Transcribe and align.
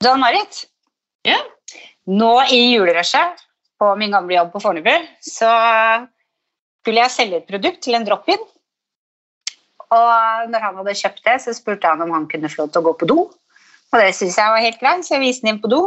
Dan 0.00 0.20
Marit, 0.20 0.64
Ja. 1.24 1.36
nå 2.06 2.42
i 2.48 2.72
julerushet 2.72 3.42
på 3.78 3.96
min 3.96 4.10
gamle 4.10 4.34
jobb 4.34 4.52
på 4.52 4.60
Fornebu, 4.60 4.94
så 5.20 5.50
skulle 6.80 7.02
jeg 7.02 7.10
selge 7.10 7.36
et 7.36 7.46
produkt 7.50 7.82
til 7.84 7.94
en 7.94 8.06
drop-in. 8.06 8.40
Og 9.90 10.48
når 10.48 10.64
han 10.64 10.78
hadde 10.80 10.96
kjøpt 10.96 11.24
det, 11.26 11.36
så 11.44 11.52
spurte 11.52 11.90
han 11.90 12.00
om 12.00 12.14
han 12.14 12.28
kunne 12.30 12.48
få 12.48 12.62
lov 12.62 12.72
til 12.72 12.80
å 12.80 12.86
gå 12.88 12.94
på 13.00 13.08
do. 13.10 13.18
Og 13.90 13.98
det 13.98 14.14
syntes 14.14 14.38
jeg 14.38 14.54
var 14.54 14.64
helt 14.64 14.80
greit, 14.80 15.04
så 15.04 15.16
jeg 15.16 15.24
viste 15.26 15.44
den 15.44 15.56
inn 15.56 15.62
på 15.62 15.70
do. 15.72 15.80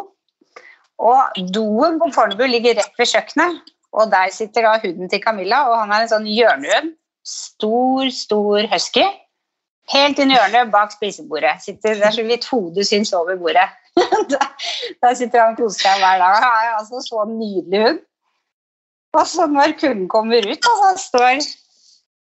Og 1.02 1.39
doen 1.55 1.98
på 2.02 2.11
Fornebu 2.14 2.45
ligger 2.45 2.77
rett 2.77 3.00
ved 3.00 3.09
kjøkkenet, 3.09 3.73
og 3.93 4.11
der 4.11 4.30
sitter 4.36 4.68
da 4.68 4.77
hunden 4.84 5.09
til 5.09 5.21
Camilla, 5.23 5.64
og 5.71 5.80
han 5.80 5.91
er 5.91 6.05
en 6.05 6.11
sånn 6.11 6.30
hjørnehund. 6.30 6.93
Stor, 7.25 8.09
stor 8.14 8.68
husky. 8.70 9.05
Helt 9.92 10.20
inn 10.24 10.32
i 10.32 10.38
hjørnet 10.38 10.72
bak 10.72 10.94
spisebordet. 10.96 11.58
Sitter, 11.64 11.98
det 12.00 12.08
er 12.08 12.16
så 12.16 12.24
vidt 12.24 12.48
hodet 12.48 12.86
syns 12.88 13.12
over 13.18 13.36
bordet. 13.40 13.68
der, 15.02 15.16
sitter 15.18 15.42
han 15.42 15.54
og 15.54 15.60
koser 15.60 15.90
seg 15.90 16.00
hver 16.00 16.22
dag. 16.22 16.38
Han 16.40 16.48
er 16.48 16.78
altså 16.78 17.02
så 17.04 17.26
nydelig 17.28 17.84
hund. 17.84 18.00
Og 19.14 19.27
så 19.30 19.46
når 19.46 19.76
kunden 19.77 20.08
kommer 20.10 20.48
ut, 20.48 20.70
og 20.72 20.80
så 20.80 20.94
står 21.04 21.44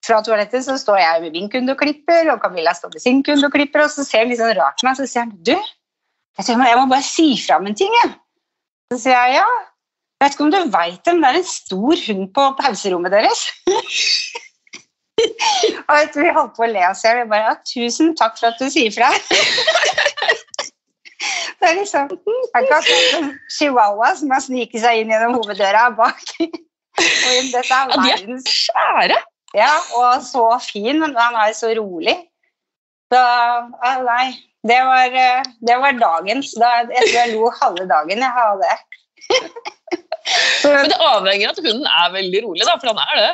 fra 0.05 0.20
toalettet, 0.24 0.66
så 0.66 0.76
står 0.78 1.00
jeg 1.02 1.24
med 1.24 1.34
min 1.34 1.50
kunde 1.50 1.74
og 1.74 1.80
klipper, 1.80 2.30
og 2.34 2.44
Camilla 2.44 2.76
står 2.78 2.94
med 2.94 3.02
sin 3.02 3.24
kunde 3.26 3.48
og 3.48 3.55
klipper, 3.55 3.88
og 3.88 3.90
så 3.91 4.05
ser 4.05 4.24
han 4.24 4.32
litt 4.32 4.41
sånn 4.41 4.54
rart 4.60 4.77
på 4.77 4.88
meg, 4.88 5.00
så 5.00 5.08
sier 5.10 5.26
han 5.26 5.34
du, 5.41 5.55
jeg 6.38 6.77
må 6.77 6.86
bare 6.91 7.02
si 7.02 7.32
fra 7.41 7.58
om 7.58 7.66
en 7.66 7.77
ting, 7.77 7.96
jeg. 8.04 8.14
Så 8.94 9.00
sier 9.08 9.18
jeg 9.18 9.40
ja. 9.40 9.48
Jeg 10.18 10.26
vet 10.26 10.36
ikke 10.36 10.46
om 10.46 10.54
du 10.54 10.60
veit 10.74 11.02
det, 11.05 11.14
men 11.14 11.24
det 11.24 11.30
er 11.30 11.40
en 11.40 11.50
stor 11.50 12.04
hund 12.08 12.30
på 12.34 12.46
pauserommet 12.62 13.14
deres. 13.14 13.41
og 15.17 16.13
du, 16.13 16.20
vi 16.21 16.34
holdt 16.34 16.55
på 16.57 16.66
å 16.66 16.70
le 16.71 16.84
oss 16.89 17.03
i 17.03 17.09
hjel. 17.09 17.23
Bare 17.31 17.49
ja, 17.49 17.55
tusen 17.66 18.13
takk 18.20 18.38
for 18.39 18.52
at 18.52 18.62
du 18.62 18.70
sier 18.73 18.94
fra. 18.94 19.09
det 21.59 21.70
er 21.70 21.80
liksom 21.80 22.12
akkurat 22.57 22.85
som 22.85 23.21
en 23.21 23.31
chihuahua 23.57 24.13
som 24.20 24.34
har 24.35 24.43
sniket 24.45 24.84
seg 24.84 25.02
inn 25.02 25.13
gjennom 25.13 25.40
hoveddøra 25.40 25.90
bak. 25.98 26.24
og 26.41 27.49
dette 27.54 27.63
er 27.63 27.71
Ja, 27.71 27.85
de 27.93 27.98
er 27.98 28.05
verdens 28.05 28.51
Svære! 28.68 29.20
ja, 29.55 29.71
og 29.96 30.21
så 30.26 30.43
fin, 30.62 30.99
men 31.01 31.15
han 31.18 31.37
er 31.41 31.54
så 31.57 31.71
rolig. 31.77 32.18
Så 33.13 33.21
ja, 33.21 33.93
nei, 34.04 34.27
det 34.68 34.77
var, 34.84 35.18
det 35.70 35.77
var 35.81 36.02
dagens. 36.02 36.52
Da, 36.59 36.74
jeg 36.91 37.07
tror 37.07 37.20
jeg 37.21 37.34
lo 37.35 37.52
halve 37.62 37.87
dagen 37.90 38.26
jeg 38.26 38.43
av 38.43 38.62
det. 38.62 38.77
Men 40.68 40.90
det 40.91 40.98
avhenger 40.99 41.49
av 41.49 41.55
at 41.55 41.63
hunden 41.63 41.87
er 41.87 42.15
veldig 42.15 42.41
rolig, 42.46 42.63
da, 42.68 42.76
for 42.81 42.91
han 42.91 43.04
er 43.05 43.21
det. 43.24 43.34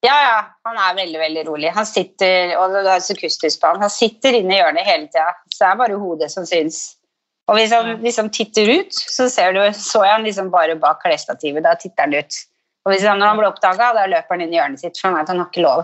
Ja, 0.00 0.14
ja, 0.24 0.36
han 0.64 0.78
er 0.80 0.96
veldig, 0.96 1.18
veldig 1.20 1.42
rolig. 1.50 1.72
Han 1.76 1.86
sitter 1.88 2.54
og 2.56 2.72
det 2.72 2.86
er 2.88 3.02
så 3.04 3.16
kustus 3.18 3.58
på 3.60 3.68
han. 3.68 3.82
Han 3.84 3.92
sitter 3.92 4.38
inne 4.38 4.56
i 4.56 4.60
hjørnet 4.60 4.88
hele 4.88 5.10
tida, 5.10 5.34
så 5.52 5.64
det 5.64 5.68
er 5.68 5.80
bare 5.82 6.00
hodet 6.00 6.30
som 6.32 6.46
syns. 6.48 6.80
Og 7.50 7.58
hvis 7.58 7.74
han 7.74 7.96
liksom 8.04 8.30
titter 8.32 8.70
ut, 8.78 8.94
så 8.94 9.26
ser 9.28 9.56
du, 9.56 9.60
så 9.76 10.04
jeg 10.06 10.14
han 10.14 10.24
liksom 10.24 10.52
bare 10.52 10.78
bak 10.80 11.02
klesstativet. 11.04 11.64
Da 11.66 11.74
titter 11.76 12.06
han 12.06 12.14
ut. 12.14 12.38
Og 12.86 12.94
hvis 12.94 13.04
han, 13.04 13.18
når 13.20 13.32
han 13.32 13.40
blir 13.40 13.50
oppdaga, 13.50 13.90
da 13.96 14.06
løper 14.08 14.36
han 14.36 14.44
inn 14.46 14.54
i 14.54 14.60
hjørnet 14.60 14.80
sitt, 14.80 14.96
for 14.96 15.10
han 15.10 15.18
vet 15.18 15.32
han 15.34 15.42
har 15.42 15.50
ikke 15.50 15.66
lov. 15.66 15.82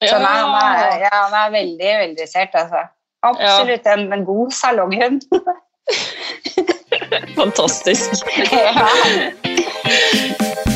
Så 0.00 0.16
nei, 0.16 0.32
han, 0.40 0.56
er, 0.56 1.04
ja, 1.04 1.12
han 1.12 1.36
er 1.36 1.52
veldig 1.54 1.92
veldressert, 2.00 2.56
altså. 2.56 2.86
Absolutt 3.28 3.86
en, 3.92 4.06
en 4.16 4.24
god 4.24 4.56
salonghund. 4.56 5.28
Fantastisk. 7.38 8.26
ja. 8.56 8.88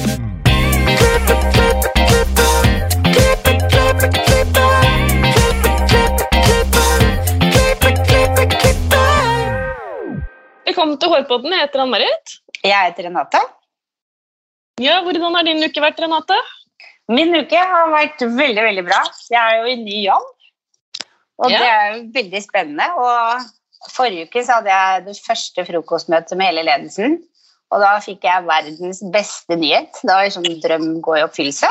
Velkommen 10.65 10.97
til 11.01 11.13
Hårpodden. 11.13 11.53
Jeg 11.55 11.67
heter 11.67 11.83
Ann-Marit. 11.85 12.35
Jeg 12.65 12.89
heter 12.89 13.07
Renate. 13.09 13.41
Ja, 14.83 14.99
hvordan 15.07 15.37
har 15.39 15.47
din 15.47 15.63
uke 15.65 15.83
vært, 15.85 16.01
Renate? 16.03 16.37
Min 17.13 17.35
uke 17.37 17.61
har 17.61 17.91
vært 17.93 18.23
veldig, 18.25 18.63
veldig 18.65 18.85
bra. 18.87 19.01
Jeg 19.31 19.41
er 19.41 19.61
jo 19.61 19.71
i 19.71 19.77
ny 19.83 19.99
jobb, 20.07 20.31
og 21.39 21.51
Ja. 21.51 21.59
det 21.59 21.69
er 21.69 21.87
jo 21.95 22.01
veldig 22.17 22.43
spennende. 22.43 22.87
Og 22.97 23.93
forrige 23.93 24.27
uke 24.29 24.45
så 24.45 24.59
hadde 24.59 24.73
jeg 24.73 25.05
det 25.07 25.17
første 25.27 25.65
frokostmøtet 25.69 26.37
med 26.39 26.47
hele 26.47 26.65
ledelsen, 26.65 27.19
og 27.75 27.83
da 27.83 27.97
fikk 28.03 28.23
jeg 28.27 28.47
verdens 28.47 29.03
beste 29.15 29.59
nyhet. 29.59 29.99
Da 30.07 30.21
var 30.21 30.29
liksom 30.29 30.47
drøm 30.63 30.89
gå 31.03 31.19
i 31.19 31.25
oppfyllelse. 31.27 31.71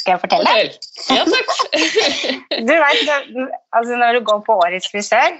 Skal 0.00 0.16
jeg 0.16 0.22
fortelle? 0.22 0.54
Fortell. 0.54 0.72
Ja, 1.14 1.22
takk. 1.30 1.52
Du 2.68 2.72
vet, 2.72 3.10
altså 3.76 3.98
Når 4.00 4.18
du 4.18 4.24
går 4.26 4.40
på 4.46 4.56
årets 4.64 4.90
frisør, 4.90 5.38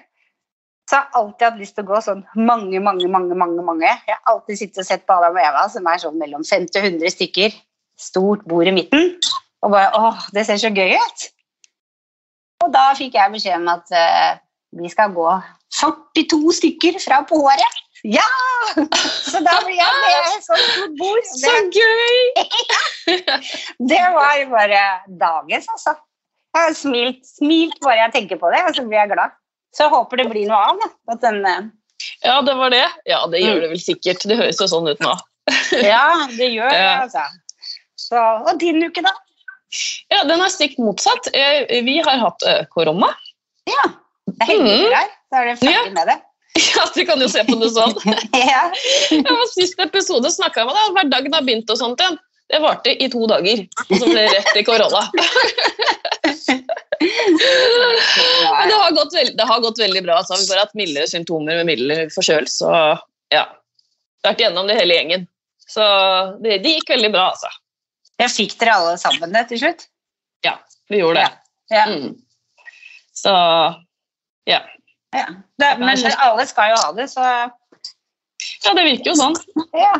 så 0.87 0.97
har 0.97 1.07
jeg 1.07 1.19
alltid 1.21 1.47
hatt 1.47 1.61
lyst 1.61 1.75
til 1.75 1.83
å 1.83 1.89
gå 1.89 2.01
sånn 2.05 2.23
mange, 2.39 2.79
mange, 2.83 3.09
mange. 3.11 3.35
mange, 3.35 3.63
mange. 3.67 3.89
Jeg 3.91 4.15
har 4.15 4.35
alltid 4.35 4.61
sittet 4.61 4.85
og 4.85 4.89
sett 4.89 5.07
på 5.07 5.17
Adam 5.17 5.35
og 5.35 5.43
Eva, 5.43 5.65
som 5.73 5.89
er 5.91 6.03
sånn 6.03 6.21
mellom 6.21 6.47
50 6.47 6.79
og 6.79 6.91
100 6.93 7.15
stykker. 7.17 7.57
Stort 7.99 8.45
bord 8.47 8.71
i 8.71 8.75
midten. 8.77 9.17
Og 9.67 9.75
bare 9.75 9.91
åh, 9.99 10.21
det 10.37 10.47
ser 10.47 10.61
så 10.63 10.71
gøy 10.71 10.95
ut. 10.95 11.27
Og 12.63 12.71
da 12.75 12.93
fikk 12.99 13.19
jeg 13.19 13.35
beskjed 13.35 13.59
om 13.59 13.73
at 13.75 13.91
uh, 13.91 14.39
vi 14.79 14.91
skal 14.93 15.15
gå 15.17 15.27
42 15.81 16.55
stykker 16.61 17.01
fra 17.03 17.25
på 17.27 17.41
håret. 17.43 17.83
Ja! 18.07 18.27
Så 19.27 19.41
da 19.45 19.55
blir 19.65 19.77
jeg 19.79 20.01
med 20.03 20.45
sånn 20.45 20.97
bord. 20.99 21.27
Så 21.31 21.55
gøy! 21.75 22.19
det 23.93 24.03
var 24.15 24.43
bare 24.53 24.83
dagens, 25.21 25.67
altså. 25.75 25.97
Jeg 26.57 26.63
har 26.71 26.77
smilt, 26.79 27.23
smilt 27.29 27.81
bare 27.85 28.07
jeg 28.07 28.15
tenker 28.15 28.39
på 28.41 28.51
det, 28.55 28.63
og 28.69 28.77
så 28.79 28.85
blir 28.87 29.01
jeg 29.03 29.11
glad. 29.13 29.35
Så 29.77 29.85
jeg 29.87 29.93
håper 29.93 30.23
det 30.23 30.29
blir 30.31 30.47
noe 30.49 30.61
av. 30.71 30.79
Da. 30.83 30.89
At 31.15 31.25
den, 31.27 31.41
eh, 31.51 31.67
Ja, 32.25 32.39
det 32.47 32.55
var 32.57 32.71
det. 32.73 32.85
Ja, 33.09 33.25
det 33.33 33.43
gjør 33.43 33.61
det 33.65 33.73
vel 33.75 33.83
sikkert. 33.83 34.25
Det 34.29 34.39
høres 34.39 34.61
jo 34.63 34.69
sånn 34.71 34.89
ut 34.89 35.03
nå. 35.05 35.13
ja, 35.93 36.07
det 36.33 36.49
gjør 36.55 36.71
det, 36.73 36.87
altså. 37.07 37.27
Så, 38.01 38.21
og 38.21 38.57
din 38.61 38.81
uke, 38.87 39.03
da? 39.05 39.13
Ja, 40.13 40.23
Den 40.29 40.41
er 40.41 40.53
stikk 40.53 40.77
motsatt. 40.81 41.29
Eh, 41.35 41.67
Vi 41.85 41.99
har 42.07 42.23
hatt 42.23 42.45
eh, 42.47 42.63
korona. 42.73 43.11
Ja, 43.67 43.89
det 44.31 44.37
er 44.47 44.51
heldigere 44.53 45.01
her. 45.03 45.13
Da 45.33 45.43
er 45.43 45.51
det 45.51 45.57
ferdig 45.61 45.75
Ja. 45.75 45.93
med 45.97 46.09
det. 46.13 46.17
Ja, 46.77 46.87
du 46.95 47.03
kan 47.07 47.21
jo 47.21 47.29
se 47.29 47.43
på 47.45 47.57
det 47.61 47.71
sånn. 47.75 47.95
ja. 48.53 48.63
Ja, 49.13 49.37
Sist 49.53 49.81
episode 49.83 50.31
snakka 50.33 50.63
jeg 50.63 50.71
med 50.71 50.79
deg. 50.79 50.95
Hverdagen 50.97 51.37
har 51.37 51.45
begynt 51.47 51.73
og 51.73 51.81
sånt 51.81 52.01
igjen. 52.03 52.19
Det 52.47 52.61
varte 52.63 52.93
i 53.03 53.09
to 53.11 53.27
dager, 53.27 53.65
og 53.89 53.95
så 53.99 54.07
ble 54.07 54.23
det 54.23 54.37
rett 54.37 54.59
i 54.61 54.63
korona. 54.67 55.01
Men 57.01 58.71
det 58.71 58.77
har 58.79 58.93
gått, 58.95 59.17
veld, 59.17 59.33
det 59.39 59.47
har 59.49 59.63
gått 59.65 59.81
veldig 59.83 60.03
bra. 60.07 60.21
Altså. 60.21 60.39
Vi 60.39 60.47
har 60.47 60.53
bare 60.53 60.67
hatt 60.69 60.79
mildere 60.79 61.11
symptomer 61.11 61.59
med 61.59 61.67
mildere 61.73 62.07
forkjølelse. 62.15 62.63
Så 62.63 63.35
ja. 63.35 63.45
Vært 64.27 64.45
gjennom 64.45 64.71
det 64.71 64.79
hele 64.79 64.95
gjengen. 64.95 65.27
Så 65.67 65.83
det, 66.45 66.61
det 66.63 66.77
gikk 66.77 66.95
veldig 66.95 67.11
bra, 67.15 67.25
altså. 67.35 67.51
Jeg 68.23 68.33
fikk 68.33 68.55
dere 68.63 68.79
alle 68.79 68.95
sammen 69.01 69.35
det 69.35 69.45
til 69.51 69.61
slutt? 69.65 69.89
Ja, 70.47 70.55
vi 70.89 71.03
gjorde 71.03 71.27
det. 71.27 71.33
Ja. 71.75 71.85
Mm. 71.91 72.15
Så 73.17 73.35
ja. 74.47 74.63
Ja. 75.15 75.27
Det, 75.61 75.71
men 75.79 76.07
alle 76.19 76.47
skal 76.49 76.73
jo 76.73 76.83
ha 76.83 76.93
det, 76.97 77.09
så 77.13 77.23
Ja, 77.23 78.75
det 78.75 78.85
virker 78.85 79.13
jo 79.13 79.17
sånn. 79.19 79.37
ja. 79.77 79.95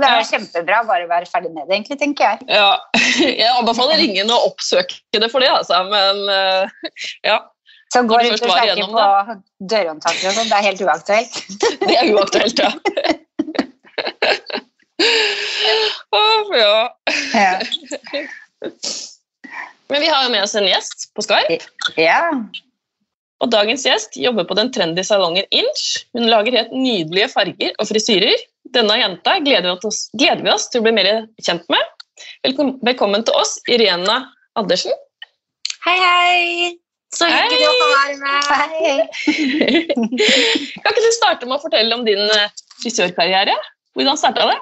Det 0.00 0.08
er 0.08 0.22
jo 0.22 0.28
kjempebra 0.30 0.78
bare 0.88 1.04
å 1.04 1.08
være 1.10 1.28
ferdig 1.28 1.50
med 1.52 1.66
det, 1.68 1.76
egentlig, 1.76 1.98
tenker 2.00 2.24
jeg. 2.24 2.38
Ja. 2.48 2.80
Jeg 3.42 3.50
anbefaler 3.52 4.00
ingen 4.00 4.30
å 4.32 4.38
oppsøke 4.48 5.20
det 5.20 5.28
for 5.30 5.44
det, 5.44 5.50
altså. 5.52 5.82
Men 5.90 6.22
eh, 6.32 6.88
ja, 7.28 7.36
Så 7.92 8.00
går 8.08 8.24
rundt 8.24 8.46
og 8.46 8.54
igjennom 8.56 8.96
på 8.96 9.36
dørhåndtaker 9.74 10.30
og 10.30 10.38
sånn, 10.38 10.48
det 10.48 10.56
er 10.58 10.68
helt 10.70 10.82
uaktuelt. 10.86 11.32
det 11.84 11.98
er 12.00 12.08
uaktuelt, 12.16 12.64
ja. 12.64 12.72
oh, 16.16 16.56
ja. 16.56 16.88
Ja. 17.36 17.54
Men 19.92 20.00
vi 20.00 20.08
har 20.08 20.24
jo 20.24 20.32
med 20.32 20.46
oss 20.46 20.56
en 20.56 20.70
gjest 20.70 21.10
på 21.12 21.28
Skype. 21.28 21.60
ja. 22.00 22.32
Og 23.42 23.50
dagens 23.50 23.82
gjest 23.86 24.14
jobber 24.18 24.46
på 24.46 24.54
den 24.54 24.70
trendy 24.74 25.02
salongen 25.06 25.46
Inch. 25.50 26.04
Hun 26.14 26.28
lager 26.30 26.54
helt 26.54 26.74
nydelige 26.74 27.30
farger 27.32 27.74
og 27.82 27.88
frisyrer. 27.90 28.38
Denne 28.72 29.00
jenta 29.00 29.34
gleder 29.42 29.72
vi 29.72 29.88
oss, 29.90 30.04
gleder 30.14 30.44
vi 30.46 30.52
oss 30.52 30.68
til 30.70 30.80
å 30.80 30.86
bli 30.86 30.94
mer 30.94 31.08
kjent 31.42 31.66
med. 31.72 32.06
Velkommen, 32.46 32.76
velkommen 32.86 33.26
til 33.26 33.34
oss, 33.34 33.56
Irena 33.66 34.20
Andersen. 34.58 34.94
Hei, 35.82 35.96
hei! 35.98 36.70
Så 37.12 37.26
hyggelig 37.28 37.66
å 37.66 37.72
få 37.76 37.88
være 37.92 38.14
med. 38.22 38.46
Hei. 38.48 38.92
kan 40.84 40.94
ikke 40.94 41.02
du 41.02 41.10
starte 41.18 41.48
med 41.48 41.58
å 41.58 41.62
fortelle 41.64 41.98
om 41.98 42.06
din 42.06 42.22
eh, 42.22 42.54
frisørkarriere? 42.78 43.56
Hvordan 43.98 44.20
starta 44.20 44.46
det? 44.48 44.60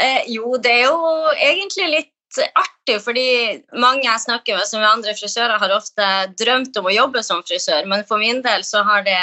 Eh, 0.00 0.22
jo, 0.32 0.56
det 0.56 0.72
er 0.72 0.88
jo 0.88 0.96
egentlig 1.36 1.90
litt 1.92 2.10
artig, 2.38 2.98
fordi 3.04 3.28
mange 3.74 4.04
jeg 4.06 4.24
snakker 4.24 4.58
med 4.58 4.68
som 4.68 4.82
er 4.82 4.90
andre 4.90 5.14
frisører, 5.18 5.58
har 5.58 5.74
ofte 5.74 6.06
drømt 6.40 6.76
om 6.78 6.86
å 6.86 6.94
jobbe 6.94 7.24
som 7.26 7.42
frisør, 7.46 7.88
men 7.90 8.04
for 8.08 8.22
min 8.22 8.42
del 8.44 8.64
så 8.66 8.84
har 8.86 9.02
det 9.06 9.18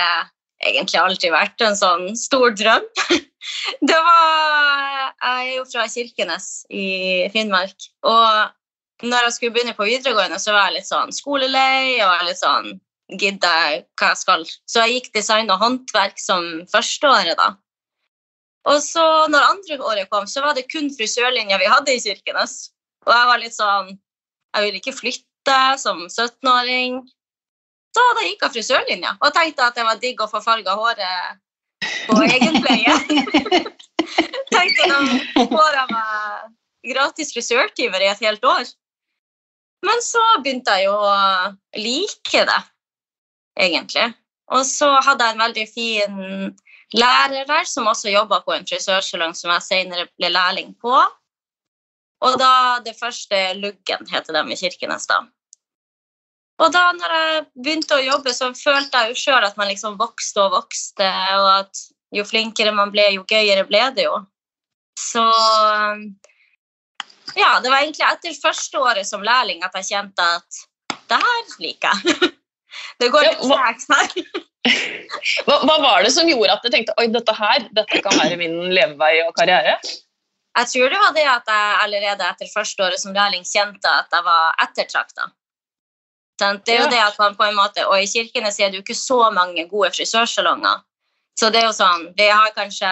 egentlig 0.66 1.00
aldri 1.00 1.32
vært 1.32 1.62
en 1.64 1.78
sånn 1.78 2.12
stor 2.20 2.56
drøm. 2.58 2.86
Det 3.88 3.96
var 3.96 5.14
Jeg 5.24 5.44
er 5.48 5.52
jo 5.54 5.62
fra 5.70 5.86
Kirkenes 5.88 6.66
i 6.74 6.88
Finnmark, 7.32 7.86
og 8.04 9.06
når 9.08 9.28
jeg 9.28 9.36
skulle 9.36 9.56
begynne 9.56 9.78
på 9.78 9.88
videregående, 9.88 10.40
så 10.42 10.52
var 10.56 10.68
jeg 10.68 10.80
litt 10.80 10.90
sånn 10.90 11.14
skolelei 11.16 12.02
og 12.04 12.26
litt 12.28 12.42
sånn 12.42 12.74
gidder 13.14 13.62
jeg 13.62 13.84
hva 14.00 14.12
jeg 14.12 14.20
skal. 14.20 14.44
Så 14.68 14.84
jeg 14.84 14.98
gikk 14.98 15.14
design 15.16 15.52
og 15.54 15.62
håndverk 15.62 16.20
som 16.20 16.44
førsteåret, 16.72 17.38
da. 17.40 17.54
Og 18.68 18.82
så 18.84 19.04
når 19.32 19.52
andre 19.54 19.78
året 19.80 20.10
kom, 20.12 20.26
så 20.28 20.44
var 20.44 20.58
det 20.58 20.68
kun 20.72 20.90
frisørlinja 20.92 21.60
vi 21.62 21.70
hadde 21.72 21.94
i 21.94 22.02
Kirkenes. 22.04 22.58
Og 23.08 23.14
jeg 23.14 23.30
var 23.32 23.42
litt 23.42 23.56
sånn 23.56 23.94
Jeg 23.94 24.66
ville 24.66 24.82
ikke 24.82 24.96
flytte 24.96 25.58
som 25.80 26.04
17-åring. 26.08 27.00
Så 27.96 28.04
da 28.18 28.26
gikk 28.26 28.44
jeg 28.46 28.56
frisørlinja 28.58 29.16
og 29.18 29.34
tenkte 29.36 29.66
at 29.66 29.78
det 29.78 29.86
var 29.88 30.00
digg 30.02 30.20
å 30.22 30.30
få 30.30 30.42
farga 30.44 30.76
håret 30.78 31.40
på 32.08 32.18
egenpleie. 32.26 32.96
tenkte 34.54 34.90
da 34.92 35.00
får 35.52 35.78
jeg 35.80 35.88
meg 35.94 36.94
gratis 36.94 37.34
frisørtimer 37.36 38.04
i 38.04 38.12
et 38.12 38.24
helt 38.28 38.46
år. 38.48 38.70
Men 39.86 40.02
så 40.04 40.24
begynte 40.44 40.74
jeg 40.78 40.88
jo 40.88 40.96
å 40.98 41.18
like 41.78 42.44
det, 42.50 42.62
egentlig. 43.68 44.08
Og 44.56 44.64
så 44.66 44.90
hadde 45.06 45.28
jeg 45.28 45.36
en 45.36 45.44
veldig 45.44 45.66
fin 45.70 46.18
lærer 46.96 47.48
der 47.50 47.68
som 47.68 47.90
også 47.90 48.14
jobba 48.14 48.40
på 48.46 48.56
en 48.56 48.68
frisørsalong 48.68 49.36
som 49.38 49.52
jeg 49.54 49.66
senere 49.66 50.08
ble 50.16 50.32
lærling 50.34 50.74
på. 50.82 50.96
Og 52.26 52.38
da 52.42 52.80
det 52.86 52.96
første 52.98 53.40
Luggen 53.60 54.08
heter 54.10 54.34
de 54.34 54.54
i 54.54 54.58
Kirkenes, 54.58 55.06
da. 55.10 55.22
Og 56.58 56.74
da 56.74 56.88
når 56.98 57.14
jeg 57.14 57.44
begynte 57.54 58.00
å 58.00 58.02
jobbe, 58.02 58.34
så 58.34 58.50
følte 58.58 59.04
jeg 59.04 59.14
jo 59.14 59.20
sjøl 59.22 59.46
at 59.46 59.60
man 59.60 59.70
liksom 59.70 60.00
vokste 60.00 60.48
og 60.48 60.56
vokste, 60.56 61.10
og 61.38 61.50
at 61.60 61.84
jo 62.18 62.24
flinkere 62.26 62.74
man 62.74 62.90
ble, 62.94 63.06
jo 63.14 63.26
gøyere 63.30 63.68
ble 63.70 63.84
det 63.94 64.08
jo. 64.08 64.16
Så 64.98 65.22
ja, 67.38 67.52
det 67.62 67.70
var 67.70 67.84
egentlig 67.84 68.08
etter 68.08 68.40
første 68.42 68.82
året 68.82 69.06
som 69.06 69.26
lærling 69.26 69.62
at 69.66 69.76
jeg 69.78 69.92
kjente 69.92 70.26
at 70.40 70.62
det 71.12 71.22
her 71.22 71.56
liker 71.64 71.94
jeg. 71.94 72.34
Det 73.02 73.08
går 73.10 73.24
litt 73.26 73.40
tregt 73.42 73.88
her. 73.90 74.44
Hva, 75.48 75.56
hva, 75.64 75.78
var 75.82 76.04
det 76.04 76.12
som 76.12 76.28
gjorde 76.28 76.52
at 76.54 76.66
du 76.66 76.70
tenkte 76.70 76.94
oi, 77.00 77.06
dette 77.10 77.34
her 77.34 77.64
dette 77.74 78.02
kan 78.04 78.18
være 78.20 78.36
min 78.38 78.58
levevei 78.76 79.22
og 79.24 79.32
karriere? 79.38 79.78
Jeg 80.58 80.70
tror 80.72 80.90
det 80.90 81.02
var 81.02 81.14
det 81.14 81.26
at 81.30 81.50
jeg 81.54 81.76
allerede 81.84 82.30
etter 82.32 82.50
første 82.54 82.84
året 82.84 83.02
som 83.02 83.14
lærling 83.14 83.44
kjente 83.46 83.92
at 83.92 84.14
jeg 84.14 84.26
var 84.26 84.56
ettertrakta. 84.64 85.30
Det 86.38 86.74
er 86.74 86.84
jo 86.84 86.90
det 86.90 87.02
at 87.02 87.18
man 87.20 87.36
på 87.38 87.46
en 87.48 87.56
måte, 87.58 87.86
Og 87.88 87.98
i 88.02 88.10
Kirkenes 88.10 88.60
er 88.60 88.70
det 88.70 88.78
jo 88.78 88.86
ikke 88.86 88.98
så 88.98 89.30
mange 89.34 89.68
gode 89.70 89.90
frisørsalonger. 89.92 90.84
Så 91.40 91.50
det 91.50 91.62
er 91.62 91.70
jo 91.70 91.78
sånn, 91.78 92.12
Vi 92.18 92.30
har 92.30 92.54
kanskje 92.56 92.90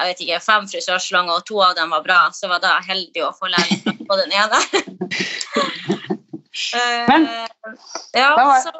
jeg 0.00 0.08
vet 0.08 0.20
ikke, 0.24 0.40
fem 0.40 0.66
frisørsalonger, 0.70 1.34
og 1.34 1.46
to 1.46 1.60
av 1.60 1.74
dem 1.76 1.90
var 1.92 2.02
bra. 2.02 2.20
Så 2.32 2.48
var 2.48 2.62
da 2.62 2.78
heldig 2.86 3.24
å 3.26 3.34
få 3.36 3.50
lærling 3.50 4.06
på 4.08 4.16
den 4.16 4.32
ene. 4.40 4.60
Men, 7.10 7.26
ja, 8.16 8.30
så 8.64 8.70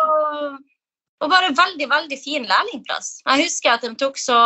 og 1.21 1.29
bare 1.29 1.53
veldig, 1.53 1.87
veldig 1.91 2.17
fin 2.17 2.47
lærlingplass. 2.49 3.19
Jeg 3.27 3.45
husker 3.45 3.75
at 3.75 3.83
de 3.85 3.93
tok 4.01 4.17
så, 4.19 4.39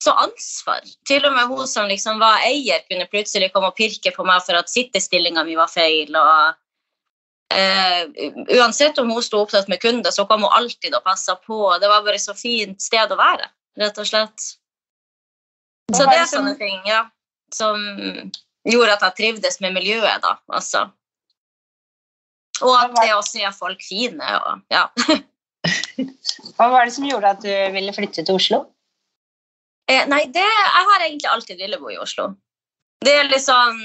så 0.00 0.14
ansvar. 0.16 0.86
Til 1.08 1.24
og 1.28 1.34
med 1.36 1.50
hun 1.50 1.68
som 1.68 1.88
liksom 1.90 2.20
var 2.22 2.44
eier, 2.46 2.80
kunne 2.88 3.08
plutselig 3.10 3.50
komme 3.52 3.70
og 3.70 3.76
pirke 3.76 4.12
på 4.14 4.24
meg 4.26 4.42
for 4.46 4.56
at 4.56 4.72
sittestillinga 4.72 5.44
mi 5.44 5.58
var 5.60 5.70
feil. 5.72 6.16
og 6.16 6.58
Uh, 7.50 8.06
uansett 8.54 8.98
om 9.02 9.08
hun 9.10 9.24
sto 9.26 9.40
opptatt 9.42 9.66
med 9.66 9.80
kunder, 9.82 10.12
så 10.14 10.22
kom 10.30 10.44
hun 10.46 10.52
alltid 10.54 10.94
og 10.94 11.02
passa 11.02 11.34
på. 11.34 11.56
Det 11.82 11.88
var 11.90 12.04
bare 12.06 12.20
så 12.22 12.30
fint 12.38 12.78
sted 12.78 13.10
å 13.10 13.18
være, 13.18 13.48
rett 13.80 13.98
og 13.98 14.06
slett. 14.06 14.44
Så 15.90 16.06
det 16.06 16.14
er 16.14 16.28
sånne 16.30 16.54
ting 16.60 16.78
ja, 16.86 17.00
som 17.50 17.74
gjorde 18.62 18.94
at 18.94 19.02
jeg 19.08 19.16
trivdes 19.18 19.58
med 19.64 19.74
miljøet, 19.80 20.22
da. 20.22 20.36
Altså. 20.54 20.84
Og 22.62 22.76
at 22.76 22.94
det 23.00 23.10
å 23.16 23.24
se 23.26 23.42
folk 23.56 23.82
fine 23.82 24.36
og 24.44 24.62
ja. 24.70 24.86
Hva 26.56 26.68
var 26.70 26.86
det 26.86 26.94
som 26.94 27.08
gjorde 27.08 27.34
at 27.34 27.42
du 27.42 27.50
ville 27.74 27.92
flytte 27.96 28.22
til 28.22 28.38
Oslo? 28.38 28.62
Eh, 29.90 30.06
nei, 30.10 30.22
det, 30.30 30.46
jeg 30.46 30.86
har 30.90 31.02
egentlig 31.02 31.30
alltid 31.32 31.58
villet 31.58 31.82
bo 31.82 31.90
i 31.90 31.98
Oslo. 31.98 32.30
Det 33.00 33.14
er 33.16 33.30
liksom, 33.30 33.78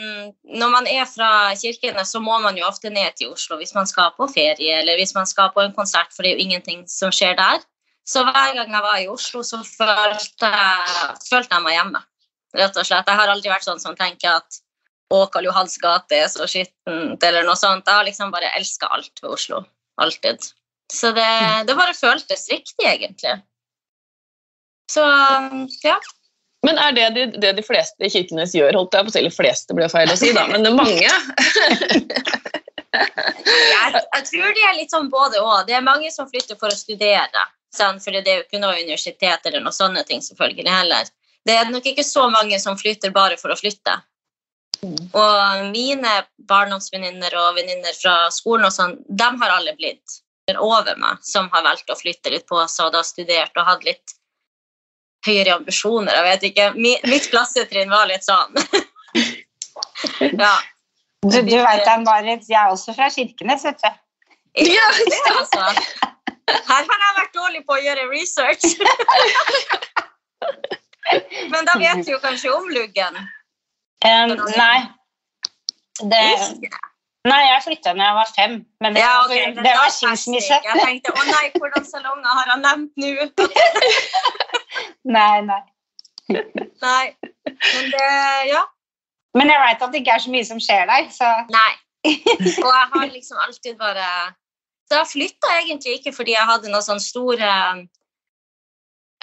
Når 0.60 0.72
man 0.74 0.88
er 0.92 1.06
fra 1.08 1.30
Kirkenes, 1.56 2.12
så 2.12 2.20
må 2.20 2.36
man 2.44 2.58
jo 2.60 2.66
ofte 2.68 2.92
ned 2.92 3.16
til 3.16 3.32
Oslo 3.32 3.56
hvis 3.62 3.72
man 3.78 3.88
skal 3.88 4.12
på 4.18 4.28
ferie 4.28 4.82
eller 4.82 5.00
hvis 5.00 5.16
man 5.16 5.30
skal 5.30 5.54
på 5.56 5.64
en 5.64 5.76
konsert, 5.78 6.12
for 6.12 6.24
det 6.24 6.34
er 6.34 6.36
jo 6.36 6.48
ingenting 6.50 6.84
som 6.92 7.14
skjer 7.16 7.38
der. 7.40 7.64
Så 8.06 8.22
hver 8.28 8.52
gang 8.58 8.76
jeg 8.76 8.84
var 8.86 9.00
i 9.02 9.08
Oslo, 9.10 9.42
så 9.42 9.62
følte 9.66 10.52
jeg, 10.52 11.16
følte 11.26 11.56
jeg 11.56 11.64
meg 11.66 11.78
hjemme. 11.80 12.04
rett 12.56 12.78
og 12.78 12.86
slett. 12.88 13.10
Jeg 13.10 13.20
har 13.20 13.32
aldri 13.32 13.52
vært 13.52 13.66
sånn 13.66 13.82
som 13.82 13.96
tenker 13.98 14.38
at 14.38 14.60
å, 15.12 15.26
Karl 15.32 15.48
Johans 15.48 15.80
gate 15.82 16.20
er 16.20 16.30
så 16.32 16.46
skittent, 16.50 17.24
eller 17.24 17.48
noe 17.48 17.58
sånt. 17.60 17.88
Jeg 17.88 17.98
har 17.98 18.06
liksom 18.08 18.32
bare 18.36 18.52
elska 18.60 18.92
alt 18.94 19.24
ved 19.24 19.34
Oslo. 19.34 19.64
Alltid. 20.02 20.44
Så 20.92 21.12
det, 21.18 21.28
det 21.68 21.76
bare 21.78 21.98
føltes 21.98 22.48
riktig, 22.52 22.86
egentlig. 22.86 23.40
Så 24.92 25.04
ja. 25.84 25.98
Men 26.66 26.80
er 26.82 26.92
det 26.98 27.10
de, 27.14 27.26
det 27.42 27.52
de 27.60 27.64
fleste 27.66 28.06
i 28.06 28.10
Kirkenes 28.10 28.56
gjør? 28.58 28.74
holdt 28.74 28.96
jeg 28.98 29.06
på 29.06 29.12
å 29.12 29.14
si, 29.14 29.24
De 29.26 29.34
fleste 29.34 29.76
blir 29.78 29.92
feil 29.92 30.10
å 30.10 30.18
si, 30.18 30.32
da, 30.34 30.48
men 30.50 30.66
det 30.66 30.72
er 30.72 30.78
mange? 30.80 30.96
jeg, 32.96 33.92
jeg, 33.92 34.24
tror 34.32 34.56
det 34.58 34.66
er 34.66 34.80
litt 34.80 34.96
sånn 34.96 35.12
både 35.14 35.42
òg. 35.44 35.68
Det 35.68 35.78
er 35.78 35.86
mange 35.86 36.10
som 36.14 36.30
flytter 36.30 36.58
for 36.58 36.74
å 36.74 36.80
studere. 36.80 37.46
Sant? 37.76 38.02
for 38.02 38.16
det 38.16 38.24
er 38.24 38.40
jo 38.40 38.46
ikke 38.46 38.64
noe 38.64 38.80
universitet 38.80 39.46
eller 39.46 39.62
noe 39.62 39.76
sånne 39.76 40.06
ting 40.08 40.24
selvfølgelig 40.24 40.72
heller. 40.72 41.10
Det 41.46 41.54
er 41.60 41.70
nok 41.70 41.86
ikke 41.92 42.06
så 42.08 42.26
mange 42.34 42.58
som 42.62 42.78
flytter 42.80 43.14
bare 43.14 43.38
for 43.38 43.54
å 43.54 43.60
flytte. 43.60 44.00
Og 44.86 45.66
mine 45.72 46.14
barndomsvenninner 46.50 47.36
og 47.42 47.58
venninner 47.60 47.96
fra 47.98 48.32
skolen 48.34 48.68
og 48.68 48.74
sånn, 48.74 48.98
de 49.06 49.30
har 49.42 49.54
alle 49.54 49.76
blitt 49.78 50.22
over 50.62 50.98
meg, 51.02 51.22
som 51.26 51.50
har 51.54 51.66
valgt 51.66 51.90
å 51.90 51.98
flytte 51.98 52.34
litt 52.34 52.46
på 52.50 52.60
seg 52.70 52.90
og 52.90 52.94
da 52.98 53.02
studert 53.06 53.56
og 53.58 53.70
hatt 53.70 53.86
litt 53.88 54.16
høyere 55.26 55.58
ambisjoner. 55.60 56.14
Jeg 56.14 56.26
vet 56.30 56.48
ikke. 56.52 56.66
Mitt 57.10 57.30
klassetrinn 57.32 57.94
var 57.94 58.10
litt 58.10 58.26
sånn. 58.26 58.52
ja. 60.44 60.56
Du, 61.26 61.40
du 61.42 61.56
veit 61.58 61.88
Marit, 62.06 62.44
jeg 62.46 62.60
er 62.60 62.74
også 62.74 62.94
fra 62.94 63.10
Kirkenes, 63.10 63.64
vet 63.66 63.82
du. 63.82 63.90
Ja, 64.70 64.88
det 65.10 65.22
altså. 65.34 65.64
Her 66.46 66.86
har 66.86 67.02
jeg 67.02 67.16
vært 67.18 67.36
dårlig 67.36 67.62
på 67.66 67.74
å 67.76 67.82
gjøre 67.82 68.06
research. 68.12 68.66
Men 71.52 71.68
da 71.68 71.74
vet 71.82 72.06
du 72.06 72.12
jo 72.14 72.20
kanskje 72.22 72.54
om 72.54 72.70
Luggen? 72.74 73.18
Um, 74.06 74.36
nei. 74.58 74.78
Det, 75.96 76.22
nei, 77.26 77.42
jeg 77.48 77.64
flytta 77.66 77.94
da 77.96 78.10
jeg 78.10 78.18
var 78.20 78.32
fem. 78.36 78.54
Men 78.84 78.98
det, 78.98 79.02
ja, 79.02 79.14
okay. 79.24 79.54
det, 79.56 79.64
det 79.66 79.74
var 79.80 79.90
skilsmisse. 79.94 80.60
Jeg 80.66 80.82
tenkte 80.82 81.16
å 81.16 81.28
nei, 81.30 81.46
hvordan 81.58 81.88
salonger 81.90 82.32
har 82.42 82.48
han 82.54 82.66
nevnt 82.66 82.94
nå? 83.02 83.30
nei, 85.06 85.42
nei. 85.46 85.62
Nei. 86.82 87.16
Men 87.46 87.92
det 87.94 88.08
Ja. 88.50 88.64
Men 89.36 89.52
jeg 89.52 89.60
veit 89.62 89.84
at 89.84 89.92
det 89.92 90.00
ikke 90.02 90.16
er 90.16 90.24
så 90.24 90.32
mye 90.34 90.48
som 90.48 90.62
skjer 90.64 90.88
der, 90.90 91.10
så 91.14 91.28
Nei. 91.54 91.74
Og 92.06 92.72
jeg 92.72 92.88
har 92.94 93.08
liksom 93.12 93.38
alltid 93.42 93.78
bare 93.78 94.08
Da 94.92 95.04
flytta 95.10 95.54
jeg 95.56 95.66
egentlig 95.66 96.00
ikke 96.00 96.14
fordi 96.16 96.36
jeg 96.36 96.50
hadde 96.50 96.72
noen 96.72 96.86
sånne 96.86 97.04
store 97.04 97.52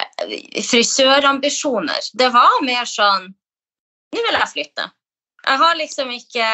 eh, 0.03 0.63
frisørambisjoner. 0.67 2.09
Det 2.19 2.29
var 2.35 2.59
mer 2.67 2.89
sånn 2.89 3.31
Nå 4.13 4.21
vil 4.21 4.37
jeg 4.37 4.51
flytte. 4.51 4.89
Jeg 5.43 5.59
har 5.63 5.79
liksom 5.79 6.11
ikke 6.13 6.49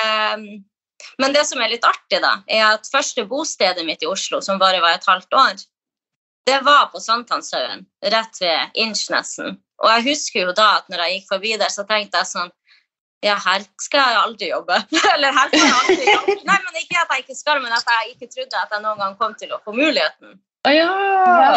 Men 1.20 1.36
det 1.36 1.46
som 1.48 1.62
er 1.62 1.74
litt 1.74 1.86
artig, 1.88 2.22
da, 2.24 2.40
er 2.48 2.66
at 2.74 2.90
første 2.92 3.26
bostedet 3.28 3.86
mitt 3.88 4.04
i 4.04 4.10
Oslo, 4.10 4.42
som 4.44 4.60
bare 4.62 4.82
var 4.84 4.98
et 4.98 5.08
halvt 5.08 5.36
år, 5.36 5.62
det 6.48 6.60
var 6.66 6.86
på 6.94 7.00
Sankthanshaugen, 7.00 7.86
rett 8.14 8.42
ved 8.42 8.80
Innsnessen. 8.80 9.60
Og 9.84 9.92
jeg 9.94 10.06
husker 10.10 10.48
jo 10.48 10.56
da 10.56 10.70
at 10.80 10.90
når 10.92 11.04
jeg 11.04 11.18
gikk 11.18 11.30
forbi 11.34 11.54
der, 11.60 11.72
så 11.72 11.86
tenkte 11.88 12.22
jeg 12.22 12.32
sånn 12.32 12.50
Ja, 13.26 13.36
her 13.44 13.66
skal 13.84 14.14
jeg 14.14 14.20
aldri 14.22 14.50
jobbe. 14.52 14.78
Eller 15.14 15.36
her 15.36 15.50
skal 15.52 15.66
jeg 15.66 15.80
aldri 15.80 16.12
jobbe. 16.14 16.36
Nei, 16.48 16.60
men 16.66 16.84
ikke 16.84 17.02
at 17.02 17.16
jeg 17.16 17.26
ikke 17.26 17.40
skal, 17.40 17.64
men 17.64 17.76
at 17.76 17.90
jeg 17.94 18.14
ikke 18.14 18.30
trodde 18.36 18.62
at 18.62 18.76
jeg 18.76 18.86
noen 18.86 19.04
gang 19.04 19.18
kom 19.20 19.36
til 19.40 19.52
å 19.56 19.60
få 19.64 19.76
muligheten. 19.76 20.38
Oh, 20.68 20.74
ja. 20.76 20.88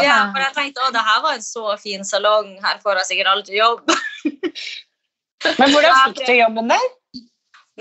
ja. 0.02 0.18
For 0.34 0.42
jeg 0.42 0.54
tenkte 0.56 0.82
å, 0.82 0.90
det 0.94 1.02
her 1.06 1.22
var 1.24 1.38
en 1.38 1.46
så 1.46 1.76
fin 1.78 2.06
salong, 2.06 2.54
her 2.62 2.82
får 2.82 3.02
jeg 3.02 3.10
sikkert 3.10 3.32
aldri 3.32 3.58
jobb. 3.58 3.94
men 5.58 5.74
hvordan 5.74 5.98
fikk 6.02 6.22
du 6.26 6.34
jobben 6.38 6.70
der? 6.74 6.88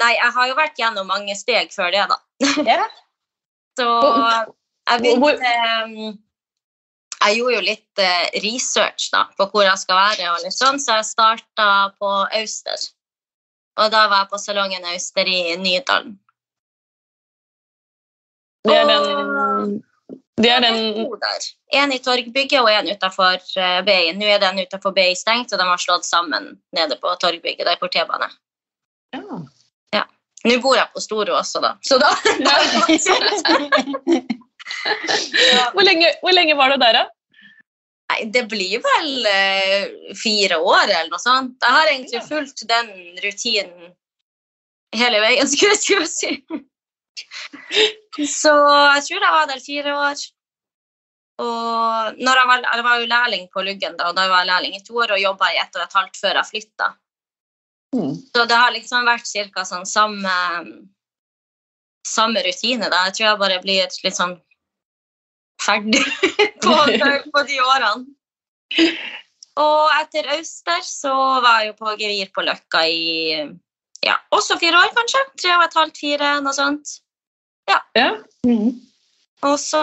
Nei, 0.01 0.13
jeg 0.15 0.34
har 0.38 0.50
jo 0.50 0.58
vært 0.58 0.81
gjennom 0.81 1.10
mange 1.10 1.36
steg 1.38 1.74
før 1.75 1.93
det, 1.93 2.08
da. 2.10 2.17
Ja. 2.65 2.81
så 3.79 3.89
jeg 4.89 5.03
begynte 5.03 5.55
um, 5.86 6.17
jeg 7.22 7.38
gjorde 7.38 7.56
jo 7.56 7.62
litt 7.66 8.01
eh, 8.01 8.25
research 8.44 9.12
da, 9.13 9.25
på 9.38 9.48
hvor 9.51 9.66
jeg 9.66 9.84
skal 9.84 10.00
være, 10.00 10.32
og 10.32 10.46
litt 10.46 10.56
sånn, 10.56 10.80
så 10.82 11.00
jeg 11.00 11.12
starta 11.12 11.68
på 12.01 12.10
Auster. 12.40 12.88
Og 13.82 13.94
da 13.94 14.08
var 14.10 14.24
jeg 14.24 14.32
på 14.34 14.42
salongen 14.42 14.90
Auster 14.92 15.30
i 15.30 15.42
Nydalen. 15.62 16.18
Det 18.66 18.75
er 18.78 18.86
den, 18.86 19.80
det 20.38 20.50
er 20.54 20.62
den 20.62 21.08
En 21.74 21.94
i 21.94 21.98
Torgbygget 21.98 22.62
og 22.62 22.70
en 22.70 22.92
utafor 22.92 23.40
eh, 23.58 23.80
BI. 23.86 24.12
Nå 24.18 24.28
er 24.30 24.44
den 24.44 24.62
utafor 24.62 24.94
BI 24.94 25.16
stengt, 25.18 25.54
og 25.54 25.62
de 25.62 25.66
har 25.66 25.82
slått 25.82 26.06
sammen 26.06 26.51
nede 26.78 26.98
på 27.01 27.16
Torgbygget, 27.22 27.66
der 27.66 27.82
på 27.82 27.90
T-bane. 27.90 28.30
Ja. 29.16 29.40
ja. 29.96 30.04
Nå 30.46 30.60
bor 30.62 30.78
jeg 30.78 30.94
på 30.94 31.01
Storo 31.01 31.40
også, 31.40 31.63
da. 31.63 31.74
Så 31.86 31.98
da, 32.01 32.13
da 32.46 32.54
Hvor 35.74 35.84
lenge, 35.86 36.10
hvor 36.22 36.34
lenge 36.36 36.56
var 36.60 36.74
du 36.74 36.78
der, 36.82 36.98
da? 37.01 37.04
Nei, 38.12 38.25
det 38.36 38.44
blir 38.51 38.82
vel 38.84 39.28
eh, 39.30 39.86
fire 40.20 40.58
år 40.60 40.84
eller 40.90 41.10
noe 41.13 41.22
sånt. 41.22 41.56
Jeg 41.63 41.75
har 41.78 41.88
egentlig 41.94 42.20
Ja. 42.20 42.25
fulgt 42.28 42.66
den 42.68 42.90
rutinen 43.24 43.94
hele 44.96 45.22
veien, 45.24 45.48
skulle 45.51 45.78
jeg 45.78 46.10
si. 46.12 46.34
Så 48.28 48.51
jeg 48.51 49.04
tror 49.08 49.24
jeg 49.24 49.36
var 49.38 49.48
der 49.48 49.63
fire 49.63 49.96
år. 49.96 50.25
Og 51.42 52.20
når 52.20 52.38
jeg, 52.42 52.48
var, 52.51 52.66
jeg 52.68 52.84
var 52.86 53.00
jo 53.00 53.08
lærling 53.10 53.48
på 53.54 53.63
Luggen 53.66 53.96
da, 53.98 54.10
og 54.12 54.18
da 54.20 54.28
var 54.30 54.44
jeg 54.44 54.51
lærling 54.51 54.75
i 54.78 54.84
to 54.86 55.00
år 55.01 55.16
og 55.16 55.22
jobba 55.24 55.48
i 55.54 55.62
ett 55.63 55.80
og 55.80 55.86
et 55.86 55.96
halvt 55.98 56.20
før 56.22 56.38
jeg 56.42 56.50
flytta. 56.51 56.90
Mm. 57.96 58.13
Så 58.36 58.44
det 58.48 58.60
har 58.60 58.72
liksom 58.75 59.08
vært 59.08 59.28
cirka 59.28 59.63
sånn 59.68 59.88
samme, 59.90 60.36
samme 62.08 62.44
rutine. 62.46 62.92
da. 62.92 63.06
Jeg 63.08 63.16
tror 63.18 63.28
jeg 63.30 63.40
bare 63.42 63.62
blir 63.63 63.88
litt 64.04 64.16
sånn 64.20 64.36
ferdig 65.62 66.03
på, 66.63 66.75
på 67.34 67.44
de 67.50 67.60
årene. 67.65 68.06
Og 69.62 69.82
etter 70.00 70.30
Auster 70.38 70.80
så 70.86 71.13
var 71.44 71.62
jeg 71.62 71.72
jo 71.72 71.77
på 71.82 71.98
gevir 72.00 72.32
på 72.34 72.46
Løkka 72.48 72.86
i 72.88 73.41
ja, 74.01 74.15
også 74.34 74.58
fire 74.62 74.80
år, 74.80 74.94
kanskje. 74.98 75.22
Tre 75.41 75.58
og 75.58 75.65
et 75.68 75.75
halvt, 75.77 76.00
fire, 76.01 76.32
noe 76.41 76.56
sånt. 76.58 76.96
Ja. 77.70 77.82
Mm. 78.48 78.80
Og 79.46 79.60
så 79.62 79.82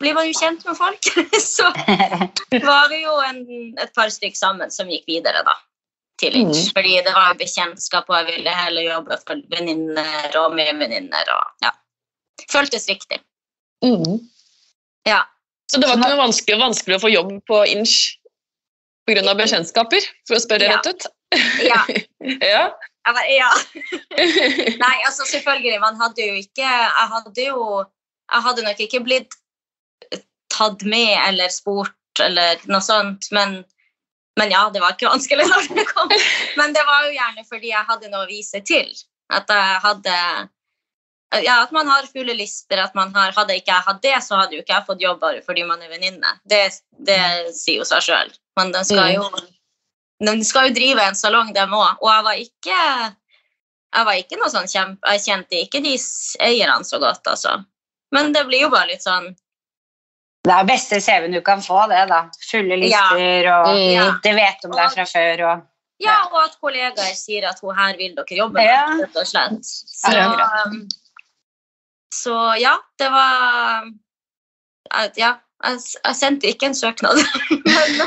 blir 0.00 0.14
man 0.16 0.28
jo 0.28 0.36
kjent 0.38 0.62
med 0.66 0.78
folk. 0.78 1.10
så 1.56 1.72
var 2.64 2.92
det 2.92 3.02
jo 3.02 3.16
en, 3.26 3.42
et 3.80 3.92
par 3.96 4.12
stykker 4.12 4.38
sammen 4.38 4.72
som 4.74 4.90
gikk 4.90 5.08
videre, 5.10 5.42
da. 5.46 5.56
Til 6.20 6.36
Lynch. 6.36 6.68
Mm. 6.68 6.72
Fordi 6.76 6.94
det 7.08 7.16
var 7.16 7.40
bekjentskap, 7.40 8.08
og 8.12 8.20
jeg 8.20 8.36
ville 8.36 8.54
heller 8.54 8.86
jobbe 8.86 9.18
for 9.24 9.42
venninner 9.50 10.38
og 10.44 10.54
med 10.54 10.70
venninner. 10.78 11.34
og 11.34 11.66
ja. 11.66 11.74
Føltes 12.52 12.86
riktig. 12.88 13.20
Mm. 13.84 14.18
Ja. 15.08 15.22
Så 15.72 15.80
det 15.80 15.88
var 15.88 15.96
ikke 15.96 16.10
noe 16.10 16.20
vanskelig, 16.24 16.58
vanskelig 16.60 16.98
å 16.98 17.02
få 17.04 17.10
jobb 17.12 17.32
på 17.48 17.62
Inch 17.70 17.96
pga. 19.08 19.34
bekjentskaper, 19.38 20.06
for 20.28 20.36
å 20.38 20.42
spørre 20.42 20.68
Ja. 20.68 20.76
rett 20.76 20.90
ut? 20.90 21.06
Ja. 21.64 21.82
ja. 22.54 22.64
Jeg 23.06 23.14
bare, 23.16 23.30
ja. 23.32 23.50
Nei, 24.84 24.96
altså 25.06 25.24
selvfølgelig, 25.24 25.80
man 25.80 25.96
hadde 25.96 26.26
jo 26.26 26.34
ikke 26.36 26.66
Jeg 26.66 27.06
hadde 27.14 27.46
jo 27.46 27.60
Jeg 27.80 28.42
hadde 28.44 28.64
nok 28.66 28.82
ikke 28.84 29.00
blitt 29.06 29.36
tatt 30.50 30.82
med 30.82 31.14
eller 31.28 31.48
spurt 31.48 32.20
eller 32.20 32.60
noe 32.68 32.82
sånt, 32.84 33.30
men, 33.32 33.62
men 34.36 34.50
ja, 34.52 34.66
det 34.74 34.82
var 34.82 34.92
ikke 34.92 35.08
vanskelig 35.08 35.46
når 35.48 35.68
det 35.78 35.86
kom. 35.88 36.10
Men 36.58 36.74
det 36.74 36.82
var 36.84 37.06
jo 37.06 37.14
gjerne 37.14 37.44
fordi 37.48 37.70
jeg 37.70 37.86
hadde 37.88 38.10
noe 38.10 38.26
å 38.26 38.28
vise 38.28 38.60
til. 38.66 38.90
At 39.32 39.48
jeg 39.48 39.78
hadde 39.86 40.16
ja, 41.44 41.62
At 41.62 41.70
man 41.72 41.86
har 41.86 42.02
fulle 42.10 42.34
lister. 42.34 42.78
at 42.78 42.94
man 42.94 43.14
har, 43.14 43.32
Hadde 43.36 43.54
ikke 43.56 43.70
jeg 43.72 43.86
hatt 43.86 44.02
det, 44.02 44.16
så 44.26 44.36
hadde 44.40 44.56
jo 44.56 44.62
ikke 44.64 44.74
jeg 44.74 44.86
fått 44.86 45.00
jobb 45.04 45.20
bare 45.20 45.42
fordi 45.46 45.62
man 45.64 45.82
er 45.82 45.88
venninne. 45.92 46.32
Det, 46.44 46.62
det 46.98 47.20
sier 47.54 47.78
jo 47.78 47.84
seg 47.84 48.02
sjøl. 48.02 48.32
Men 48.58 48.72
den 48.72 48.84
skal 48.84 49.14
jo 49.14 49.28
de 50.20 50.44
skal 50.44 50.68
jo 50.68 50.74
drive 50.76 51.00
en 51.00 51.14
salong, 51.16 51.52
dem 51.56 51.70
òg. 51.72 51.96
Og 52.02 52.10
jeg 52.12 52.24
var 52.26 52.40
ikke 52.42 52.80
jeg 53.90 54.06
var 54.06 54.18
ikke 54.20 54.36
noe 54.38 54.50
sånn 54.52 54.68
kjempe, 54.70 55.14
jeg 55.16 55.22
kjente 55.24 55.56
ikke 55.64 55.80
de 55.82 55.94
eierne 56.46 56.84
så 56.86 57.00
godt, 57.02 57.24
altså. 57.26 57.56
Men 58.14 58.32
det 58.34 58.44
blir 58.46 58.66
jo 58.66 58.68
bare 58.70 58.92
litt 58.92 59.02
sånn 59.02 59.32
Det 60.46 60.52
er 60.54 60.64
beste 60.68 61.00
CV-en 61.04 61.34
du 61.34 61.40
kan 61.44 61.60
få, 61.60 61.82
det, 61.90 62.04
da. 62.08 62.20
Fulle 62.50 62.76
lister, 62.80 63.48
og 63.54 63.66
Mm. 63.74 63.92
Ja. 63.92 64.04
det 64.22 64.34
vet 64.34 64.64
om 64.64 64.72
deg 64.72 64.92
fra 64.94 65.04
før. 65.04 65.42
Og... 65.50 65.66
Ja, 66.00 66.14
og 66.32 66.38
at 66.44 66.54
kollegaer 66.60 67.14
sier 67.14 67.44
at 67.50 67.58
hun 67.60 67.74
her 67.76 67.96
vil 67.98 68.14
dere 68.14 68.38
jobbe 68.38 68.54
med, 68.56 68.64
Ja. 68.70 68.86
rett 69.02 69.16
og 69.20 69.26
slett. 69.26 69.58
Så, 69.64 70.12
Ja, 70.14 70.30
um, 70.66 70.88
så 72.14 72.36
ja, 72.60 72.76
det 72.98 73.10
var 73.12 73.90
Ja, 75.16 75.34
jeg, 75.62 76.14
sendte 76.16 76.48
ikke 76.50 76.70
en 76.70 76.74
søknad, 76.74 77.20
men, 77.50 77.98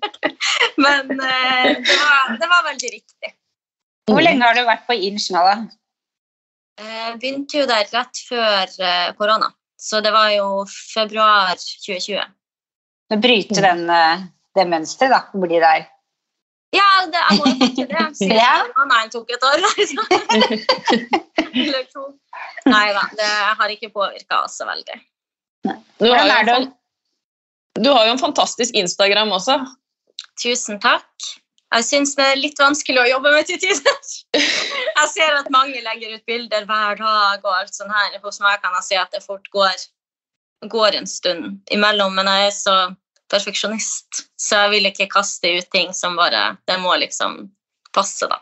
men 0.84 1.14
eh, 1.16 1.70
det, 1.80 1.96
var, 1.96 2.36
det 2.40 2.50
var 2.50 2.68
veldig 2.68 2.90
riktig. 2.92 3.32
Hvor 4.10 4.20
lenge 4.20 4.44
har 4.44 4.54
du 4.58 4.66
vært 4.68 4.84
på 4.86 4.96
Inch 5.08 5.30
nå, 5.32 5.40
da? 5.46 5.56
Jeg 6.84 7.16
begynte 7.22 7.60
jo 7.62 7.66
der 7.70 7.88
rett 7.94 8.20
før 8.28 8.76
eh, 8.84 9.10
korona, 9.18 9.48
så 9.80 10.02
det 10.04 10.12
var 10.14 10.30
jo 10.34 10.64
februar 10.68 11.54
2020. 11.56 12.20
Å 13.14 13.18
bryte 13.22 13.64
den, 13.64 13.84
eh, 13.90 14.28
det 14.54 14.68
mønsteret, 14.68 15.14
da. 15.14 15.40
Bli 15.40 15.60
der. 15.62 15.88
Ja, 16.74 16.88
det, 17.06 17.20
jeg 17.30 17.38
må 17.38 17.50
jo 17.52 17.68
ikke 17.68 17.86
det, 17.90 18.04
siden 18.18 18.36
Ja. 18.42 18.54
koronaen 18.74 19.12
tok 19.12 19.30
et 19.30 19.44
år. 19.46 19.62
Eller 21.54 21.84
to. 21.92 22.08
Nei 22.70 22.88
da, 22.96 23.04
det 23.16 23.30
har 23.58 23.72
ikke 23.72 23.92
påvirka 23.92 24.42
oss 24.44 24.58
så 24.60 24.66
veldig. 24.68 24.98
Du 26.00 26.10
har, 26.10 26.26
jo 26.26 26.54
en, 26.54 26.68
du 27.80 27.88
har 27.90 28.06
jo 28.08 28.14
en 28.14 28.20
fantastisk 28.20 28.76
Instagram 28.76 29.32
også. 29.36 29.58
Tusen 30.42 30.80
takk. 30.82 31.08
Jeg 31.74 31.86
syns 31.88 32.14
det 32.14 32.24
er 32.30 32.38
litt 32.38 32.60
vanskelig 32.60 33.00
å 33.02 33.08
jobbe 33.08 33.32
med 33.34 33.48
til 33.48 33.58
tider. 33.62 34.10
Jeg 34.34 35.08
ser 35.10 35.34
at 35.40 35.50
mange 35.50 35.80
legger 35.82 36.14
ut 36.14 36.24
bilder 36.28 36.66
hver 36.68 37.00
dag 37.00 37.42
og 37.42 37.50
alt 37.50 37.74
sånt 37.74 37.92
her. 37.92 38.14
Hos 38.22 38.38
meg 38.44 38.60
kan 38.62 38.76
jeg 38.78 38.86
si 38.86 38.98
at 39.00 39.10
det 39.14 39.24
fort 39.24 39.48
går, 39.54 39.74
går 40.70 41.00
en 41.00 41.08
stund 41.10 41.72
imellom, 41.74 42.14
men 42.14 42.30
jeg 42.30 42.46
er 42.46 42.54
så 42.54 42.76
perfeksjonist, 43.32 44.24
så 44.38 44.64
jeg 44.64 44.74
vil 44.76 44.90
ikke 44.90 45.08
kaste 45.10 45.50
ut 45.56 45.68
ting 45.72 45.94
som 45.96 46.18
bare 46.20 46.56
Det 46.68 46.76
må 46.82 46.94
liksom 47.00 47.48
passe, 47.94 48.28
da. 48.30 48.38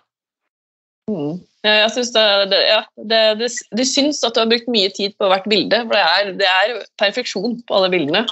Mm. 1.10 1.40
Ja, 1.62 1.72
jeg 1.84 1.90
synes 1.94 2.10
det, 2.14 2.24
det, 2.50 2.58
ja, 2.66 2.80
det, 3.10 3.20
det, 3.38 3.50
det 3.78 3.86
syns 3.86 4.22
at 4.26 4.34
du 4.34 4.42
har 4.42 4.50
brukt 4.50 4.70
mye 4.70 4.90
tid 4.94 5.14
på 5.18 5.28
hvert 5.30 5.46
bilde, 5.50 5.84
for 5.86 5.94
det 5.94 6.02
er, 6.02 6.32
det 6.38 6.48
er 6.50 6.74
perfeksjon 6.98 7.60
på 7.66 7.78
alle 7.78 7.90
bildene. 7.92 8.24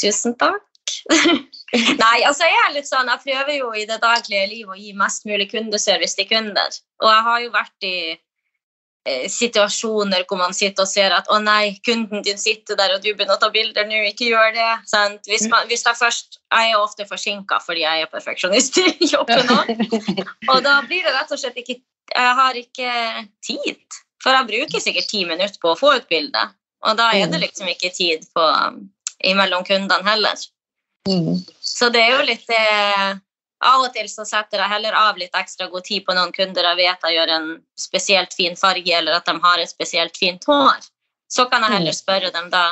Tusen 0.00 0.36
takk. 0.40 0.64
Nei, 2.02 2.16
altså 2.26 2.48
jeg 2.48 2.62
er 2.64 2.72
litt 2.74 2.88
sånn, 2.88 3.10
jeg 3.12 3.22
prøver 3.26 3.54
jo 3.60 3.70
i 3.76 3.84
det 3.88 4.00
daglige 4.02 4.48
livet 4.50 4.74
å 4.74 4.80
gi 4.80 4.96
mest 4.96 5.28
mulig 5.28 5.50
kundeservice 5.52 6.18
til 6.18 6.28
kunder. 6.30 6.80
Og 7.04 7.12
jeg 7.12 7.22
har 7.28 7.44
jo 7.44 7.52
vært 7.54 7.86
i 7.86 7.94
eh, 8.10 9.28
situasjoner 9.30 10.24
hvor 10.24 10.40
man 10.40 10.56
sitter 10.56 10.86
og 10.86 10.90
ser 10.90 11.14
at 11.14 11.30
å 11.30 11.38
nei, 11.44 11.76
kunden 11.86 12.24
din 12.26 12.40
sitter 12.40 12.80
der 12.80 12.96
og 12.96 13.04
du 13.04 13.12
begynner 13.12 13.36
å 13.36 13.42
ta 13.42 13.52
bilder 13.54 13.86
nå, 13.86 14.02
ikke 14.08 14.32
gjør 14.32 14.56
det. 14.56 14.72
Sant? 14.90 15.22
Hvis, 15.30 15.46
man, 15.52 15.68
hvis 15.70 15.86
jeg 15.86 16.00
først, 16.00 16.40
jeg 16.48 16.72
er 16.72 16.80
ofte 16.80 17.06
forsinka 17.10 17.60
fordi 17.66 17.84
jeg 17.84 18.06
er 18.08 18.10
perfeksjonist 18.12 18.80
i 18.82 19.12
jobben 19.12 19.54
òg. 19.54 19.70
Og 20.50 20.58
da 20.66 20.80
blir 20.88 21.06
det 21.06 21.14
rett 21.14 21.36
og 21.36 21.44
slett 21.44 21.60
ikke 21.60 21.82
Jeg 22.14 22.34
har 22.40 22.54
ikke 22.54 22.92
tid. 23.46 23.80
For 24.22 24.34
jeg 24.36 24.48
bruker 24.50 24.82
sikkert 24.82 25.08
ti 25.08 25.24
minutter 25.24 25.58
på 25.62 25.72
å 25.72 25.78
få 25.78 25.94
ut 25.96 26.08
bildet. 26.10 26.52
Og 26.84 26.96
da 26.96 27.10
er 27.12 27.26
det 27.28 27.40
liksom 27.40 27.68
ikke 27.68 27.90
tid 27.94 28.24
på, 28.34 28.40
um, 28.42 28.90
imellom 29.24 29.64
kundene 29.64 30.04
heller. 30.08 30.36
Så 31.60 31.88
det 31.92 32.00
er 32.00 32.16
jo 32.18 32.26
litt 32.28 32.46
det 32.48 33.20
Av 33.62 33.82
og 33.84 33.92
til 33.92 34.06
så 34.08 34.24
setter 34.24 34.56
jeg 34.62 34.72
heller 34.72 34.94
av 34.96 35.18
litt 35.20 35.34
ekstra 35.36 35.66
god 35.68 35.84
tid 35.84 36.04
på 36.06 36.14
noen 36.16 36.30
kunder 36.32 36.64
jeg 36.64 36.78
vet 36.78 37.02
jeg 37.04 37.16
gjør 37.18 37.28
en 37.34 37.48
spesielt 37.76 38.32
fin 38.32 38.54
farge, 38.56 38.88
eller 38.96 39.12
at 39.18 39.26
de 39.28 39.34
har 39.42 39.58
et 39.60 39.68
spesielt 39.68 40.16
fint 40.16 40.44
hår. 40.48 40.78
Så 41.28 41.44
kan 41.50 41.60
jeg 41.66 41.74
heller 41.74 41.92
spørre 41.92 42.30
dem 42.32 42.48
da 42.48 42.70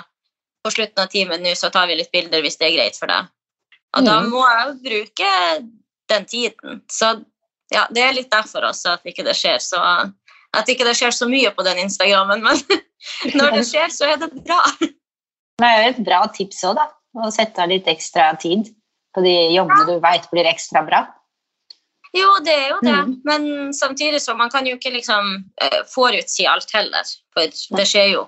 på 0.65 0.73
slutten 0.73 1.03
av 1.05 1.11
timen 1.13 1.43
nå, 1.45 1.53
så 1.55 1.69
tar 1.71 1.87
vi 1.91 1.99
litt 2.01 2.11
bilder 2.11 2.41
hvis 2.41 2.57
det 2.57 2.71
er 2.71 2.77
greit 2.79 2.97
for 2.97 3.07
deg. 3.13 3.29
Og 3.97 4.05
da 4.09 4.21
Mm. 4.23 4.31
må 4.31 4.41
jeg 4.49 4.65
jo 4.65 4.75
bruke 4.89 5.33
den 6.09 6.25
tiden. 6.25 6.81
Så 6.89 7.25
ja, 7.75 7.87
det 7.91 8.03
er 8.05 8.17
litt 8.17 8.31
derfor 8.33 8.69
også 8.71 8.97
at 8.97 9.07
ikke 9.09 9.27
det 9.27 9.37
skjer 9.37 9.59
så 9.63 9.83
at 10.57 10.71
ikke 10.73 10.87
det 10.89 10.95
skjer 10.97 11.13
så 11.13 11.29
mye 11.29 11.51
på 11.53 11.65
den 11.67 11.83
Instagrammen, 11.85 12.41
men 12.45 12.63
når 13.39 13.59
det 13.59 13.67
skjer, 13.69 13.91
så 13.93 14.09
er 14.15 14.23
det 14.23 14.31
bra. 14.47 14.63
Det 14.81 15.67
er 15.67 15.83
jo 15.83 15.91
et 15.91 16.01
bra 16.07 16.23
tips 16.33 16.63
òg, 16.65 16.79
da. 16.79 16.89
Å 17.19 17.31
sette 17.35 17.61
av 17.61 17.71
litt 17.73 17.89
ekstra 17.91 18.31
tid 18.41 18.71
på 19.17 19.25
de 19.25 19.35
jobbene 19.53 19.87
du 19.89 20.01
veit 20.01 20.29
blir 20.33 20.49
ekstra 20.49 20.85
bra. 20.87 21.03
Jo, 22.17 22.29
det 22.45 22.55
er 22.55 22.69
jo 22.71 22.79
det, 22.81 22.95
Mm. 22.97 23.21
men 23.25 23.75
samtidig 23.77 24.23
så 24.25 24.35
man 24.37 24.51
kan 24.51 24.67
jo 24.67 24.77
ikke 24.79 24.95
liksom 24.95 25.45
eh, 25.61 25.83
forutsi 25.93 26.47
alt 26.49 26.71
heller, 26.73 27.05
for 27.37 27.53
det 27.77 27.87
skjer 27.89 28.13
jo 28.15 28.23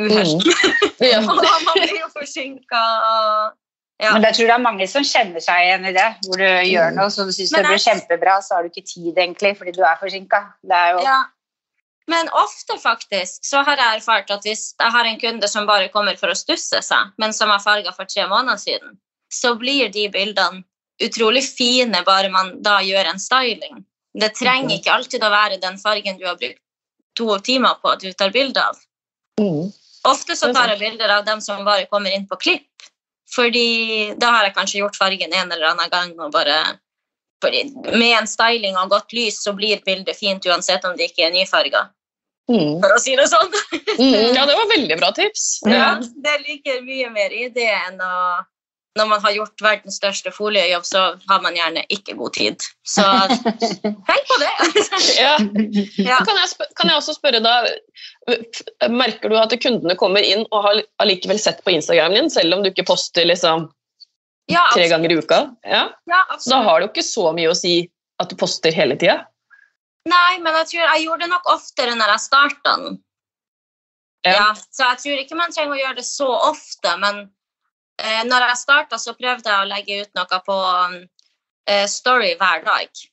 uhell. 0.00 0.40
Ja. 1.12 1.20
Og 1.30 1.38
man 1.38 1.76
blir 1.78 2.00
jo 2.00 2.08
forsinka. 2.12 2.82
Ja. 4.00 4.14
Men 4.14 4.24
jeg 4.24 4.38
tror 4.38 4.48
det 4.48 4.54
er 4.54 4.62
mange 4.64 4.86
som 4.88 5.04
kjenner 5.04 5.42
seg 5.44 5.66
igjen 5.66 5.84
i 5.90 5.92
det. 5.92 6.06
Hvor 6.24 6.40
du 6.40 6.46
gjør 6.46 6.94
noe 6.96 7.10
som 7.12 7.28
du 7.28 7.34
syns 7.36 7.52
det 7.52 7.66
blir 7.66 7.82
kjempebra, 7.82 8.38
så 8.44 8.56
har 8.56 8.64
du 8.64 8.70
ikke 8.70 8.86
tid 8.88 9.12
egentlig 9.12 9.52
fordi 9.58 9.74
du 9.76 9.82
er 9.84 10.00
forsinka. 10.00 10.40
Jo 10.64 11.04
Ja. 11.04 11.20
Men 12.10 12.26
ofte 12.34 12.74
faktisk 12.82 13.44
så 13.46 13.60
har 13.62 13.78
jeg 13.78 14.00
erfart 14.00 14.30
at 14.34 14.42
hvis 14.42 14.72
jeg 14.80 14.90
har 14.90 15.06
en 15.06 15.20
kunde 15.20 15.48
som 15.48 15.66
bare 15.68 15.90
kommer 15.92 16.16
for 16.18 16.32
å 16.32 16.38
stusse 16.38 16.80
seg, 16.82 17.12
men 17.22 17.32
som 17.36 17.52
har 17.52 17.62
farga 17.62 17.92
for 17.94 18.08
tre 18.08 18.24
måneder 18.26 18.58
siden, 18.58 18.96
så 19.30 19.52
blir 19.54 19.92
de 19.94 20.08
bildene 20.10 20.64
utrolig 21.00 21.44
fine 21.46 22.02
bare 22.06 22.32
man 22.32 22.56
da 22.64 22.80
gjør 22.82 23.12
en 23.12 23.22
styling. 23.22 23.84
Det 24.20 24.32
trenger 24.40 24.74
ikke 24.74 24.96
alltid 24.96 25.22
å 25.22 25.30
være 25.30 25.60
den 25.62 25.78
fargen 25.78 26.18
du 26.18 26.26
har 26.26 26.40
brukt 26.40 26.58
to 27.18 27.38
timer 27.46 27.78
på 27.82 27.92
at 27.92 28.02
du 28.02 28.10
tar 28.12 28.32
bilde 28.34 28.62
av. 28.62 28.80
Mm. 29.40 29.70
Ofte 30.08 30.36
så 30.36 30.50
tar 30.56 30.72
jeg 30.72 30.80
bilder 30.80 31.12
av 31.18 31.24
dem 31.28 31.40
som 31.44 31.62
bare 31.64 31.86
kommer 31.90 32.10
inn 32.14 32.26
på 32.28 32.38
klipp, 32.40 32.90
fordi 33.34 34.14
da 34.20 34.34
har 34.36 34.48
jeg 34.48 34.56
kanskje 34.56 34.80
gjort 34.82 34.98
fargen 34.98 35.32
en 35.32 35.52
eller 35.52 35.72
annen 35.72 35.92
gang 35.92 36.14
og 36.18 36.32
bare 36.34 36.60
fordi 37.40 37.64
med 37.96 38.18
en 38.18 38.28
styling 38.28 38.76
og 38.76 38.90
godt 38.92 39.14
lys 39.16 39.38
så 39.44 39.54
blir 39.56 39.80
bildet 39.86 40.18
fint 40.18 40.44
uansett 40.46 40.84
om 40.84 40.96
det 40.98 41.10
ikke 41.10 41.28
er 41.28 41.34
nyfarga. 41.34 41.86
Mm. 42.50 42.80
for 42.82 42.90
å 42.96 42.98
si 42.98 43.12
det 43.14 43.28
sånn. 43.30 43.52
Mm, 44.00 44.34
ja, 44.34 44.42
det 44.48 44.56
var 44.56 44.70
veldig 44.70 44.96
bra 44.98 45.10
tips. 45.14 45.44
Ja, 45.68 45.92
det 46.00 46.36
ligger 46.48 46.80
mye 46.82 47.10
mer 47.14 47.34
i 47.36 47.46
det 47.54 47.68
enn 47.68 48.00
å 48.02 48.14
Når 48.98 49.06
man 49.06 49.20
har 49.22 49.34
gjort 49.36 49.62
verdens 49.62 50.00
største 50.00 50.32
foliejobb, 50.34 50.82
så 50.86 51.02
har 51.30 51.42
man 51.44 51.54
gjerne 51.54 51.84
ikke 51.94 52.16
god 52.18 52.34
tid. 52.34 52.64
Så 52.82 53.04
tenk 54.08 54.30
på 54.32 54.38
det! 54.42 54.50
Ja. 55.14 55.36
Ja. 56.02 56.16
Kan, 56.26 56.34
jeg 56.40 56.70
kan 56.78 56.90
jeg 56.90 56.96
også 56.98 57.14
spørre 57.14 57.42
da, 57.44 57.54
Merker 58.90 59.30
du 59.30 59.38
at 59.38 59.54
kundene 59.62 59.94
kommer 60.00 60.26
inn 60.26 60.42
og 60.50 60.66
har 60.66 60.82
allikevel 61.02 61.38
sett 61.38 61.62
på 61.66 61.74
Instagramen 61.76 62.18
din, 62.18 62.32
selv 62.34 62.56
om 62.56 62.64
du 62.64 62.72
ikke 62.72 62.88
poster 62.90 63.28
liksom 63.30 63.68
Ja, 64.50 64.66
tre 64.74 64.88
ganger 64.90 65.14
i 65.14 65.20
uka? 65.22 65.44
Ja. 65.62 65.86
Ja, 66.10 66.24
Så 66.34 66.50
da 66.50 66.62
har 66.66 66.80
det 66.80 66.88
jo 66.88 66.94
ikke 66.96 67.06
så 67.06 67.30
mye 67.36 67.52
å 67.52 67.58
si 67.58 67.74
at 68.20 68.32
du 68.32 68.36
poster 68.40 68.74
hele 68.74 68.98
tida. 68.98 69.20
Nei, 70.10 70.40
men 70.42 70.56
jeg 70.62 70.72
tror 70.72 70.82
jeg 70.82 71.04
gjorde 71.06 71.24
det 71.26 71.30
nok 71.30 71.46
oftere 71.52 71.94
når 71.94 72.16
jeg 72.16 72.26
starta 72.26 72.74
den. 72.80 72.98
Ja. 74.26 74.32
Ja, 74.34 74.46
så 74.74 74.88
jeg 74.90 75.00
tror 75.04 75.20
ikke 75.22 75.38
man 75.38 75.54
trenger 75.54 75.76
å 75.76 75.80
gjøre 75.80 75.98
det 76.00 76.08
så 76.08 76.28
ofte, 76.50 76.96
men 77.00 77.28
eh, 78.02 78.24
når 78.28 78.46
jeg 78.48 78.56
starta, 78.64 78.98
så 78.98 79.14
prøvde 79.18 79.50
jeg 79.50 79.60
å 79.62 79.68
legge 79.68 80.00
ut 80.02 80.18
noe 80.18 80.40
på 80.46 80.58
eh, 81.68 81.86
Story 81.90 82.34
hver 82.40 82.64
dag. 82.66 83.04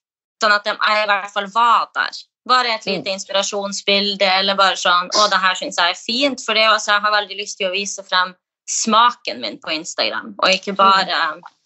Sånn 0.41 0.53
at 0.53 0.67
jeg 0.70 0.77
i 0.77 1.06
hvert 1.10 1.32
fall 1.34 1.48
var 1.53 1.88
der. 1.96 2.17
Bare 2.48 2.75
et 2.75 2.86
lite 2.88 3.12
inspirasjonsbilde, 3.12 4.27
eller 4.39 4.56
bare 4.56 4.77
sånn 4.79 5.10
Å, 5.12 5.25
det 5.27 5.39
her 5.44 5.58
syns 5.60 5.79
jeg 5.82 5.91
er 5.91 6.00
fint. 6.00 6.44
For 6.46 6.56
det 6.56 6.67
også, 6.70 6.94
jeg 6.94 7.03
har 7.03 7.12
veldig 7.12 7.39
lyst 7.41 7.58
til 7.60 7.67
å 7.67 7.74
vise 7.74 8.03
frem 8.08 8.36
smaken 8.67 9.41
min 9.41 9.58
på 9.63 9.72
Instagram, 9.72 10.34
og 10.44 10.51
ikke 10.51 10.74
bare 10.75 11.17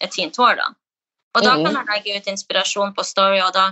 et 0.02 0.14
fint 0.14 0.36
hår, 0.38 0.56
da. 0.60 0.68
Og 1.38 1.46
da 1.46 1.54
kan 1.58 1.78
jeg 1.78 1.88
legge 1.90 2.18
ut 2.18 2.28
inspirasjon 2.34 2.94
på 2.94 3.06
Story, 3.08 3.40
og 3.42 3.54
da 3.56 3.72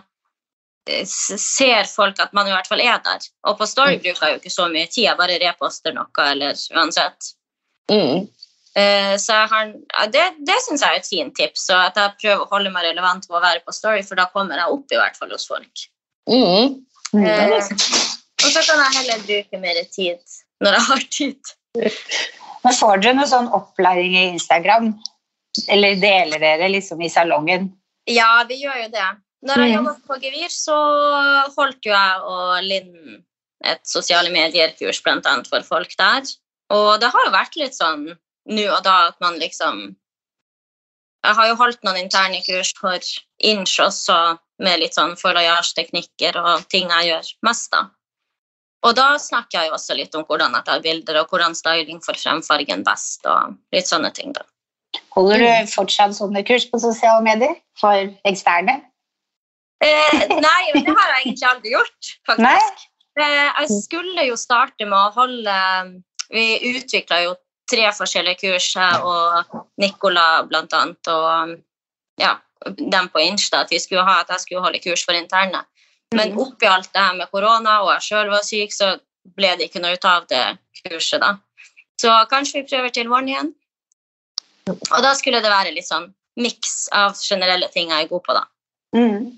eh, 0.89 1.05
ser 1.05 1.89
folk 1.89 2.19
at 2.23 2.33
man 2.33 2.47
i 2.49 2.53
hvert 2.55 2.69
fall 2.69 2.81
er 2.81 2.97
der. 3.05 3.25
Og 3.45 3.57
på 3.59 3.67
Story 3.69 3.97
Mm. 3.97 4.01
bruker 4.05 4.25
jeg 4.25 4.33
jo 4.33 4.39
ikke 4.41 4.53
så 4.55 4.67
mye 4.69 4.87
tid, 4.87 5.03
jeg 5.03 5.17
bare 5.17 5.39
reposter 5.43 5.93
noe, 5.93 6.25
eller 6.25 6.57
uansett. 6.75 7.33
Mm. 7.91 8.27
Eh, 8.75 9.15
Så 9.17 9.33
jeg 9.33 9.47
har, 9.49 9.71
det, 10.13 10.25
det 10.45 10.57
syns 10.65 10.81
jeg 10.81 10.89
er 10.93 10.99
et 10.99 11.07
fint 11.09 11.35
tips, 11.35 11.69
og 11.73 11.79
at 11.89 11.95
jeg 11.97 12.17
prøver 12.21 12.43
å 12.45 12.49
holde 12.51 12.71
meg 12.71 12.85
relevant 12.85 13.25
ved 13.29 13.37
å 13.39 13.41
være 13.41 13.63
på 13.65 13.73
Story, 13.73 14.03
for 14.05 14.15
da 14.15 14.27
kommer 14.33 14.59
jeg 14.61 14.69
opp 14.75 14.91
i 14.93 14.99
hvert 14.99 15.17
fall 15.17 15.31
hos 15.33 15.47
folk. 15.49 15.85
Mm. 16.29 16.77
Eh, 17.25 17.55
og 17.57 18.51
så 18.53 18.61
kan 18.63 18.83
jeg 18.85 18.97
heller 18.99 19.23
bruke 19.25 19.59
mer 19.59 19.79
tid 19.91 20.21
når 20.61 20.77
jeg 20.77 20.85
har 20.89 21.07
tid. 21.17 21.53
Men 22.63 22.75
får 22.75 23.01
dere 23.01 23.15
noe 23.17 23.27
sånn 23.31 23.49
opplæring 23.55 24.13
i 24.19 24.27
Instagram? 24.35 24.91
Eller 25.67 25.97
deler 25.99 26.39
dere 26.39 26.69
liksom 26.69 27.01
i 27.01 27.09
salongen? 27.09 27.71
Ja, 28.07 28.43
vi 28.47 28.61
gjør 28.61 28.83
jo 28.83 28.89
det. 28.93 29.09
Når 29.47 29.55
jeg 29.63 29.71
Mm. 29.71 29.75
jobbet 29.77 30.07
på 30.07 30.17
Gevir, 30.21 30.49
så 30.51 30.75
holdt 31.55 31.85
jo 31.87 31.91
jeg 31.93 32.21
og 32.27 32.63
Linn 32.63 33.23
et 33.63 33.81
sosiale 33.87 34.29
medier-kurs 34.31 35.01
bl.a. 35.03 35.43
for 35.49 35.63
folk 35.63 35.95
der. 35.97 36.27
Og 36.75 36.99
det 36.99 37.09
har 37.11 37.25
jo 37.25 37.31
vært 37.31 37.55
litt 37.59 37.75
sånn 37.75 38.05
nå 38.49 38.65
og 38.73 38.83
da 38.85 38.95
at 39.09 39.17
man 39.23 39.39
liksom 39.41 39.95
Jeg 41.25 41.35
har 41.35 41.49
jo 41.49 41.57
holdt 41.59 41.81
noen 41.83 42.05
interne 42.05 42.39
kurs 42.45 42.71
for 42.79 43.07
Inch 43.43 43.75
også, 43.83 44.37
med 44.63 44.79
litt 44.79 44.95
sånn 44.95 45.17
foilage-teknikker 45.19 46.37
og 46.39 46.67
ting 46.71 46.87
jeg 46.91 47.09
gjør 47.09 47.31
mest 47.47 47.75
av. 47.75 47.89
Og 48.87 48.95
da 48.95 49.17
snakker 49.19 49.57
jeg 49.57 49.67
jo 49.67 49.75
også 49.75 49.97
litt 49.97 50.15
om 50.15 50.23
hvordan 50.27 50.55
jeg 50.55 50.67
tar 50.69 50.83
bilder, 50.85 51.19
og 51.19 51.33
hvordan 51.33 51.57
styling 51.57 51.99
får 52.05 52.21
frem 52.21 52.39
fargen 52.45 52.85
best, 52.87 53.27
og 53.27 53.57
litt 53.75 53.91
sånne 53.91 54.13
ting, 54.15 54.31
da. 54.35 54.45
Holder 55.11 55.43
du 55.43 55.71
fortsatt 55.73 56.15
sånne 56.15 56.45
kurs 56.47 56.69
på 56.71 56.79
sosiale 56.79 57.19
medier 57.25 57.57
for 57.81 58.07
eksterne? 58.29 58.79
Eh, 59.83 60.23
nei, 60.39 60.61
men 60.73 60.85
det 60.87 60.95
har 60.95 61.11
jeg 61.11 61.25
egentlig 61.25 61.49
aldri 61.49 61.75
gjort, 61.75 62.13
faktisk. 62.27 62.47
Nei? 62.47 62.87
Eh, 63.19 63.51
jeg 63.61 63.81
skulle 63.83 64.25
jo 64.29 64.39
starte 64.39 64.87
med 64.87 64.95
å 64.95 65.11
holde 65.15 65.55
Vi 66.29 66.75
utvikla 66.75 67.23
jo 67.23 67.31
tre 67.69 67.85
forskjellige 67.95 68.41
kurs, 68.43 68.69
jeg 68.75 69.01
og 69.05 69.65
Nicola 69.77 70.27
annet, 70.43 71.07
og 71.07 71.57
ja, 72.19 72.35
dem 72.77 73.09
på 73.09 73.21
Insta, 73.23 73.61
at, 73.63 73.71
vi 73.71 73.79
skulle 73.79 74.03
ha, 74.03 74.21
at 74.21 74.33
jeg 74.35 74.39
skulle 74.45 74.61
holde 74.65 74.81
kurs 74.83 75.05
for 75.05 75.13
interne. 75.13 75.63
Men 76.11 76.31
Mhm. 76.33 76.39
oppi 76.41 76.65
alt 76.65 76.91
det 76.93 77.01
her 77.01 77.13
med 77.13 77.31
korona, 77.31 77.81
og 77.83 77.91
jeg 77.93 78.01
sjøl 78.01 78.29
var 78.29 78.41
syk, 78.43 78.71
så 78.73 78.99
ble 79.35 79.55
det 79.57 79.69
ikke 79.69 79.81
noe 79.81 79.93
ut 79.93 80.05
av 80.05 80.25
det 80.27 80.57
kurset, 80.83 81.21
da. 81.21 81.35
Så 82.01 82.09
kanskje 82.31 82.61
vi 82.63 82.69
prøver 82.69 82.89
til 82.89 83.07
våren 83.09 83.27
igjen. 83.29 83.53
Og 84.69 85.01
da 85.03 85.13
skulle 85.13 85.41
det 85.41 85.51
være 85.51 85.73
litt 85.73 85.87
sånn 85.87 86.13
miks 86.37 86.87
av 86.95 87.13
generelle 87.19 87.67
ting 87.73 87.89
jeg 87.89 88.05
er 88.05 88.09
god 88.09 88.23
på, 88.23 88.33
da. 88.33 88.43
Mm. 88.95 89.31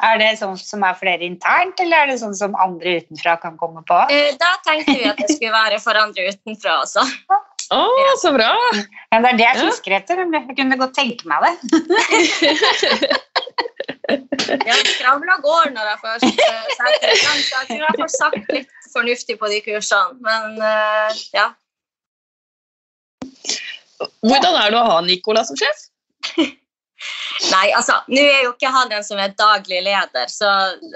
Er 0.00 0.18
det 0.20 0.38
sånn 0.38 0.56
som 0.56 0.84
er 0.86 0.94
for 0.94 1.06
dere 1.10 1.26
internt, 1.26 1.80
eller 1.82 2.04
er 2.04 2.06
det 2.12 2.20
sånn 2.20 2.34
som 2.38 2.54
andre 2.62 3.00
utenfra 3.00 3.34
kan 3.42 3.56
komme 3.58 3.82
på? 3.88 3.98
Eh, 4.14 4.36
Da 4.38 4.52
tenkte 4.66 4.94
vi 4.94 5.04
at 5.10 5.18
det 5.18 5.28
skulle 5.34 5.50
være 5.52 5.80
for 5.82 5.98
andre 5.98 6.28
utenfra 6.30 6.76
også. 6.84 7.02
Å, 7.74 7.80
så 8.22 8.32
bra! 8.32 8.52
Ja, 9.12 9.18
det 9.20 9.30
er 9.32 9.36
det 9.36 9.44
jeg 9.44 9.58
Ja. 9.58 9.64
fisker 9.68 9.96
etter. 9.98 10.22
Jeg 10.24 10.56
kunne 10.56 10.78
godt 10.80 10.94
tenke 10.96 11.28
meg 11.28 11.44
det. 11.44 11.54
Ja, 14.48 14.76
skravla 14.80 15.34
går 15.44 15.72
når 15.74 15.88
jeg 15.90 15.98
først 16.00 16.40
eh, 16.40 16.68
setter 16.72 17.10
i 17.12 17.16
gang, 17.20 17.40
så 17.44 17.58
jeg 17.58 17.66
tror 17.68 17.82
jeg 17.82 17.98
får 17.98 18.12
sagt 18.14 18.52
litt 18.54 18.70
fornuftig 18.94 19.36
på 19.40 19.50
de 19.52 19.58
kursene. 19.66 20.16
Men 20.24 20.56
uh, 20.62 21.18
ja. 21.36 21.50
Hvordan 24.24 24.56
er 24.62 24.72
det 24.72 24.80
å 24.80 24.86
ha 24.88 24.96
Nicola 25.04 25.44
som 25.44 25.58
sjef? 25.60 25.84
Nei, 27.52 27.68
altså, 27.76 28.00
nå 28.08 28.22
er 28.24 28.46
jo 28.46 28.54
ikke 28.54 28.72
han 28.74 28.88
den 28.90 29.04
som 29.06 29.20
er 29.22 29.36
daglig 29.38 29.82
leder, 29.86 30.32
så 30.32 30.48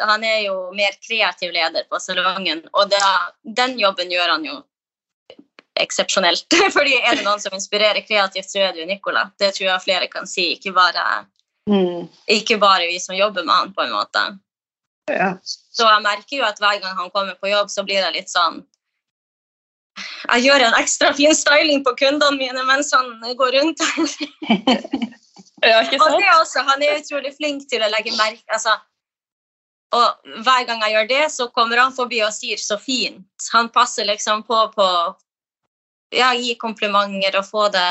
han 0.08 0.24
er 0.26 0.40
jo 0.46 0.56
mer 0.74 0.96
kreativ 1.04 1.52
leder 1.54 1.84
på 1.92 2.00
salongen. 2.02 2.64
Og 2.72 2.88
da, 2.90 3.12
den 3.60 3.76
jobben 3.80 4.10
gjør 4.12 4.38
han 4.38 4.48
jo 4.48 4.56
eksepsjonelt. 5.80 6.46
Fordi 6.76 6.96
er 7.00 7.16
det 7.16 7.24
noen 7.26 7.40
som 7.40 7.54
inspirerer 7.56 8.04
kreativt, 8.06 8.50
så 8.50 8.58
er 8.66 8.72
det 8.72 8.82
jo 8.82 8.88
Nicola. 8.90 9.28
Det 9.38 9.54
tror 9.56 9.68
jeg 9.68 9.84
flere 9.86 10.08
kan 10.12 10.26
si, 10.26 10.52
ikke 10.56 10.74
bare, 10.76 11.26
Mm. 11.70 12.08
ikke 12.26 12.56
bare 12.58 12.88
vi 12.90 12.98
som 12.98 13.14
jobber 13.14 13.44
med 13.46 13.54
han, 13.54 13.72
på 13.72 13.84
en 13.84 13.92
måte. 13.94 14.22
Ja. 15.06 15.36
Så 15.44 15.86
jeg 15.86 16.02
merker 16.02 16.36
jo 16.36 16.44
at 16.44 16.58
hver 16.58 16.80
gang 16.82 16.96
han 16.98 17.10
kommer 17.10 17.36
på 17.38 17.50
jobb, 17.52 17.70
så 17.70 17.84
blir 17.86 18.02
det 18.02 18.12
litt 18.16 18.30
sånn 18.30 18.64
Jeg 20.32 20.46
gjør 20.46 20.62
en 20.66 20.74
ekstra 20.78 21.12
fin 21.14 21.34
styling 21.36 21.84
på 21.84 21.92
kundene 22.00 22.38
mine 22.38 22.64
mens 22.64 22.92
han 22.94 23.20
går 23.36 23.58
rundt. 23.60 23.82
Ja, 25.62 25.82
ikke 25.84 26.00
Og 26.02 26.16
det 26.18 26.26
også, 26.40 26.64
han 26.66 26.82
er 26.82 26.98
utrolig 26.98 27.36
flink 27.36 27.68
til 27.70 27.82
å 27.84 27.90
legge 27.92 28.10
merke 28.16 28.42
altså, 28.50 28.72
Og 29.94 30.40
hver 30.42 30.64
gang 30.66 30.82
jeg 30.82 30.96
gjør 30.96 31.08
det, 31.12 31.24
så 31.30 31.46
kommer 31.54 31.78
han 31.78 31.94
forbi 31.94 32.18
og 32.26 32.32
sier 32.34 32.56
'så 32.56 32.78
fint'. 32.80 33.50
Han 33.52 33.68
passer 33.68 34.04
liksom 34.04 34.42
på 34.42 34.72
på 34.74 34.88
ja, 36.12 36.32
gi 36.36 36.54
komplimenter 36.60 37.40
og 37.40 37.48
få 37.48 37.68
det 37.72 37.88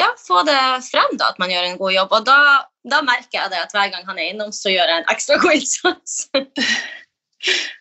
ja, 0.00 0.08
få 0.16 0.42
det 0.48 0.58
frem, 0.86 1.16
da, 1.20 1.30
at 1.32 1.40
man 1.40 1.50
gjør 1.52 1.66
en 1.66 1.78
god 1.80 1.92
jobb. 1.92 2.12
Og 2.16 2.26
da, 2.28 2.38
da 2.88 3.02
merker 3.04 3.36
jeg 3.36 3.52
det 3.52 3.60
at 3.60 3.74
hver 3.74 3.90
gang 3.92 4.06
han 4.08 4.20
er 4.20 4.30
innom, 4.32 4.52
så 4.54 4.72
gjør 4.72 4.88
jeg 4.88 5.02
en 5.02 5.10
ekstra 5.12 5.40
god 5.42 5.60
innsats. 5.60 6.20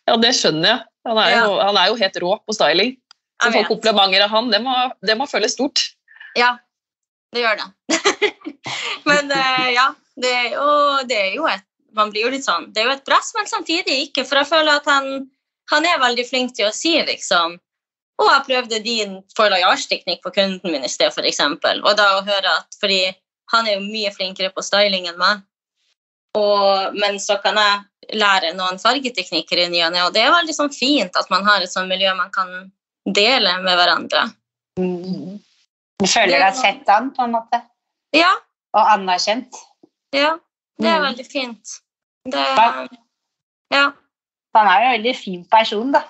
Ja, 0.07 0.13
det 0.15 0.29
skjønner 0.37 0.69
jeg. 0.69 0.83
Han 1.09 1.17
er, 1.19 1.33
jo, 1.35 1.55
han 1.59 1.77
er 1.81 1.89
jo 1.89 1.95
helt 1.99 2.17
rå 2.23 2.29
på 2.47 2.53
styling. 2.55 2.93
Så 3.43 3.49
å 3.49 3.55
få 3.57 3.63
komplimenter 3.67 4.23
av 4.23 4.31
han, 4.31 4.47
det 4.53 4.61
må, 4.63 4.75
det 5.03 5.15
må 5.19 5.27
føles 5.27 5.51
stort. 5.51 5.81
Ja, 6.39 6.53
det 7.35 7.43
gjør 7.43 7.59
det. 7.59 7.97
men 9.09 9.33
uh, 9.33 9.67
ja, 9.67 9.89
det 10.19 10.31
er, 10.31 10.47
jo, 10.53 10.69
det 11.09 11.17
er 11.25 11.35
jo 11.35 11.49
et 11.51 11.65
Man 11.95 12.11
blir 12.13 12.27
jo 12.27 12.29
litt 12.29 12.45
sånn 12.45 12.67
Det 12.69 12.83
er 12.83 12.85
jo 12.85 12.91
et 12.93 13.05
press, 13.07 13.31
men 13.35 13.47
samtidig 13.49 13.95
ikke. 14.05 14.23
For 14.29 14.39
jeg 14.39 14.47
føler 14.51 14.79
at 14.79 14.87
han, 14.87 15.25
han 15.73 15.87
er 15.89 16.01
veldig 16.03 16.25
flink 16.29 16.55
til 16.55 16.69
å 16.69 16.75
si 16.75 16.93
liksom 17.03 17.57
Å, 18.19 18.25
jeg 18.33 18.45
prøvde 18.49 18.79
din 18.83 19.13
foilage-teknikk 19.37 20.21
på 20.25 20.33
kunden 20.35 20.71
min 20.73 20.83
i 20.83 20.89
sted, 20.91 21.07
f.eks. 21.15 21.39
Og 21.39 21.93
da 21.95 22.07
å 22.17 22.25
høre 22.27 22.51
at 22.57 22.75
Fordi 22.81 23.05
han 23.53 23.67
er 23.67 23.77
jo 23.77 23.85
mye 23.87 24.11
flinkere 24.13 24.51
på 24.53 24.61
styling 24.61 25.07
enn 25.09 25.17
meg. 25.17 25.39
Og, 26.37 26.93
men 26.99 27.17
så 27.19 27.39
kan 27.41 27.57
jeg 27.57 28.17
lære 28.19 28.51
noen 28.57 28.77
fargeteknikker 28.81 29.63
i 29.63 29.69
ny 29.71 29.79
og 29.87 29.93
ne, 29.95 30.03
og 30.05 30.13
det 30.13 30.21
er 30.21 30.33
veldig 30.33 30.53
sånn 30.53 30.69
fint 30.73 31.15
at 31.17 31.29
man 31.33 31.45
har 31.47 31.61
et 31.65 31.71
sånt 31.71 31.89
miljø 31.89 32.11
man 32.17 32.29
kan 32.33 32.51
dele 33.05 33.55
med 33.63 33.73
hverandre. 33.79 34.27
Mm. 34.77 35.39
Du 35.99 36.05
føler 36.07 36.39
deg 36.43 36.55
sett 36.59 36.89
an, 36.93 37.09
på 37.15 37.25
en 37.25 37.33
måte, 37.33 37.59
Ja, 38.15 38.29
og 38.77 38.87
anerkjent. 38.93 39.57
Ja, 40.13 40.37
det 40.79 40.87
er 40.89 40.99
Mm. 40.99 41.05
veldig 41.07 41.25
fint. 41.31 41.73
Det, 42.25 42.37
Ja. 42.39 42.87
ja, 43.73 43.91
Han 44.55 44.67
er 44.67 44.79
jo 44.81 44.85
en 44.85 44.93
veldig 45.03 45.15
fin 45.17 45.43
person, 45.45 45.91
da. 45.91 46.03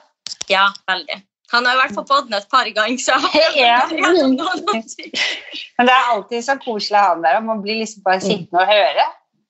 ja, 0.49 0.67
veldig. 0.87 1.23
Han 1.51 1.65
har 1.65 1.73
jo 1.75 1.81
vært 1.81 1.95
på 1.97 2.03
podden 2.09 2.35
et 2.37 2.49
par 2.51 2.67
ganger, 2.75 3.01
så 3.01 3.17
Ja. 3.57 3.79
Men 3.89 5.87
det 5.87 5.95
er 5.95 6.11
alltid 6.13 6.45
så 6.45 6.55
koselig 6.61 6.99
å 6.99 7.01
ha 7.01 7.09
ham 7.13 7.23
der, 7.25 7.39
og 7.39 7.47
man 7.47 7.61
blir 7.63 7.79
liksom 7.81 8.03
bare 8.05 8.21
sittende 8.21 8.61
og 8.61 8.69
høre. 8.69 9.05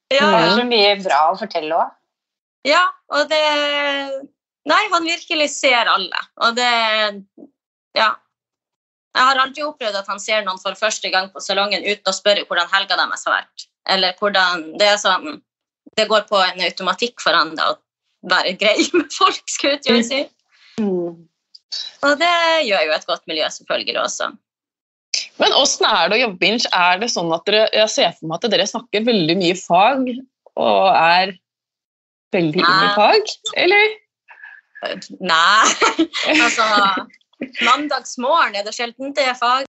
Det 0.09 0.19
er 0.21 0.55
så 0.57 0.65
mye 0.65 0.93
bra 1.03 1.19
å 1.31 1.37
fortelle 1.37 1.75
òg. 1.75 1.95
ja, 2.67 2.85
og 3.13 3.29
det 3.29 3.43
Nei, 4.69 4.83
han 4.91 5.05
virkelig 5.07 5.49
ser 5.55 5.89
alle, 5.89 6.25
og 6.45 6.55
det 6.55 6.71
Ja. 7.97 8.15
Jeg 9.15 9.25
har 9.25 9.39
aldri 9.41 9.63
opplevd 9.65 9.95
at 9.97 10.07
han 10.07 10.19
ser 10.21 10.43
noen 10.45 10.59
for 10.61 10.77
første 10.77 11.09
gang 11.11 11.31
på 11.33 11.41
salongen 11.41 11.81
uten 11.83 12.11
å 12.11 12.13
spørre 12.13 12.45
hvordan 12.45 12.69
helga 12.71 12.95
deres 12.95 13.25
har 13.25 13.39
vært. 13.39 13.65
Eller 13.89 14.13
hvordan 14.19 14.77
Det 14.77 14.87
er 14.87 14.97
sånn 15.01 15.41
Det 15.97 16.07
går 16.07 16.27
på 16.29 16.37
en 16.37 16.61
automatikk 16.61 17.19
for 17.19 17.33
han 17.33 17.55
da, 17.57 17.71
å 17.73 18.29
være 18.29 18.53
grei 18.59 18.85
med 18.93 19.09
folk, 19.11 19.41
skulle 19.49 19.79
jeg 19.83 20.05
si. 20.05 20.19
Mm. 20.79 21.25
Og 22.05 22.15
det 22.19 22.35
gjør 22.67 22.85
jo 22.87 22.95
et 22.95 23.09
godt 23.09 23.25
miljø 23.29 23.49
selvfølgelig 23.53 23.99
også. 24.01 24.31
Men 25.41 25.55
åssen 25.57 25.87
er 25.89 26.09
det 26.09 26.17
å 26.17 26.21
jobbe 26.23 26.41
binge? 26.41 26.69
Er 26.75 26.99
det 27.01 27.11
sånn 27.13 27.31
at 27.35 27.45
dere, 27.47 27.67
jeg 27.75 27.91
ser 27.93 28.11
for 28.17 28.29
meg 28.29 28.39
at 28.39 28.51
dere 28.53 28.67
snakker 28.69 29.07
veldig 29.07 29.37
mye 29.39 29.55
fag 29.57 30.11
og 30.59 30.85
er 30.91 31.33
veldig 32.35 32.61
inne 32.61 32.85
i 32.85 32.91
fag, 32.97 33.33
eller? 33.63 33.95
Nei, 35.19 35.65
altså 36.45 36.67
Mandagsmorgen 37.65 38.59
er 38.59 38.67
det 38.67 38.75
sjelden 38.75 39.15
det 39.15 39.25
er 39.31 39.37
fag. 39.39 39.65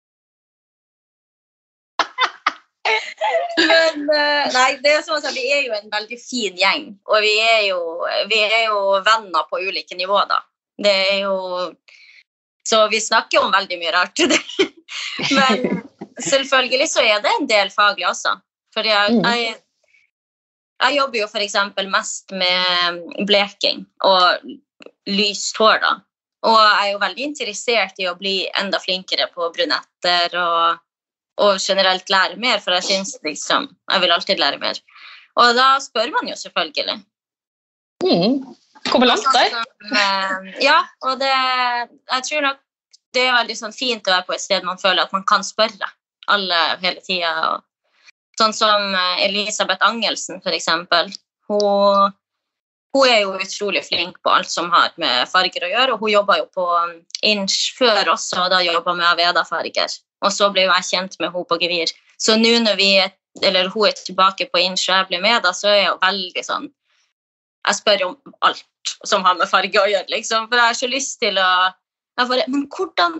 Men 3.58 4.04
eh, 4.14 4.44
nei, 4.54 4.68
det 4.82 4.92
er 4.94 5.02
sånn 5.04 5.18
at 5.18 5.34
vi 5.34 5.44
er 5.52 5.64
jo 5.66 5.74
en 5.76 5.90
veldig 5.92 6.18
fin 6.22 6.56
gjeng, 6.56 6.92
og 7.10 7.24
vi 7.24 7.34
er 7.42 7.64
jo, 7.68 7.80
vi 8.30 8.38
er 8.46 8.68
jo 8.68 8.78
venner 9.04 9.48
på 9.50 9.60
ulike 9.60 9.98
nivåer, 9.98 10.28
da. 10.30 10.38
Det 10.78 10.94
er 11.12 11.20
jo 11.24 11.74
Så 12.68 12.82
vi 12.92 13.00
snakker 13.00 13.40
om 13.40 13.52
veldig 13.52 13.78
mye 13.80 13.92
rart. 13.94 14.20
Men 15.36 15.84
selvfølgelig 16.20 16.88
så 16.92 17.00
er 17.00 17.22
det 17.24 17.30
en 17.38 17.46
del 17.48 17.70
faglig 17.72 18.04
også. 18.08 18.34
For 18.76 18.84
jeg, 18.84 19.14
Mm. 19.14 19.24
jeg, 19.24 19.54
jeg 20.82 20.96
jobber 20.98 21.18
jo 21.18 21.28
f.eks. 21.30 21.56
mest 21.88 22.30
med 22.36 23.24
bleking 23.26 23.86
og 24.04 24.44
lyst 25.08 25.56
hår, 25.56 25.80
da. 25.80 25.94
Og 26.44 26.58
jeg 26.58 26.76
er 26.82 26.92
jo 26.92 27.00
veldig 27.02 27.24
interessert 27.24 27.98
i 27.98 28.06
å 28.06 28.14
bli 28.20 28.36
enda 28.60 28.78
flinkere 28.78 29.30
på 29.32 29.48
brunetter 29.56 30.36
og, 30.38 30.78
og 31.40 31.56
generelt 31.58 32.12
lære 32.12 32.36
mer, 32.36 32.60
for 32.60 32.76
jeg 32.76 32.84
syns 32.90 33.16
liksom 33.24 33.66
Jeg 33.90 34.04
vil 34.04 34.12
alltid 34.12 34.38
lære 34.38 34.60
mer. 34.60 34.78
Og 35.40 35.56
da 35.56 35.78
spør 35.80 36.12
man 36.14 36.28
jo 36.28 36.36
selvfølgelig. 36.36 37.00
Mm. 38.04 38.44
Kommer 38.92 39.10
langt 39.10 39.28
der. 39.34 39.50
Som, 39.52 39.96
eh, 39.96 40.64
ja, 40.64 40.78
og 41.06 41.20
det 41.20 41.30
Jeg 41.32 42.24
tror 42.28 42.42
nok 42.48 42.64
det 43.16 43.24
er 43.24 43.36
veldig 43.38 43.56
sånn 43.56 43.72
fint 43.72 44.08
å 44.08 44.12
være 44.12 44.26
på 44.28 44.34
et 44.36 44.44
sted 44.44 44.66
man 44.66 44.80
føler 44.80 45.06
at 45.06 45.14
man 45.16 45.24
kan 45.28 45.44
spørre 45.46 45.88
alle 46.28 46.60
hele 46.82 47.00
tida. 47.04 47.58
Sånn 48.38 48.54
som 48.54 48.94
eh, 48.94 49.24
Elisabeth 49.26 49.84
Angelsen, 49.84 50.42
for 50.44 50.54
eksempel. 50.54 51.10
Hun, 51.48 52.12
hun 52.94 53.08
er 53.08 53.22
jo 53.22 53.38
utrolig 53.40 53.82
flink 53.86 54.18
på 54.22 54.34
alt 54.34 54.50
som 54.52 54.68
har 54.74 54.92
med 55.00 55.28
farger 55.32 55.64
å 55.64 55.72
gjøre, 55.72 55.94
og 55.94 56.04
hun 56.04 56.12
jobba 56.12 56.38
jo 56.42 56.48
på 56.54 56.66
um, 56.68 56.98
Inch 57.26 57.72
før 57.78 58.12
også, 58.12 58.44
og 58.44 58.52
da 58.52 58.60
jobba 58.64 58.94
med 58.98 59.08
Aveda-farger. 59.08 59.96
Og 60.24 60.34
så 60.34 60.50
ble 60.52 60.66
jeg 60.66 60.88
kjent 60.90 61.16
med 61.18 61.32
henne 61.32 61.48
på 61.48 61.58
Gevir. 61.62 61.94
Så 62.20 62.36
nå 62.36 62.52
når 62.64 62.78
vi 62.78 62.90
er, 63.00 63.14
eller 63.42 63.70
hun 63.72 63.88
er 63.88 63.96
tilbake 63.96 64.48
på 64.52 64.60
Inch 64.60 64.88
og 64.88 64.96
jeg 64.96 65.08
blir 65.10 65.24
med, 65.24 65.40
da, 65.46 65.54
så 65.56 65.72
er 65.72 65.84
jo 65.86 65.98
veldig 66.02 66.44
sånn 66.44 66.68
Jeg 67.68 67.76
spør 67.78 68.04
om 68.08 68.34
alt 68.48 68.64
som 69.06 69.24
har 69.26 69.36
med 69.36 69.48
farge 69.50 69.80
å 69.82 69.88
gjøre, 69.90 70.08
liksom. 70.12 70.46
For 70.48 70.56
jeg 70.56 70.70
har 70.70 70.78
så 70.78 70.88
lyst 70.90 71.18
til 71.22 71.36
å 71.40 71.48
jeg 72.18 72.28
bare, 72.32 72.44
Men 72.50 72.64
hvordan 72.74 73.18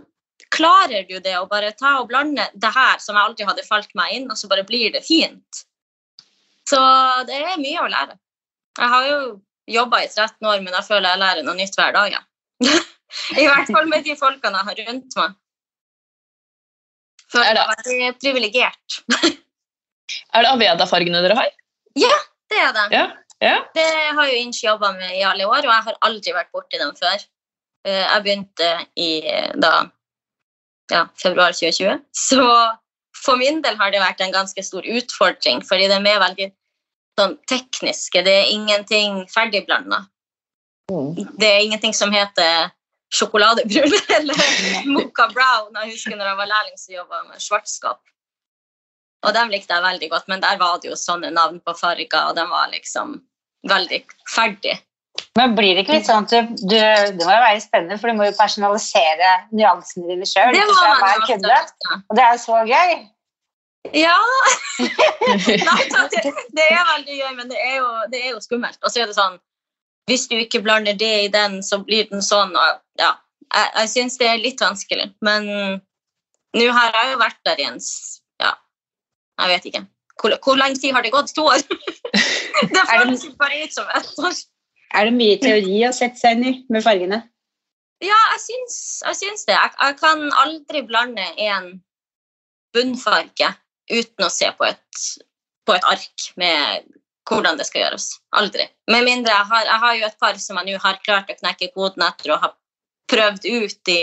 klarer 0.55 1.05
du 1.09 1.19
det 1.23 1.35
å 1.39 1.45
bare 1.51 1.71
ta 1.77 1.99
og 2.01 2.09
blande 2.09 2.47
det 2.55 2.71
her 2.75 2.99
som 3.03 3.15
jeg 3.19 3.25
alltid 3.29 3.47
hadde 3.51 3.67
falt 3.69 3.93
meg 3.99 4.15
inn, 4.17 4.31
og 4.33 4.39
så 4.41 4.49
bare 4.51 4.65
blir 4.67 4.91
det 4.95 5.05
fint? 5.07 5.65
Så 6.69 6.79
det 7.29 7.37
er 7.39 7.61
mye 7.61 7.85
å 7.85 7.91
lære. 7.93 8.17
Jeg 8.79 8.89
har 8.95 9.07
jo 9.09 9.21
jobba 9.69 10.01
i 10.05 10.09
13 10.09 10.49
år, 10.49 10.63
men 10.65 10.73
jeg 10.75 10.87
føler 10.89 11.11
jeg 11.13 11.21
lærer 11.23 11.45
noe 11.47 11.59
nytt 11.59 11.77
hver 11.79 11.93
dag. 11.95 12.17
Ja. 12.17 12.25
I 13.41 13.47
hvert 13.47 13.71
fall 13.73 13.87
med 13.91 14.05
de 14.09 14.17
folkene 14.19 14.59
jeg 14.63 14.69
har 14.71 14.81
rundt 14.89 15.17
meg. 15.21 15.37
Føler 17.29 17.51
Er 17.51 17.55
det- 17.55 17.67
meg 17.69 17.85
veldig 17.87 18.11
privilegert. 18.25 18.99
Er 20.35 20.43
det 20.45 20.51
Aveda-fargene 20.55 21.21
dere 21.25 21.37
har? 21.37 21.49
Ja, 22.01 22.15
Det 22.49 22.59
er 22.65 22.73
det. 22.73 22.85
Ja. 22.97 23.07
Ja. 23.45 23.57
Det 23.75 23.87
har 24.17 24.27
jo 24.29 24.41
Inch 24.43 24.65
jobba 24.65 24.93
med 24.97 25.17
i 25.17 25.23
alle 25.23 25.47
år, 25.47 25.63
og 25.63 25.73
jeg 25.73 25.87
har 25.89 25.99
aldri 26.09 26.35
vært 26.35 26.53
borti 26.53 26.81
dem 26.81 26.95
før. 26.99 27.25
Eh, 27.87 28.05
Jeg 28.05 28.23
begynte 28.25 28.71
i 28.99 29.11
da, 29.63 29.73
ja, 30.91 31.05
februar 31.23 31.55
2020. 31.55 32.01
Så 32.13 32.43
for 33.25 33.37
min 33.37 33.63
del 33.63 33.77
har 33.79 33.91
det 33.95 34.01
vært 34.03 34.21
en 34.25 34.35
ganske 34.35 34.63
stor 34.63 34.83
utfordring, 34.87 35.63
fordi 35.67 35.89
de 35.91 35.99
er 35.99 36.23
veldig 36.23 36.51
sånn 37.19 37.37
tekniske. 37.51 38.23
Det 38.27 38.35
er 38.43 38.51
ingenting 38.55 39.25
ferdigblanda. 39.33 40.05
Det 41.39 41.49
er 41.49 41.65
ingenting 41.67 41.95
som 41.95 42.13
heter 42.15 42.71
sjokoladebrun 43.15 43.93
eller 44.19 44.39
mocha 44.89 45.27
brown. 45.33 45.75
Jeg 45.83 45.95
husker 45.95 46.17
når 46.17 46.31
jeg 46.33 46.39
var 46.43 46.51
lærling, 46.53 46.79
så 46.79 46.95
jobba 46.95 47.23
jeg 47.23 47.29
med 47.33 47.45
schwarzkopf. 47.45 48.05
Og 49.27 49.35
dem 49.35 49.51
likte 49.51 49.75
jeg 49.75 49.83
veldig 49.83 50.11
godt, 50.13 50.29
men 50.31 50.43
der 50.43 50.59
var 50.61 50.79
det 50.83 50.93
jo 50.93 50.99
sånne 50.99 51.33
navn 51.35 51.59
på 51.67 51.75
farger, 51.75 52.29
og 52.29 52.37
de 52.39 52.45
var 52.51 52.71
liksom 52.71 53.17
veldig 53.69 54.05
ferdig. 54.31 54.77
Men 55.39 55.55
blir 55.59 55.75
det 55.75 55.85
ikke 55.85 55.99
litt 55.99 56.07
sånn 56.07 56.27
at 56.27 56.33
du, 56.33 56.55
du 56.71 56.75
Det 56.79 57.25
må 57.25 57.31
jo 57.31 57.43
være 57.43 57.61
spennende, 57.63 57.99
for 57.99 58.11
du 58.11 58.19
må 58.19 58.29
jo 58.29 58.35
personalisere 58.39 59.31
nyansene 59.55 60.11
dine 60.11 60.27
sjøl. 60.29 60.55
Det 60.55 60.65
må 60.67 60.77
man 60.79 61.15
jo 61.17 61.27
kunde. 61.27 61.61
Og 61.99 62.19
det 62.19 62.25
er 62.27 62.41
så 62.43 62.63
gøy. 62.69 62.95
Ja! 63.97 64.17
Nei, 65.29 65.83
det, 66.13 66.23
det 66.55 66.67
er 66.67 66.83
veldig 66.93 67.19
gøy, 67.21 67.31
men 67.37 67.51
det 67.51 67.59
er, 67.59 67.77
jo, 67.79 67.89
det 68.13 68.23
er 68.25 68.33
jo 68.35 68.43
skummelt. 68.45 68.79
Og 68.83 68.93
så 68.93 69.03
er 69.03 69.11
det 69.11 69.19
sånn 69.19 69.39
Hvis 70.11 70.27
du 70.31 70.37
ikke 70.39 70.63
blander 70.65 70.97
det 70.99 71.15
i 71.27 71.33
den, 71.33 71.61
så 71.63 71.81
blir 71.85 72.09
den 72.11 72.23
sånn. 72.25 72.55
Og, 72.57 72.83
ja, 73.01 73.15
jeg 73.55 73.71
jeg 73.83 73.93
syns 73.95 74.19
det 74.21 74.31
er 74.31 74.43
litt 74.43 74.63
vanskelig. 74.63 75.11
Men 75.25 75.49
nå 76.57 76.71
har 76.75 76.95
jeg 76.95 77.13
jo 77.13 77.21
vært 77.21 77.43
der 77.47 77.63
i 77.63 77.69
en 77.69 77.83
jeg 79.39 79.55
vet 79.55 79.71
ikke. 79.71 79.85
Hvor, 80.19 80.35
hvor 80.45 80.59
lenge 80.59 80.81
tid 80.83 80.95
har 80.97 81.05
det 81.07 81.15
gått? 81.15 81.33
To 81.37 81.47
år? 81.47 81.63
det 82.75 82.85
føles 82.91 83.27
bare 83.39 83.65
ut 83.65 83.75
som 83.75 83.91
ett 83.95 84.15
år. 84.19 84.39
Er 84.99 85.09
det 85.09 85.15
mye 85.19 85.37
teori 85.43 85.83
å 85.87 85.95
sette 85.95 86.19
seg 86.19 86.39
inn 86.39 86.49
i 86.49 86.55
med 86.73 86.85
fargene? 86.85 87.21
Ja, 88.03 88.19
jeg 88.35 88.43
syns, 88.45 88.77
jeg 89.05 89.19
syns 89.21 89.47
det. 89.49 89.57
Jeg, 89.57 89.75
jeg 89.83 89.97
kan 90.01 90.29
aldri 90.43 90.83
blande 90.87 91.25
en 91.49 91.73
bunnfarge 92.75 93.53
uten 93.91 94.27
å 94.27 94.31
se 94.33 94.51
på 94.59 94.67
et, 94.69 95.03
på 95.67 95.75
et 95.75 95.89
ark 95.91 96.29
med 96.41 96.89
hvordan 97.29 97.59
det 97.59 97.67
skal 97.69 97.85
gjøres. 97.85 98.09
Aldri. 98.39 98.69
Med 98.91 99.05
mindre 99.07 99.35
jeg 99.35 99.51
har, 99.51 99.67
jeg 99.69 99.83
har 99.85 99.99
jo 99.99 100.09
et 100.09 100.19
par 100.23 100.41
som 100.41 100.61
jeg 100.61 100.71
nå 100.71 100.83
har 100.83 101.03
klart 101.05 101.31
å 101.33 101.37
knekke 101.39 101.71
koden 101.75 102.07
etter 102.07 102.35
å 102.35 102.41
ha 102.43 102.53
prøvd 103.09 103.49
ut 103.49 103.93
i 103.93 104.03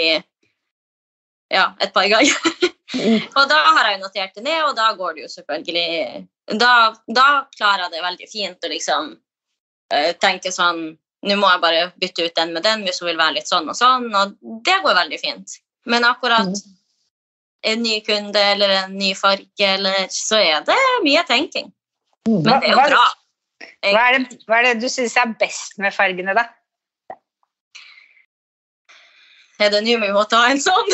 ja, 1.54 1.71
et 1.82 1.93
par 1.93 2.08
ganger. 2.12 2.36
og 3.38 3.49
da 3.51 3.58
har 3.77 3.91
jeg 3.91 4.01
notert 4.01 4.36
det 4.38 4.43
ned, 4.45 4.62
og 4.67 4.75
da 4.77 4.91
går 4.97 5.15
det 5.15 5.25
jo 5.25 5.31
selvfølgelig 5.34 6.27
Da, 6.62 6.73
da 7.08 7.27
klarer 7.58 7.86
jeg 7.86 7.95
det 7.95 8.03
veldig 8.05 8.27
fint 8.29 8.67
å 8.67 8.71
liksom 8.71 9.10
uh, 9.15 10.12
tenke 10.21 10.51
sånn 10.53 10.86
nå 11.25 11.36
må 11.41 11.49
jeg 11.49 11.62
bare 11.63 11.86
bytte 12.01 12.27
ut 12.27 12.36
den 12.38 12.53
med 12.53 12.65
den 12.65 12.84
hvis 12.86 13.01
hun 13.01 13.10
vil 13.10 13.17
være 13.19 13.39
litt 13.39 13.49
sånn 13.49 13.69
og 13.71 13.77
sånn, 13.77 14.08
og 14.13 14.36
det 14.65 14.75
går 14.84 14.97
veldig 14.97 15.19
fint. 15.21 15.60
Men 15.89 16.05
akkurat 16.05 16.51
Mm. 16.53 16.75
en 17.65 17.81
ny 17.81 17.99
kunde 18.05 18.39
eller 18.39 18.69
en 18.69 18.97
ny 18.97 19.15
farge, 19.17 19.65
eller, 19.65 20.05
så 20.10 20.38
er 20.38 20.62
det 20.65 20.77
mye 21.03 21.23
tenking. 21.25 21.71
Mm. 22.27 22.43
Men 22.43 22.60
det 22.62 22.69
er 22.69 22.75
jo 22.75 22.84
bra. 22.91 23.05
Hva 23.86 24.03
er 24.05 24.17
det, 24.19 24.38
hva 24.45 24.60
er 24.60 24.67
det 24.67 24.81
du 24.84 24.89
syns 24.89 25.15
er 25.17 25.34
best 25.39 25.79
med 25.81 25.93
fargene, 25.93 26.36
da? 26.38 26.45
Er 29.60 29.72
det 29.72 29.82
nå 29.86 29.98
vi 30.02 30.12
må 30.12 30.24
ta 30.32 30.41
en 30.52 30.60
sånn? 30.62 30.89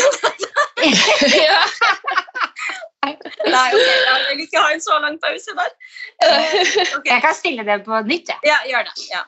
ja. 1.47 1.61
Nei, 3.01 3.67
ok, 3.73 3.87
jeg 3.87 4.25
vil 4.27 4.43
ikke 4.45 4.61
ha 4.61 4.73
en 4.75 4.83
så 4.83 4.97
lang 5.01 5.17
pause 5.21 5.55
der. 5.57 5.71
Eh, 6.21 6.59
ok. 6.97 7.07
Jeg 7.09 7.23
kan 7.23 7.37
stille 7.37 7.65
det 7.65 7.79
på 7.87 8.01
nytt. 8.05 8.29
Ja. 8.29 8.37
Ja, 8.45 8.59
gjør 8.69 8.89
det. 8.89 9.07
Ja. 9.09 9.23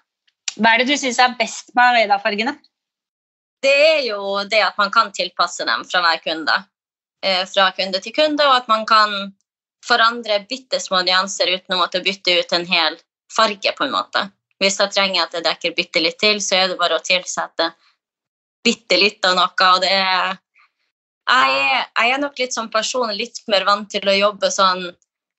Hva 0.60 0.76
er 0.76 0.84
det 0.84 0.92
du 0.92 1.00
syns 1.02 1.18
er 1.22 1.34
best 1.40 1.74
med 1.74 1.96
Aveda-fargene? 1.96 2.54
Det 3.64 3.74
er 3.74 4.02
jo 4.06 4.44
det 4.52 4.60
at 4.62 4.78
man 4.78 4.92
kan 4.94 5.10
tilpasse 5.16 5.66
dem 5.66 5.86
fra 5.90 6.04
hver 6.04 6.22
kunde. 6.22 6.60
Eh, 7.26 7.42
fra 7.50 7.72
kunde 7.78 8.04
til 8.04 8.14
kunde, 8.14 8.46
og 8.46 8.60
at 8.60 8.70
man 8.70 8.86
kan 8.86 9.34
forandre 9.88 10.44
bitte 10.50 10.80
små 10.80 11.02
nyanser 11.08 11.56
uten 11.56 11.76
å 11.76 11.82
måtte 11.82 12.04
bytte 12.04 12.38
ut 12.40 12.54
en 12.56 12.68
hel 12.70 13.00
farge, 13.34 13.74
på 13.74 13.88
en 13.88 13.96
måte. 13.96 14.28
Hvis 14.62 14.78
jeg 14.80 14.94
trenger 14.94 15.26
at 15.26 15.34
jeg 15.34 15.46
dekker 15.48 15.76
bitte 15.76 16.04
litt 16.04 16.20
til, 16.22 16.40
så 16.44 16.62
er 16.62 16.70
det 16.72 16.80
bare 16.80 17.00
å 17.00 17.04
tilsette 17.04 17.72
bitte 18.64 18.98
litt 19.00 19.26
av 19.28 19.36
noe, 19.38 19.70
og 19.70 19.82
det 19.84 19.92
er 19.92 20.38
jeg 21.30 21.86
jeg 22.04 22.12
er 22.12 22.20
nok 22.20 22.40
litt 22.40 22.54
som 22.54 22.70
person 22.72 23.12
litt 23.16 23.40
mer 23.48 23.64
vant 23.68 23.90
til 23.92 24.08
å 24.10 24.16
jobbe 24.18 24.52
sånn 24.52 24.90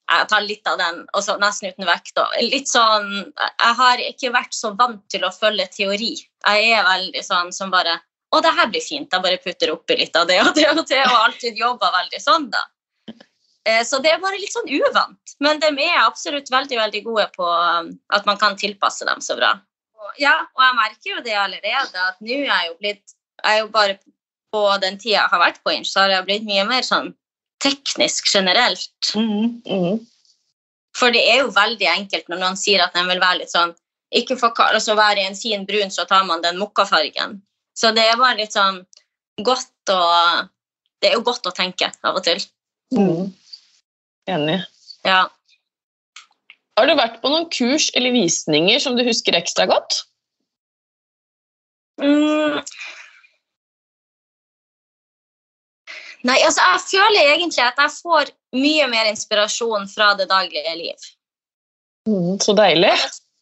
Jeg 0.05 0.29
tar 0.29 0.43
litt 0.45 0.67
av 0.69 0.77
den, 0.79 0.99
og 1.17 1.23
så 1.25 1.39
nesten 1.41 1.73
uten 1.73 1.87
vekt. 1.89 2.19
Litt 2.41 2.69
sånn 2.69 3.11
Jeg 3.41 3.75
har 3.81 4.01
ikke 4.05 4.33
vært 4.33 4.53
så 4.57 4.75
vant 4.77 5.01
til 5.09 5.25
å 5.25 5.33
følge 5.33 5.67
teori. 5.73 6.15
Jeg 6.45 6.73
er 6.77 6.85
veldig 6.85 7.23
sånn 7.25 7.53
som 7.53 7.73
bare 7.73 7.99
Å, 8.35 8.41
det 8.43 8.51
her 8.51 8.67
blir 8.67 8.83
fint. 8.83 9.13
Jeg 9.13 9.23
bare 9.23 9.39
putter 9.39 9.71
oppi 9.73 9.97
litt 9.97 10.17
av 10.17 10.27
det 10.27 10.41
og 10.43 10.55
det 10.57 10.67
og 10.73 10.83
det, 10.89 11.03
og 11.07 11.19
alltid 11.21 11.61
jobber 11.61 11.93
veldig 11.95 12.21
sånn, 12.21 12.49
da. 12.51 12.65
Eh, 13.65 13.85
Så 13.87 14.01
det 14.03 14.11
er 14.11 14.19
bare 14.21 14.41
litt 14.41 14.53
sånn 14.53 14.69
uvant. 14.69 15.37
Men 15.41 15.61
de 15.63 15.71
er 15.85 16.01
absolutt 16.03 16.51
veldig 16.51 16.81
veldig 16.81 17.05
gode 17.05 17.29
på 17.37 17.47
um, 17.47 17.93
at 18.13 18.27
man 18.27 18.41
kan 18.41 18.57
tilpasse 18.59 19.07
dem 19.07 19.23
så 19.25 19.37
bra. 19.39 19.55
Og- 20.05 20.19
Ja, 20.21 20.35
og 20.55 20.63
jeg 20.63 20.75
merker 20.79 21.11
jo 21.11 21.21
det 21.25 21.37
allerede, 21.41 22.07
at 22.09 22.21
nå 22.21 22.39
er 22.45 22.45
jeg 22.47 22.71
jo 22.71 22.75
blitt 22.81 23.15
jeg 23.45 23.59
er 23.59 23.61
jo 23.65 23.69
bare 23.69 23.99
På 24.55 24.81
den 24.81 24.99
tida 24.99 25.17
jeg 25.19 25.31
har 25.33 25.41
vært 25.43 25.57
på 25.65 25.73
Inch, 25.75 25.89
så 25.91 26.05
har 26.05 26.11
jeg 26.13 26.27
blitt 26.29 26.45
mye 26.47 26.65
mer 26.69 26.85
sånn 26.87 27.09
teknisk 27.59 28.29
generelt. 28.31 29.09
Mm. 29.17 30.07
For 30.95 31.11
det 31.11 31.25
er 31.27 31.41
jo 31.41 31.49
veldig 31.51 31.89
enkelt 31.91 32.29
når 32.31 32.39
noen 32.39 32.57
sier 32.61 32.85
at 32.85 32.95
de 32.95 33.03
vil 33.09 33.19
være 33.19 33.41
litt 33.41 33.51
sånn 33.51 33.75
ikke 34.15 34.37
for, 34.39 34.55
altså 34.63 34.95
Være 34.95 35.25
i 35.25 35.27
en 35.27 35.35
fin 35.35 35.65
brun, 35.67 35.91
så 35.91 36.07
tar 36.07 36.23
man 36.25 36.41
den 36.45 36.57
mokkafargen. 36.61 37.41
Så 37.75 37.91
det 37.97 38.05
er 38.07 38.17
bare 38.21 38.37
litt 38.39 38.55
sånn 38.55 38.85
godt 39.43 39.91
å 39.91 40.49
Det 41.03 41.11
er 41.11 41.17
jo 41.19 41.25
godt 41.27 41.51
å 41.51 41.53
tenke 41.53 41.91
av 42.05 42.15
og 42.15 42.23
til. 42.23 42.39
Mm. 42.95 43.33
Enig. 44.31 44.61
Ja. 45.05 45.27
Har 46.79 46.89
du 46.91 46.97
vært 46.99 47.21
på 47.23 47.31
noen 47.31 47.47
kurs 47.55 47.91
eller 47.95 48.15
visninger 48.15 48.81
som 48.83 48.97
du 48.99 49.05
husker 49.07 49.37
ekstra 49.39 49.67
godt? 49.71 50.01
Mm. 52.03 52.59
Nei, 56.25 56.39
altså 56.41 56.65
jeg 56.65 56.81
føler 56.89 57.35
egentlig 57.35 57.63
at 57.63 57.79
jeg 57.79 57.93
får 58.01 58.33
mye 58.57 58.89
mer 58.91 59.11
inspirasjon 59.11 59.87
fra 59.93 60.15
det 60.19 60.27
daglige 60.31 60.75
liv. 60.79 61.07
Mm, 62.09 62.41
så 62.41 62.57
deilig. 62.57 62.95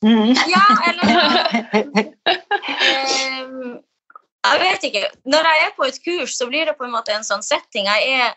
Mm. 0.02 0.34
Ja, 0.50 0.66
eller 0.90 1.04
um, 3.46 3.78
Jeg 4.42 4.58
vet 4.58 4.84
ikke. 4.88 5.02
Når 5.30 5.46
jeg 5.46 5.66
er 5.66 5.74
på 5.76 5.86
et 5.86 5.98
kurs, 6.02 6.32
så 6.34 6.48
blir 6.50 6.66
det 6.66 6.74
på 6.78 6.84
en 6.84 6.94
måte 6.94 7.14
en 7.14 7.26
sånn 7.26 7.44
setting. 7.46 7.86
Jeg, 7.86 8.16
er, 8.18 8.32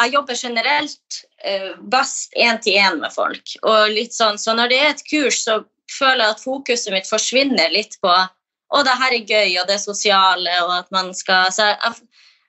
jeg 0.00 0.14
jobber 0.14 0.38
generelt 0.38 1.20
eh, 1.44 1.72
best 1.92 2.32
én-til-én 2.36 3.00
med 3.02 3.12
folk. 3.12 3.56
Og 3.62 3.92
litt 3.92 4.16
sånn, 4.16 4.38
så 4.40 4.54
når 4.56 4.72
det 4.72 4.78
er 4.80 4.92
et 4.94 5.04
kurs, 5.08 5.42
så 5.44 5.60
føler 5.90 6.24
jeg 6.24 6.36
at 6.36 6.44
fokuset 6.44 6.94
mitt 6.94 7.08
forsvinner 7.10 7.72
litt 7.74 7.98
på 8.02 8.10
å, 8.10 8.82
det 8.86 8.94
her 9.00 9.16
er 9.16 9.26
gøy, 9.26 9.58
og 9.60 9.66
det 9.68 9.76
er 9.76 9.82
sosiale, 9.82 10.54
og 10.64 10.72
at 10.76 10.90
man 10.94 11.10
skal 11.16 11.50
Så 11.52 11.66
jeg, 11.66 11.96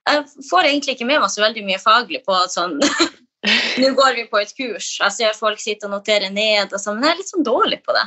jeg 0.05 0.47
får 0.49 0.67
egentlig 0.69 0.95
ikke 0.95 1.09
med 1.09 1.23
meg 1.23 1.33
så 1.33 1.41
veldig 1.41 1.63
mye 1.65 1.81
faglig 1.81 2.21
på 2.27 2.37
sånn 2.53 2.77
Nå 3.81 3.87
går 3.97 4.19
vi 4.19 4.27
på 4.29 4.37
et 4.37 4.51
kurs. 4.53 4.91
Jeg 5.01 5.13
ser 5.15 5.33
folk 5.33 5.57
sitte 5.57 5.87
og 5.87 5.95
notere 5.95 6.29
ned, 6.29 6.69
og 6.69 6.77
sånn, 6.77 6.99
men 6.99 7.09
jeg 7.09 7.15
er 7.15 7.21
litt 7.23 7.31
sånn 7.31 7.47
dårlig 7.47 7.79
på 7.81 7.95
det. 7.97 8.03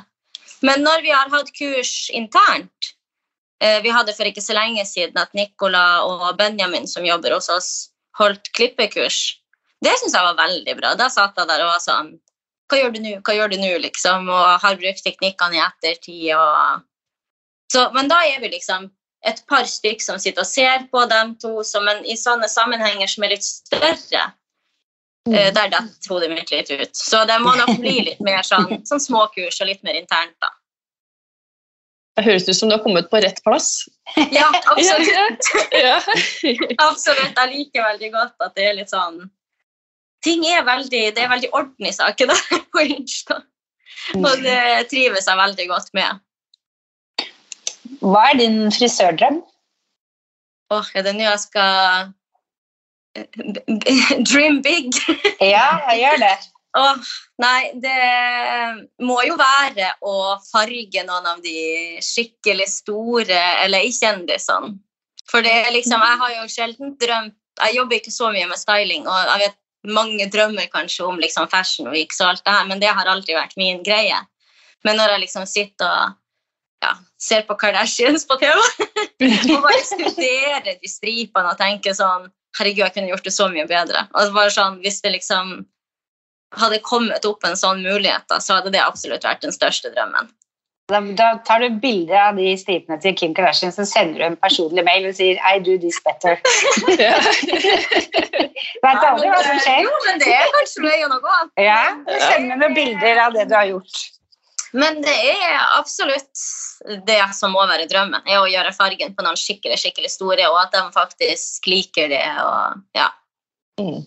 Men 0.65 0.85
når 0.87 1.03
vi 1.03 1.11
har 1.11 1.33
hatt 1.33 1.51
kurs 1.59 1.95
internt 2.15 2.93
eh, 3.59 3.81
Vi 3.83 3.91
hadde 3.93 4.15
for 4.15 4.31
ikke 4.31 4.45
så 4.45 4.55
lenge 4.55 4.85
siden 4.87 5.19
at 5.21 5.35
Nicola 5.35 6.05
og 6.07 6.29
Benjamin, 6.39 6.87
som 6.87 7.05
jobber 7.05 7.35
hos 7.35 7.51
oss, 7.51 7.73
holdt 8.19 8.51
klippekurs. 8.57 9.21
Det 9.85 9.93
syns 10.01 10.15
jeg 10.17 10.29
var 10.29 10.39
veldig 10.39 10.77
bra. 10.81 10.95
Da 10.99 11.11
satt 11.13 11.37
jeg 11.39 11.51
der 11.51 11.65
og 11.65 11.75
var 11.75 11.83
sånn 11.85 12.15
Hva 12.71 12.79
gjør 12.81 12.95
du 12.95 13.01
nå? 13.05 13.15
Hva 13.27 13.35
gjør 13.37 13.51
du 13.53 13.59
nå? 13.61 13.73
liksom, 13.83 14.31
Og 14.33 14.61
har 14.63 14.79
brukt 14.81 15.03
teknikkene 15.05 15.59
i 15.59 15.65
ettertid. 15.65 16.31
og 16.37 16.85
så, 17.73 17.89
men 17.93 18.09
da 18.09 18.23
er 18.25 18.41
vi 18.41 18.53
liksom 18.53 18.89
et 19.27 19.41
par 19.49 19.65
stykk 19.69 20.03
som 20.05 20.21
sitter 20.21 20.45
og 20.45 20.49
ser 20.49 20.87
på 20.93 21.05
dem 21.11 21.35
to, 21.41 21.63
som 21.65 21.85
men 21.85 22.05
i 22.05 22.17
sånne 22.17 22.49
sammenhenger 22.49 23.09
som 23.09 23.25
er 23.25 23.37
litt 23.37 23.47
større, 23.47 24.31
Uh, 25.25 25.49
der 25.57 25.71
detter 25.73 26.11
hodet 26.13 26.27
mitt 26.29 26.51
litt 26.53 26.69
ut. 26.69 26.91
Så 26.93 27.23
det 27.25 27.39
må 27.41 27.55
nok 27.57 27.79
bli 27.81 27.95
litt 28.11 28.19
mer 28.21 28.43
sånn, 28.51 28.83
sånn 28.85 29.01
småkurs 29.01 29.57
og 29.65 29.71
litt 29.71 29.81
mer 29.87 29.97
internt, 29.97 30.37
da. 30.45 30.51
Det 32.19 32.27
høres 32.27 32.45
ut 32.45 32.59
som 32.59 32.69
du 32.69 32.77
har 32.77 32.83
kommet 32.85 33.09
på 33.09 33.23
rett 33.25 33.41
plass. 33.47 33.87
Ja, 34.31 34.51
absolutt. 34.67 35.49
Ja. 35.73 35.97
absolutt. 36.79 37.39
Jeg 37.39 37.51
liker 37.51 37.87
veldig 37.87 38.11
godt 38.13 38.45
at 38.45 38.53
det 38.59 38.69
er 38.69 38.77
litt 38.77 38.93
sånn 38.93 39.25
Ting 40.25 40.45
er 40.49 40.63
veldig, 40.65 41.01
det 41.17 41.21
er 41.21 41.29
veldig 41.29 41.51
orden 41.53 41.89
i 41.89 41.93
saken 41.93 42.31
på 42.73 42.85
Insta. 42.85 43.43
Og 44.17 44.41
det 44.41 44.87
trives 44.89 45.27
jeg 45.29 45.37
veldig 45.37 45.67
godt 45.69 45.91
med. 45.97 46.23
Hva 48.01 48.23
er 48.31 48.39
din 48.41 48.57
frisørdrøm? 48.73 49.43
Åh, 50.73 50.89
er 50.97 51.05
det 51.05 51.13
nå 51.19 51.27
jeg 51.27 51.43
skal 51.43 52.09
Dream 54.31 54.63
big. 54.65 54.97
Ja, 55.45 55.69
jeg 55.93 56.01
gjør 56.01 56.23
det. 56.25 56.35
Åh, 56.75 57.11
nei, 57.39 57.61
det 57.79 57.99
må 59.07 59.21
jo 59.23 59.37
være 59.39 59.93
å 60.03 60.35
farge 60.49 61.05
noen 61.07 61.29
av 61.31 61.43
de 61.45 62.01
skikkelig 62.03 62.67
store 62.73 63.39
eller 63.63 63.87
kjendisene. 63.95 64.75
For 65.31 65.45
det 65.45 65.53
er 65.55 65.71
liksom, 65.73 66.03
jeg 66.03 66.21
har 66.21 66.33
jo 66.35 66.49
sjelden 66.53 66.97
drømt 67.01 67.39
Jeg 67.63 67.77
jobber 67.79 67.97
ikke 67.97 68.11
så 68.11 68.29
mye 68.35 68.49
med 68.51 68.59
styling, 68.59 69.05
og 69.07 69.29
jeg 69.31 69.41
vet 69.45 69.95
mange 69.95 70.27
drømmer 70.33 70.67
kanskje 70.73 71.05
om 71.07 71.21
liksom 71.23 71.47
fashion 71.53 71.87
weeks 71.93 72.19
og 72.19 72.33
alt 72.33 72.43
det 72.43 72.55
her, 72.57 72.65
men 72.67 72.81
det 72.83 72.91
har 72.91 73.07
aldri 73.07 73.37
vært 73.37 73.55
min 73.61 73.79
greie. 73.87 74.17
Men 74.85 74.99
når 74.99 75.15
jeg 75.15 75.23
liksom 75.23 75.47
sitter 75.47 75.87
og 75.87 76.17
ja, 76.83 76.97
ser 77.21 77.45
på 77.47 77.55
Kardashians 77.61 78.27
på 78.27 78.37
TV 78.43 78.59
og 79.55 79.63
bare 79.65 79.85
studerer 79.87 80.75
de 80.81 80.91
stripene 80.91 81.53
og 81.53 81.61
tenker 81.61 81.97
sånn 81.97 82.27
Herregud, 82.55 82.85
jeg 82.85 82.95
kunne 82.95 83.11
gjort 83.11 83.25
det 83.27 83.33
så 83.35 83.49
mye 83.51 83.65
bedre. 83.67 84.05
Og 84.15 84.29
det 84.29 84.35
var 84.37 84.53
sånn, 84.55 84.77
Hvis 84.85 85.01
det 85.03 85.11
liksom 85.17 85.57
hadde 86.61 86.81
kommet 86.87 87.27
opp 87.29 87.45
en 87.47 87.59
sånn 87.59 87.83
mulighet, 87.85 88.27
da, 88.31 88.41
så 88.41 88.59
hadde 88.59 88.73
det 88.75 88.83
absolutt 88.85 89.27
vært 89.27 89.45
den 89.45 89.55
største 89.55 89.93
drømmen. 89.95 90.31
Da, 90.93 91.01
da 91.17 91.29
tar 91.49 91.63
du 91.65 91.79
bilde 91.81 92.13
av 92.13 92.37
de 92.37 92.51
stripene 92.61 92.99
til 93.01 93.15
Kim 93.17 93.33
Kardashian, 93.37 93.73
så 93.73 93.87
sender 93.89 94.21
du 94.21 94.25
en 94.27 94.37
personlig 94.37 94.85
mail 94.85 95.07
og 95.09 95.15
sier 95.17 95.39
I 95.41 95.57
do 95.65 95.79
this 95.81 95.97
better. 96.05 96.37
Ja. 97.01 97.17
Vet 98.85 99.07
aldri 99.09 99.31
hva 99.31 99.39
som 99.47 99.63
skjer. 99.65 99.81
Jo, 99.87 99.95
men 100.05 100.21
det 100.21 100.29
er 100.35 100.51
kanskje 100.53 100.83
noe 100.85 101.17
å 101.17 101.23
gå. 101.25 101.39
Ja, 101.65 101.79
du 102.05 102.13
sender 102.19 102.51
meg 102.51 102.61
noen 102.61 102.77
bilder 102.77 103.23
av 103.23 103.39
det 103.39 103.47
du 103.49 103.57
har 103.57 103.71
gjort. 103.71 104.03
Men 104.77 105.01
det 105.05 105.15
er 105.15 105.57
absolutt 105.79 106.45
det 107.07 107.21
som 107.39 107.55
må 107.55 107.63
være 107.71 107.87
drømmen, 107.89 108.27
er 108.27 108.43
å 108.43 108.49
gjøre 108.51 108.75
fargen 108.77 109.15
på 109.15 109.25
noen 109.25 109.39
skikkelig 109.39 109.79
skikkelig 109.81 110.11
store, 110.13 110.49
og 110.51 110.59
at 110.67 110.75
de 110.75 110.83
faktisk 110.93 111.71
liker 111.71 112.11
det. 112.13 112.25
og 112.43 112.83
ja. 112.99 113.09
Mm. 113.81 114.03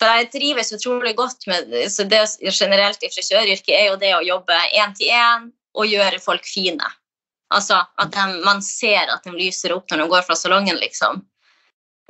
For 0.00 0.08
jeg 0.16 0.30
trives 0.32 0.72
utrolig 0.72 1.12
godt 1.18 1.44
med 1.50 1.74
så 1.92 2.06
det 2.08 2.22
generelt 2.56 3.02
i 3.04 3.10
frisøryrket 3.12 3.74
er 3.76 3.90
jo 3.90 3.98
det 4.00 4.14
å 4.16 4.24
jobbe 4.24 4.56
én 4.80 4.94
til 4.96 5.12
én 5.12 5.50
og 5.76 5.90
gjøre 5.90 6.22
folk 6.24 6.46
fine. 6.48 6.86
Altså 7.52 7.82
at 8.00 8.14
de, 8.14 8.24
man 8.46 8.62
ser 8.64 9.10
at 9.12 9.26
de 9.26 9.34
lyser 9.34 9.74
opp 9.74 9.90
når 9.90 10.04
de 10.04 10.08
går 10.14 10.24
fra 10.24 10.38
salongen, 10.38 10.78
liksom. 10.80 11.20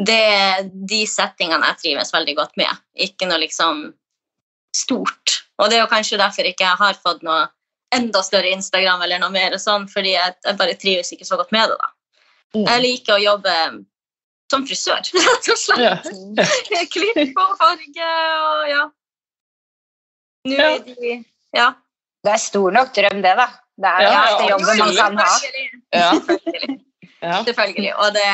Det 0.00 0.16
er 0.16 0.68
de 0.70 1.00
settingene 1.08 1.66
jeg 1.72 1.80
trives 1.82 2.14
veldig 2.14 2.36
godt 2.38 2.54
med. 2.60 2.70
Ikke 2.94 3.28
noe 3.28 3.40
liksom 3.42 3.88
stort. 4.76 5.40
Og 5.58 5.68
det 5.68 5.80
er 5.80 5.82
jo 5.82 5.90
kanskje 5.90 6.20
derfor 6.20 6.46
ikke 6.46 6.68
jeg 6.68 6.80
har 6.80 7.00
fått 7.02 7.24
noe 7.26 7.48
enda 7.94 8.22
større 8.22 8.52
Instagram 8.54 9.02
eller 9.02 9.18
noe 9.18 9.34
mer 9.34 9.56
sånn, 9.58 9.88
fordi 9.90 10.14
jeg, 10.14 10.36
jeg 10.46 10.58
bare 10.60 10.78
trives 10.78 11.10
ikke 11.12 11.26
så 11.26 11.40
godt 11.40 11.50
med 11.56 11.72
det. 11.72 11.80
da. 11.80 11.90
Mm. 12.54 12.66
Jeg 12.66 12.82
liker 12.84 13.16
å 13.16 13.24
jobbe 13.24 13.56
som 14.50 14.66
frisør, 14.66 15.00
rett 15.26 15.50
og 15.54 15.60
slett. 15.60 16.08
Ja. 16.38 16.46
Klipp 16.94 17.38
og 17.38 17.54
farge 17.60 18.10
og 18.40 18.68
ja. 18.70 18.84
Nå 20.48 20.56
Ja. 20.56 20.68
er 20.74 20.84
de 20.86 21.16
Ja. 21.56 21.68
Det 22.24 22.32
er 22.34 22.40
stor 22.42 22.70
nok 22.74 22.92
drøm, 22.94 23.22
det, 23.24 23.32
da. 23.38 23.46
Det 23.80 23.88
er 23.88 23.98
den 24.04 24.12
Ja, 24.12 24.22
ja, 24.28 24.48
jobben 24.50 24.78
man 24.78 24.94
kan 24.96 25.18
ha. 25.18 25.26
Selvfølgelig. 25.40 25.82
Ja. 25.92 26.10
Selvfølgelig. 26.20 27.44
Selvfølgelig. 27.46 27.92
Og 27.96 28.14
det, 28.16 28.26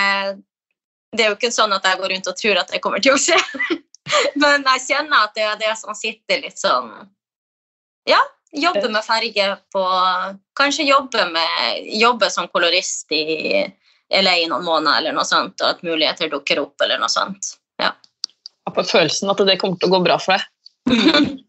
det 1.17 1.25
er 1.25 1.29
jo 1.31 1.37
ikke 1.39 1.53
sånn 1.55 1.75
at 1.77 1.87
jeg 1.87 2.01
går 2.01 2.13
rundt 2.15 2.31
og 2.33 2.39
tror 2.41 2.61
at 2.63 2.73
det 2.75 2.81
kommer 2.83 3.03
til 3.03 3.15
å 3.15 3.21
skje. 3.21 3.39
Men 4.39 4.67
jeg 4.73 4.83
kjenner 4.89 5.27
at 5.27 5.35
det 5.39 5.45
er 5.47 5.61
det 5.63 5.73
som 5.79 5.95
sitter 5.99 6.43
litt 6.45 6.59
sånn 6.63 6.91
Ja, 8.07 8.21
jobbe 8.55 8.87
med 8.95 9.03
farge 9.03 9.49
på 9.75 9.83
Kanskje 10.59 10.87
jobbe, 10.87 11.25
med, 11.35 11.89
jobbe 11.99 12.31
som 12.31 12.47
kolorist 12.53 13.11
i 13.11 13.65
LA 14.15 14.37
i 14.43 14.51
noen 14.51 14.65
måneder 14.67 15.01
eller 15.01 15.17
noe 15.17 15.27
sånt, 15.27 15.59
og 15.63 15.73
at 15.75 15.83
muligheter 15.87 16.31
dukker 16.31 16.61
opp 16.63 16.85
eller 16.85 17.01
noe 17.03 17.11
sånt. 17.11 17.57
Ja. 17.83 17.91
Jeg 18.47 18.71
har 18.71 18.77
på 18.77 18.87
følelsen 18.87 19.33
at 19.33 19.43
det 19.49 19.59
kommer 19.63 19.81
til 19.81 19.91
å 19.91 19.97
gå 19.97 20.05
bra 20.07 20.19
for 20.23 20.37
deg. 20.37 20.45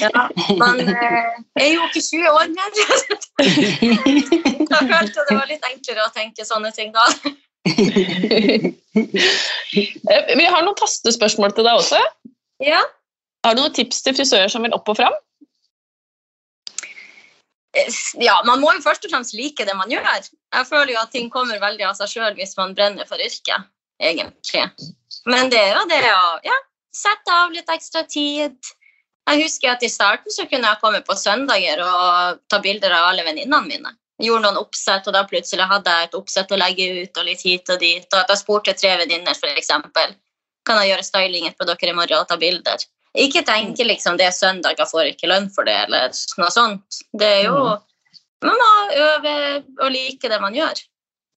ja. 0.00 0.24
men 0.58 0.80
eh, 0.88 1.26
er 1.60 1.68
jo 1.70 1.84
ikke 1.86 2.02
20 2.02 2.26
år 2.32 2.46
mer. 2.56 2.70
Jeg 4.70 4.86
følte 4.88 5.24
det 5.28 5.36
var 5.36 5.50
litt 5.50 5.66
enklere 5.68 6.06
å 6.06 6.12
tenke 6.14 6.46
sånne 6.46 6.70
ting 6.74 6.90
da. 6.94 7.06
Eh, 8.90 10.32
Vi 10.38 10.46
har 10.46 10.64
noen 10.64 10.78
tastespørsmål 10.80 11.54
til 11.54 11.66
deg 11.68 11.82
også. 11.82 12.00
Ja. 12.64 12.80
Har 13.46 13.56
du 13.56 13.62
noen 13.62 13.74
tips 13.76 14.02
til 14.04 14.16
frisører 14.16 14.50
som 14.52 14.64
vil 14.66 14.74
opp 14.76 14.88
og 14.90 14.98
fram? 14.98 15.14
Ja, 18.18 18.40
man 18.46 18.60
må 18.62 18.72
jo 18.74 18.82
først 18.82 19.04
og 19.06 19.12
fremst 19.12 19.34
like 19.36 19.64
det 19.66 19.76
man 19.78 19.90
gjør. 19.92 20.08
Jeg 20.54 20.66
føler 20.66 20.94
jo 20.94 21.02
at 21.02 21.12
ting 21.14 21.30
kommer 21.30 21.60
veldig 21.62 21.86
av 21.86 21.94
seg 21.98 22.10
sjøl 22.14 22.34
hvis 22.38 22.56
man 22.58 22.74
brenner 22.74 23.06
for 23.06 23.22
yrket, 23.22 23.68
egentlig. 24.02 24.66
Men 25.30 25.52
det 25.52 25.60
er 25.60 25.76
jo 25.76 25.86
det 25.90 26.02
å 26.10 26.26
ja, 26.46 26.58
sette 26.94 27.34
av 27.34 27.54
litt 27.54 27.70
ekstra 27.70 28.02
tid. 28.10 28.58
Jeg 29.30 29.44
husker 29.44 29.74
at 29.74 29.84
i 29.86 29.92
starten 29.92 30.34
så 30.34 30.46
kunne 30.50 30.66
jeg 30.66 30.82
komme 30.82 31.02
på 31.06 31.14
søndager 31.18 31.82
og 31.84 32.40
ta 32.50 32.58
bilder 32.62 32.96
av 32.96 33.12
alle 33.12 33.26
venninnene 33.26 33.62
mine. 33.68 33.94
Gjorde 34.20 34.48
noen 34.48 34.58
oppsett, 34.60 35.06
og 35.08 35.14
da 35.16 35.22
plutselig 35.28 35.64
hadde 35.70 35.92
jeg 35.94 36.08
et 36.08 36.16
oppsett 36.18 36.50
å 36.52 36.58
legge 36.58 36.88
ut 36.98 37.20
og 37.20 37.28
litt 37.28 37.44
hit 37.46 37.70
og 37.72 37.78
dit. 37.80 38.04
Og 38.10 38.18
at 38.18 38.32
jeg 38.34 38.42
spurte 38.42 38.74
tre 38.76 38.96
venninner, 39.00 39.38
f.eks. 39.38 39.70
Kan 40.66 40.80
jeg 40.82 40.90
gjøre 40.90 41.06
stylinger 41.06 41.54
på 41.56 41.68
dere 41.68 41.92
i 41.92 41.96
morgen 41.96 42.18
og 42.18 42.28
ta 42.28 42.36
bilder? 42.40 42.82
Ikke 43.18 43.42
tenke 43.42 43.82
liksom 43.84 44.16
det 44.20 44.26
er 44.28 44.34
søndag, 44.34 44.76
jeg 44.78 44.86
får 44.86 45.08
ikke 45.10 45.26
lønn 45.30 45.48
for 45.50 45.66
det, 45.66 45.74
eller 45.88 46.12
noe 46.38 46.50
sånt. 46.54 47.00
Det 47.18 47.26
er 47.26 47.42
jo 47.48 47.78
Man 48.42 48.56
må 48.56 48.68
øve 48.96 49.32
og 49.84 49.90
like 49.92 50.28
det 50.30 50.38
man 50.40 50.54
gjør. 50.54 50.78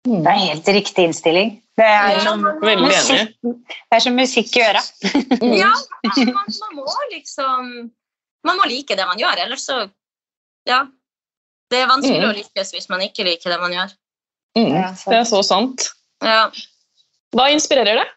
Det 0.06 0.28
er 0.28 0.38
helt 0.40 0.68
riktig 0.68 1.04
innstilling. 1.10 1.50
Det 1.76 1.84
er 1.88 2.12
Ja, 2.14 2.20
som 2.24 2.42
musikk, 2.44 3.34
det 3.42 3.98
er 3.98 4.00
som 4.00 4.16
musikk 4.16 4.56
i 4.56 4.62
øra. 4.64 4.82
Ja, 5.64 5.72
man, 6.06 6.32
man, 6.38 6.54
man 6.62 6.76
må 6.78 6.86
liksom 7.12 7.74
Man 8.46 8.58
må 8.60 8.68
like 8.70 8.96
det 8.96 9.06
man 9.08 9.18
gjør, 9.20 9.42
ellers 9.48 9.66
så 9.66 9.90
Ja. 10.70 10.86
Det 11.72 11.80
er 11.82 11.88
vanskelig 11.90 12.22
Mm. 12.22 12.30
å 12.30 12.38
lykkes 12.38 12.72
hvis 12.76 12.90
man 12.90 13.02
ikke 13.02 13.24
liker 13.26 13.50
det 13.50 13.60
man 13.60 13.72
gjør. 13.74 13.92
Mm, 14.56 14.94
det 15.10 15.18
er 15.18 15.24
så 15.26 15.42
sant. 15.44 15.88
Ja. 16.22 16.52
Hva 17.34 17.48
inspirerer 17.50 17.98
deg? 17.98 18.12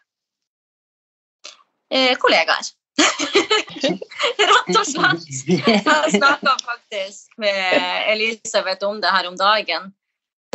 Eh, 1.89 2.13
kollegaer. 2.21 2.67
Rett 2.97 4.73
og 4.73 4.87
slett. 4.87 5.27
Jeg 5.47 6.13
snakka 6.17 6.55
faktisk 6.63 7.37
med 7.41 8.11
Elisabeth 8.13 8.87
om 8.87 9.01
det 9.01 9.13
her 9.13 9.29
om 9.29 9.37
dagen. 9.39 9.91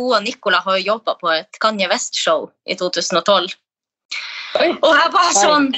Hun 0.01 0.15
og 0.17 0.23
Nicola 0.25 0.61
har 0.65 0.79
jo 0.79 0.93
jobba 0.93 1.15
på 1.19 1.31
et 1.33 1.59
Kanye 1.61 1.89
West-show 1.91 2.49
i 2.65 2.77
2012. 2.79 3.53
Oi. 4.59 4.69
Og 4.69 4.91
jeg 4.93 5.13
bare 5.13 5.33
sånn 5.37 5.71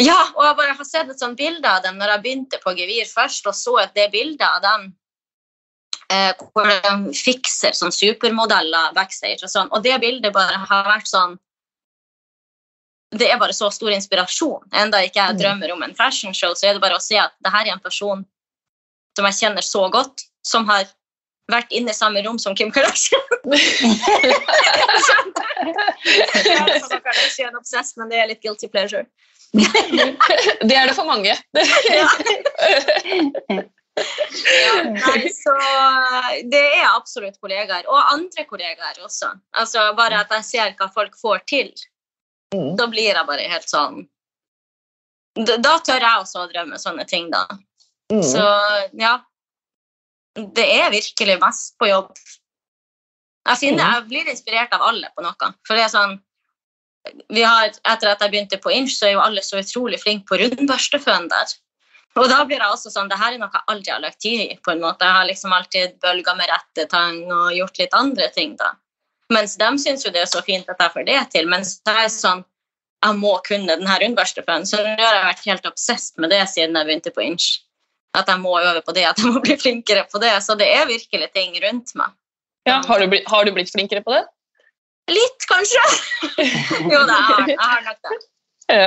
Ja, 0.00 0.18
og 0.36 0.42
jeg 0.44 0.56
bare 0.58 0.76
har 0.76 0.88
sett 0.88 1.10
et 1.12 1.20
sånt 1.20 1.38
bilde 1.40 1.68
av 1.68 1.82
dem 1.84 1.96
når 1.96 2.14
jeg 2.14 2.22
begynte 2.24 2.60
på 2.60 2.74
Gevir 2.76 3.08
først, 3.08 3.46
og 3.48 3.56
så 3.56 3.78
at 3.80 3.94
det 3.96 4.10
bildet 4.12 4.44
av 4.44 4.60
dem 4.64 4.90
eh, 6.12 6.32
hvor 6.52 6.68
de 6.68 7.14
fikser 7.16 7.76
sånn 7.76 7.94
supermodeller 7.94 8.92
backstage 8.96 9.40
og 9.44 9.52
sånn. 9.52 9.72
Og 9.72 9.84
det 9.86 9.96
bildet 10.04 10.34
bare 10.36 10.60
har 10.68 10.90
vært 10.90 11.08
sånn 11.08 11.38
Det 13.14 13.30
er 13.30 13.38
bare 13.38 13.52
så 13.54 13.70
stor 13.70 13.90
inspirasjon. 13.94 14.62
Enda 14.74 14.98
ikke 15.06 15.20
jeg 15.20 15.34
Mm. 15.36 15.40
drømmer 15.40 15.72
om 15.72 15.82
en 15.82 15.94
fashion 15.94 16.34
show, 16.34 16.54
så 16.54 16.66
er 16.68 16.72
det 16.74 16.80
bare 16.82 16.96
å 16.96 17.00
se 17.02 17.16
at 17.16 17.32
det 17.40 17.52
her 17.52 17.66
er 17.66 17.72
en 17.72 17.80
person 17.80 18.24
som 19.16 19.24
jeg 19.24 19.34
kjenner 19.34 19.62
så 19.62 19.90
godt, 19.92 20.20
som 20.44 20.66
har 20.66 20.84
vært 21.50 21.70
inne 21.70 21.90
i 21.90 21.94
samme 21.94 22.22
rom 22.26 22.38
som 22.38 22.54
Kim 22.54 22.72
Kardashian. 22.72 23.20
Er 25.66 26.80
sånn 26.80 27.00
Kardashian-obsess, 27.02 27.96
men 27.96 28.08
det 28.10 28.18
er 28.18 28.26
litt 28.28 28.42
guilty 28.42 28.68
pleasure. 28.68 29.06
Det 29.54 30.76
er 30.76 30.86
det 30.90 30.94
for 30.94 31.04
mange. 31.06 31.32
Ja. 31.54 32.08
Ja, 33.96 34.82
nei, 34.92 35.28
så 35.32 35.54
det 36.52 36.60
er 36.60 36.90
absolutt 36.90 37.38
kollegaer. 37.40 37.86
Og 37.88 37.96
andre 38.12 38.44
kollegaer 38.44 38.98
også. 39.04 39.30
Altså 39.56 39.86
Bare 39.96 40.20
at 40.20 40.34
jeg 40.36 40.44
ser 40.44 40.74
hva 40.76 40.90
folk 40.92 41.16
får 41.16 41.40
til, 41.48 41.70
Mm. 42.56 42.76
da 42.78 42.86
blir 42.88 43.10
jeg 43.12 43.26
bare 43.28 43.48
helt 43.52 43.68
sånn 43.70 44.04
Da, 45.36 45.58
da 45.60 45.74
tør 45.84 46.00
jeg 46.00 46.20
også 46.22 46.42
å 46.46 46.48
drømme 46.48 46.78
sånne 46.80 47.04
ting, 47.06 47.26
da. 47.30 47.42
Mm. 48.12 48.22
Så 48.24 48.44
ja. 48.96 49.18
Det 50.36 50.64
er 50.64 50.90
virkelig 50.94 51.34
mest 51.42 51.74
på 51.80 51.88
jobb. 51.90 52.14
Jeg, 53.46 53.58
finner, 53.60 53.84
Mm. 53.84 53.92
jeg 53.94 54.06
blir 54.08 54.30
inspirert 54.32 54.72
av 54.72 54.80
alle 54.88 55.10
på 55.16 55.22
noe. 55.22 55.50
For 55.66 55.76
det 55.76 55.84
er 55.84 55.92
sånn 55.92 56.16
vi 57.30 57.42
har, 57.46 57.68
Etter 57.84 58.08
at 58.10 58.20
jeg 58.24 58.32
begynte 58.32 58.58
på 58.58 58.72
Inch, 58.74 58.96
så 58.96 59.06
er 59.06 59.12
jo 59.12 59.20
alle 59.20 59.44
så 59.44 59.60
utrolig 59.60 60.00
flinke 60.02 60.26
på 60.26 60.40
rundbørsteføn 60.40 61.28
der. 61.30 61.52
Og 62.16 62.28
da 62.32 62.40
blir 62.48 62.58
jeg 62.58 62.72
også 62.72 62.90
sånn, 62.90 63.10
det 63.12 63.18
her 63.20 63.34
er 63.34 63.38
noe 63.38 63.52
jeg 63.52 63.62
aldri 63.68 63.92
har 63.92 64.00
lagt 64.00 64.20
tid 64.24 64.40
i. 64.40 64.56
på 64.56 64.72
en 64.72 64.80
måte. 64.80 65.04
Jeg 65.04 65.12
har 65.12 65.26
liksom 65.28 65.52
alltid 65.52 66.00
bølga 66.00 66.34
med 66.34 66.48
rettetang 66.48 67.20
og 67.30 67.52
gjort 67.52 67.78
litt 67.78 67.94
andre 67.94 68.28
ting. 68.34 68.56
da. 68.56 68.72
Mens 69.32 69.56
de 69.58 69.68
syns 69.82 70.04
jo 70.06 70.12
det 70.14 70.22
er 70.22 70.30
så 70.30 70.42
fint 70.46 70.68
at 70.70 70.80
jeg 70.80 70.92
får 70.94 71.06
det 71.08 71.20
til. 71.34 71.48
Mens 71.50 71.80
jeg 71.86 72.04
er 72.04 72.12
sånn, 72.12 72.44
jeg 73.04 73.18
må 73.18 73.32
kunne 73.46 73.74
den 73.76 73.86
her 73.88 74.02
rundbørsteføn. 74.04 74.66
Så 74.68 74.78
nå 74.82 74.94
har 75.02 75.16
jeg 75.18 75.26
vært 75.30 75.46
helt 75.48 75.66
obsesst 75.72 76.18
med 76.22 76.30
det 76.34 76.42
siden 76.52 76.78
jeg 76.78 76.88
begynte 76.88 77.12
på 77.14 77.24
Inch. 77.26 77.48
At 78.16 78.30
jeg 78.32 78.40
må 78.40 78.54
øve 78.60 78.80
på 78.86 78.94
det, 78.96 79.04
at 79.10 79.18
jeg 79.20 79.32
må 79.34 79.42
bli 79.44 79.56
flinkere 79.60 80.06
på 80.12 80.20
det. 80.22 80.30
Så 80.46 80.54
det 80.58 80.68
er 80.72 80.86
virkelig 80.88 81.28
ting 81.34 81.58
rundt 81.66 81.92
meg. 81.98 82.14
Ja, 82.66 82.80
har, 82.86 83.02
du 83.02 83.10
blitt, 83.12 83.26
har 83.30 83.44
du 83.46 83.52
blitt 83.54 83.70
flinkere 83.70 84.02
på 84.02 84.14
det? 84.14 84.24
Litt, 85.12 85.44
kanskje. 85.46 85.82
jo 86.94 87.02
da, 87.06 87.18
jeg 87.18 87.26
har, 87.28 87.50
jeg 87.52 87.58
har 87.62 87.84
nok 87.86 88.00
det. 88.08 88.16
Ja. 88.72 88.86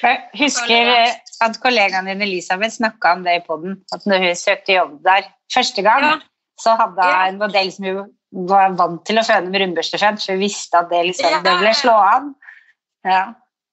Jeg 0.00 0.20
husker 0.40 0.88
eh, 0.94 1.16
at 1.44 1.58
kollegaen 1.60 2.06
din 2.08 2.22
Elisabeth 2.24 2.78
snakka 2.78 3.10
om 3.18 3.24
det 3.26 3.34
i 3.36 3.42
poden. 3.44 3.74
At 3.92 4.06
når 4.08 4.22
hun 4.28 4.38
søkte 4.40 4.78
jobb 4.78 4.94
der 5.04 5.26
første 5.52 5.84
gang, 5.84 6.06
Ja. 6.06 6.14
så 6.62 6.76
hadde 6.80 6.96
hun 6.96 7.10
Ja. 7.12 7.26
en 7.28 7.38
modell 7.42 7.68
som 7.74 7.84
hun 7.90 8.14
var 8.34 8.74
vant 8.78 9.04
til 9.06 9.20
å 9.20 9.24
føne 9.26 9.50
med 9.52 9.62
rundbørsteføn, 9.62 10.18
så 10.18 10.34
jeg 10.34 10.42
visste 10.42 10.80
at 10.80 10.90
det 10.90 11.04
liksom 11.10 11.30
Ja. 11.30 11.40
det 11.44 11.54
ville 11.60 11.74
slå 11.78 11.94
an. 11.94 12.34
Ja. 13.04 13.24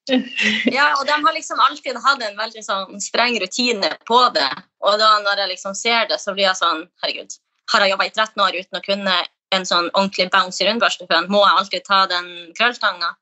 Ja, 0.65 0.87
og 0.99 1.05
de 1.07 1.13
har 1.13 1.33
liksom 1.33 1.59
alltid 1.61 1.97
hatt 2.03 2.23
en 2.25 2.37
veldig 2.37 2.63
sånn 2.65 2.99
streng 2.99 3.37
rutine 3.39 3.93
på 4.09 4.19
det. 4.33 4.49
Og 4.83 4.97
da 4.99 5.11
når 5.23 5.43
jeg 5.43 5.51
liksom 5.53 5.75
ser 5.77 6.07
det, 6.09 6.17
så 6.19 6.33
blir 6.33 6.49
jeg 6.49 6.57
sånn 6.57 6.87
Herregud, 7.03 7.37
har 7.71 7.85
jeg 7.85 7.93
jobba 7.93 8.07
i 8.09 8.13
13 8.13 8.41
år 8.43 8.57
uten 8.59 8.79
å 8.79 8.83
kunne 8.85 9.13
en 9.55 9.67
sånn 9.67 9.89
ordentlig 9.93 10.29
bouncy 10.33 10.65
rundbørsteføn? 10.67 11.29
Må 11.31 11.43
jeg 11.45 11.57
alltid 11.61 11.85
ta 11.87 12.01
den 12.11 12.27
krølltanga? 12.57 13.13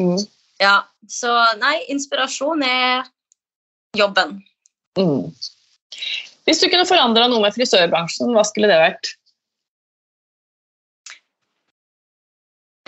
Mm. 0.00 0.18
Ja, 0.60 0.82
så 1.08 1.32
nei, 1.62 1.76
inspirasjon 1.88 2.62
er 2.66 3.06
jobben. 3.96 4.42
Mm. 4.98 5.30
Hvis 6.48 6.60
du 6.60 6.68
kunne 6.68 6.86
forandra 6.88 7.28
noe 7.30 7.42
med 7.44 7.54
frisørbransjen, 7.54 8.34
hva 8.34 8.44
skulle 8.46 8.70
det 8.70 8.78
vært? 8.82 9.14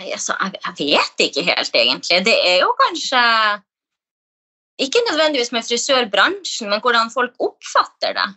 Altså, 0.01 0.35
jeg, 0.39 0.75
vet 0.79 1.25
ikke 1.27 1.43
helt, 1.47 1.75
egentlig. 1.75 2.21
Det 2.25 2.37
er 2.53 2.63
jo 2.63 2.71
kanskje 2.79 3.21
Ikke 4.81 5.01
nødvendigvis 5.09 5.51
med 5.53 5.65
frisørbransjen, 5.67 6.69
men 6.71 6.81
hvordan 6.81 7.11
folk 7.13 7.35
oppfatter 7.39 8.15
det. 8.17 8.29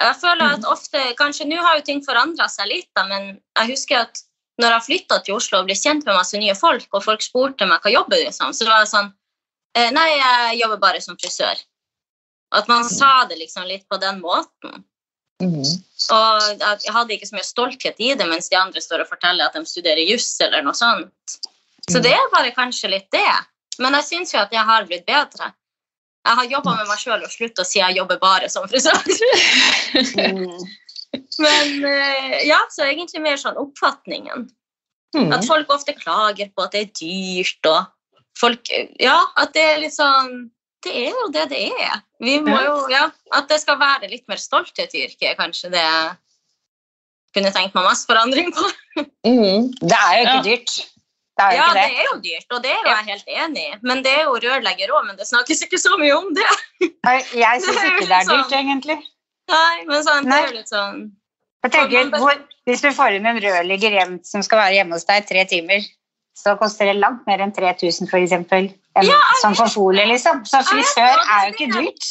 Jeg 0.00 0.16
føler 0.20 0.56
at 0.56 0.64
ofte, 0.66 1.02
kanskje 1.18 1.46
Nå 1.46 1.60
har 1.62 1.76
jo 1.78 1.84
ting 1.86 2.00
forandra 2.02 2.48
seg 2.50 2.70
litt, 2.72 2.88
da, 2.96 3.04
men 3.06 3.36
jeg 3.36 3.70
husker 3.70 4.00
at 4.00 4.22
når 4.60 4.74
jeg 4.74 4.86
flytta 4.86 5.18
til 5.24 5.36
Oslo 5.36 5.60
og 5.60 5.68
ble 5.68 5.76
kjent 5.78 6.04
med 6.08 6.16
masse 6.16 6.36
nye 6.40 6.56
folk, 6.58 6.88
og 6.92 7.04
folk 7.04 7.22
spurte 7.24 7.68
meg 7.68 7.84
hva 7.84 7.92
jobber 7.92 8.20
du 8.20 8.32
som, 8.34 8.52
så 8.56 8.66
var 8.68 8.82
jeg 8.82 8.90
sånn 8.92 9.10
eh, 9.76 9.90
Nei, 9.94 10.08
jeg 10.16 10.60
jobber 10.64 10.82
bare 10.82 11.00
som 11.04 11.16
frisør. 11.20 11.62
At 12.56 12.68
man 12.68 12.88
sa 12.88 13.24
det 13.30 13.38
liksom 13.38 13.68
litt 13.68 13.86
på 13.88 14.00
den 14.02 14.18
måten. 14.24 14.82
Mm. 15.40 15.64
Og 16.14 16.60
jeg 16.60 16.94
hadde 16.94 17.14
ikke 17.16 17.28
så 17.30 17.36
mye 17.36 17.46
stolthet 17.46 18.02
i 18.02 18.12
det, 18.18 18.26
mens 18.28 18.50
de 18.52 18.58
andre 18.60 18.82
står 18.82 19.04
og 19.04 19.10
forteller 19.10 19.46
at 19.46 19.56
de 19.56 19.64
studerer 19.68 20.04
juss 20.08 20.34
eller 20.44 20.64
noe 20.66 20.76
sånt. 20.76 21.40
Så 21.90 22.02
det 22.04 22.12
er 22.14 22.32
bare 22.34 22.52
kanskje 22.54 22.92
litt 22.92 23.08
det. 23.14 23.32
Men 23.80 23.96
jeg 23.98 24.08
syns 24.10 24.34
jo 24.34 24.42
at 24.42 24.52
jeg 24.52 24.66
har 24.66 24.86
blitt 24.88 25.06
bedre. 25.08 25.52
Jeg 26.20 26.36
har 26.36 26.50
jobba 26.52 26.76
med 26.76 26.90
meg 26.90 27.00
sjøl 27.00 27.22
og 27.24 27.32
sluttet 27.32 27.62
å 27.62 27.66
si 27.66 27.80
jeg 27.80 27.96
jobber 27.96 28.20
bare 28.20 28.50
som 28.52 28.68
frisør. 28.68 29.00
Men 31.40 31.84
eh, 31.88 32.34
ja, 32.46 32.60
så 32.70 32.84
egentlig 32.84 33.22
mer 33.24 33.40
sånn 33.40 33.58
oppfatningen. 33.58 34.50
Mm. 35.16 35.32
At 35.34 35.46
folk 35.48 35.72
ofte 35.72 35.96
klager 35.96 36.52
på 36.54 36.66
at 36.66 36.76
det 36.76 36.84
er 36.84 36.92
dyrt, 37.00 37.66
og 37.66 37.88
folk 38.38 38.70
Ja, 39.00 39.18
at 39.40 39.56
det 39.56 39.64
er 39.64 39.80
litt 39.82 39.96
sånn 39.96 40.50
Det 40.84 40.92
er 40.96 41.10
jo 41.12 41.26
det 41.34 41.46
det 41.50 41.60
er. 41.68 41.98
Vi 42.24 42.38
må 42.44 42.56
jo 42.64 42.76
Ja, 42.92 43.06
at 43.36 43.48
det 43.50 43.60
skal 43.60 43.76
være 43.80 44.08
litt 44.08 44.26
mer 44.28 44.40
stolthet 44.40 44.94
i 44.96 45.04
yrket, 45.06 45.36
kanskje 45.38 45.70
det 45.74 45.82
jeg 45.82 46.14
kunne 47.36 47.52
tenkt 47.54 47.76
meg 47.76 47.84
mest 47.86 48.08
forandring 48.10 48.52
på. 48.56 48.70
Mm. 49.20 49.68
Det 49.80 49.96
er 49.96 50.14
jo 50.16 50.22
ikke 50.24 50.40
dyrt. 50.46 50.72
Det 51.38 51.44
jo 51.52 51.56
Ja, 51.60 51.66
ikke 51.68 51.74
det 51.76 51.82
det. 51.84 51.98
er 52.00 52.06
jo 52.08 52.14
dyrt, 52.24 52.46
og 52.56 52.62
det 52.64 52.70
er 52.72 52.78
jo 52.80 52.88
jeg 52.90 53.04
helt 53.10 53.28
enig 53.44 53.62
i. 53.62 53.76
Men 53.86 54.00
det 54.04 54.12
er 54.16 54.22
jo 54.26 54.32
rørlegger 54.42 54.92
òg, 54.96 55.04
men 55.06 55.16
det 55.20 55.26
snakkes 55.28 55.60
ikke 55.66 55.78
så 55.80 55.92
mye 56.00 56.16
om 56.16 56.26
det. 56.36 56.48
Jeg 57.44 57.62
syns 57.62 57.78
ikke 57.84 58.08
det 58.08 58.16
er 58.16 58.26
dyrt, 58.28 58.48
sånn- 58.50 58.56
egentlig. 58.58 58.96
Nei, 59.52 59.84
men 59.88 60.02
sånn, 60.04 60.26
det 60.28 60.36
er 60.36 60.46
jo 60.48 60.56
litt 60.58 60.72
sånn 60.72 60.98
tenker, 61.70 62.10
hvor, 62.16 62.36
Hvis 62.68 62.82
du 62.84 62.90
får 62.96 63.16
inn 63.18 63.26
en 63.30 63.40
rørlegger 63.44 63.96
hjem 63.98 64.18
som 64.24 64.42
skal 64.46 64.58
være 64.64 64.76
hjemme 64.80 64.96
hos 64.98 65.04
deg 65.08 65.22
i 65.22 65.26
tre 65.30 65.44
timer, 65.54 65.86
så 66.40 66.56
koster 66.60 66.88
det 66.90 66.96
langt 67.00 67.26
mer 67.28 67.42
enn 67.44 67.52
3000 67.52 68.08
for 68.10 68.18
eksempel. 68.18 68.70
Ja, 69.06 69.18
som 69.42 69.54
for 69.54 69.68
folie, 69.70 70.06
liksom. 70.08 70.42
Så 70.48 70.62
frisør 70.66 71.20
er 71.20 71.46
jo 71.48 71.54
ikke 71.54 71.68
dyrt. 71.76 72.08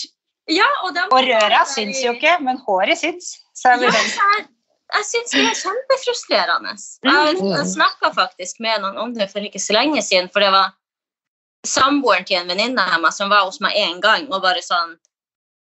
Ja, 0.49 0.65
og, 0.85 0.97
Og 1.11 1.19
røra 1.27 1.65
syns 1.69 1.99
jo 2.01 2.13
ikke, 2.15 2.37
men 2.41 2.57
håret 2.65 2.97
syns. 2.97 3.35
Så 3.53 3.73
Ja, 3.75 3.91
jeg, 3.91 4.47
jeg 4.95 5.05
syns 5.05 5.33
det 5.35 5.43
er 5.45 5.59
kjempefrustrerende. 5.59 6.73
Jeg, 7.03 7.35
Mm. 7.41 7.51
jeg 7.57 7.67
snakka 7.75 8.13
faktisk 8.15 8.59
med 8.59 8.81
noen 8.81 8.97
om 8.97 9.13
det 9.13 9.29
for 9.31 9.39
ikke 9.45 9.59
så 9.61 9.73
lenge 9.77 10.01
siden, 10.01 10.29
for 10.33 10.39
det 10.39 10.51
var 10.55 10.71
samboeren 11.67 12.25
til 12.25 12.37
en 12.39 12.47
venninne 12.49 12.81
av 12.95 13.01
meg 13.03 13.13
som 13.13 13.29
var 13.29 13.45
hos 13.45 13.59
meg 13.61 13.75
én 13.77 13.99
gang 14.01 14.27
og 14.31 14.41
bare 14.41 14.61
sånn 14.63 14.97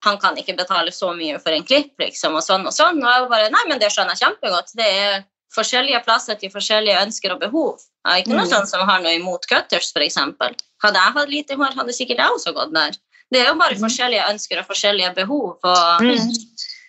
Han 0.04 0.16
kan 0.18 0.34
ikke 0.34 0.56
betale 0.58 0.90
så 0.90 1.12
mye 1.14 1.38
for 1.38 1.54
en 1.54 1.62
klipp, 1.62 1.92
liksom, 2.00 2.34
og 2.34 2.42
sånn 2.42 2.64
og 2.66 2.72
sånn. 2.74 2.96
Og 2.98 3.06
jeg 3.06 3.28
bare 3.30 3.50
Nei, 3.54 3.60
men 3.68 3.78
det 3.78 3.92
skjønner 3.94 4.16
jeg 4.18 4.24
kjempegodt. 4.26 4.72
Det 4.74 4.88
er 4.98 5.20
forskjellige 5.54 6.02
plasser 6.04 6.34
til 6.40 6.50
forskjellige 6.50 7.00
ønsker 7.04 7.32
og 7.34 7.40
behov. 7.40 7.78
Jeg 8.06 8.12
er 8.12 8.22
ikke 8.24 8.34
noe 8.36 8.46
Mm. 8.46 8.52
sånn 8.52 8.66
som 8.66 8.88
har 8.88 9.00
noe 9.00 9.14
imot 9.14 9.46
cutters, 9.48 9.92
f.eks. 9.94 10.16
Hadde 10.82 10.98
jeg 10.98 11.12
hatt 11.16 11.28
lite 11.28 11.54
hår, 11.56 11.74
hadde 11.76 11.92
sikkert 11.92 12.18
jeg 12.18 12.30
også 12.36 12.54
gått 12.54 12.72
der. 12.74 12.92
Det 13.32 13.40
er 13.40 13.48
jo 13.48 13.54
bare 13.54 13.74
Mm. 13.74 13.80
forskjellige 13.86 14.28
ønsker 14.30 14.58
og 14.58 14.66
forskjellige 14.68 15.14
behov. 15.14 15.58
og 15.64 16.00
Mm. 16.00 16.32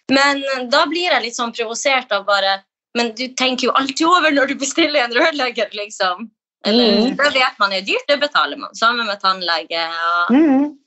men 0.10 0.70
da 0.70 0.86
blir 0.86 1.10
jeg 1.12 1.22
litt 1.24 1.36
sånn 1.36 1.54
provosert 1.56 2.12
av 2.12 2.26
bare 2.26 2.64
Men 2.96 3.16
du 3.16 3.28
tenker 3.30 3.64
jo 3.64 3.72
alltid 3.72 4.06
over 4.06 4.30
når 4.30 4.48
du 4.50 4.56
bestiller 4.56 5.04
en 5.04 5.12
rørlegger, 5.12 5.72
liksom. 5.74 6.30
Eller, 6.64 7.10
Mm. 7.10 7.18
Det 7.18 7.34
vet 7.34 7.58
man 7.60 7.74
er 7.74 7.82
dyrt, 7.82 8.06
det 8.08 8.20
betaler 8.22 8.56
man. 8.56 8.70
Sammen 8.76 9.08
med 9.08 9.20
tannlege. 9.20 9.90
Og, 10.30 10.30
Mm. 10.30 10.78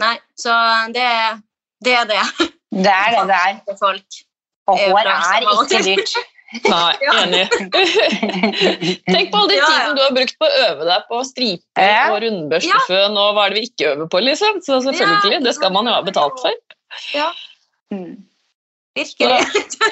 nei, 0.00 0.18
så 0.36 0.86
det, 0.92 1.40
det 1.84 1.92
er 1.94 2.04
det 2.04 2.50
Det 2.72 2.86
er 2.90 3.10
det 3.10 3.26
det 3.28 3.36
er. 3.46 3.60
Og 4.66 4.78
hår 4.78 5.06
er 5.06 5.42
ikke 5.42 5.84
dyrt. 5.84 6.14
Nei, 6.62 6.94
enig. 7.20 7.46
Tenk 9.10 9.32
på 9.32 9.40
all 9.40 9.48
den 9.50 9.58
Ja, 9.58 9.64
ja. 9.64 9.70
tiden 9.70 9.96
du 9.98 10.02
har 10.04 10.12
brukt 10.16 10.36
på 10.38 10.46
å 10.48 10.60
øve 10.68 10.86
deg 10.88 11.08
på 11.08 11.22
striper 11.26 12.12
og 12.12 12.20
rundbørsteføn, 12.26 13.16
og 13.18 13.32
hva 13.36 13.46
er 13.48 13.54
det 13.56 13.58
vi 13.62 13.68
ikke 13.70 13.88
øver 13.94 14.10
på, 14.12 14.20
liksom? 14.22 14.60
Så 14.66 14.78
selvfølgelig, 14.86 15.40
det 15.48 15.54
skal 15.56 15.72
man 15.74 15.90
jo 15.90 15.96
ha 15.96 16.04
betalt 16.06 16.38
for. 16.42 16.54
Ja. 17.14 17.30
Mm. 17.94 18.22
Virkelig. 18.94 19.40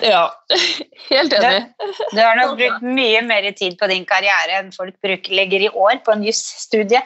Ja, 0.06 0.22
helt 1.10 1.32
enig. 1.34 1.64
Du 2.14 2.20
har 2.22 2.36
nok 2.38 2.52
brukt 2.60 2.84
mye 2.86 3.22
mer 3.26 3.48
tid 3.58 3.74
på 3.80 3.88
din 3.90 4.04
karriere 4.06 4.60
enn 4.60 4.70
folk 4.74 4.94
bruker, 5.02 5.34
legger 5.34 5.64
i 5.66 5.70
år 5.74 5.98
på 6.06 6.14
en 6.14 6.22
jusstudie. 6.28 7.02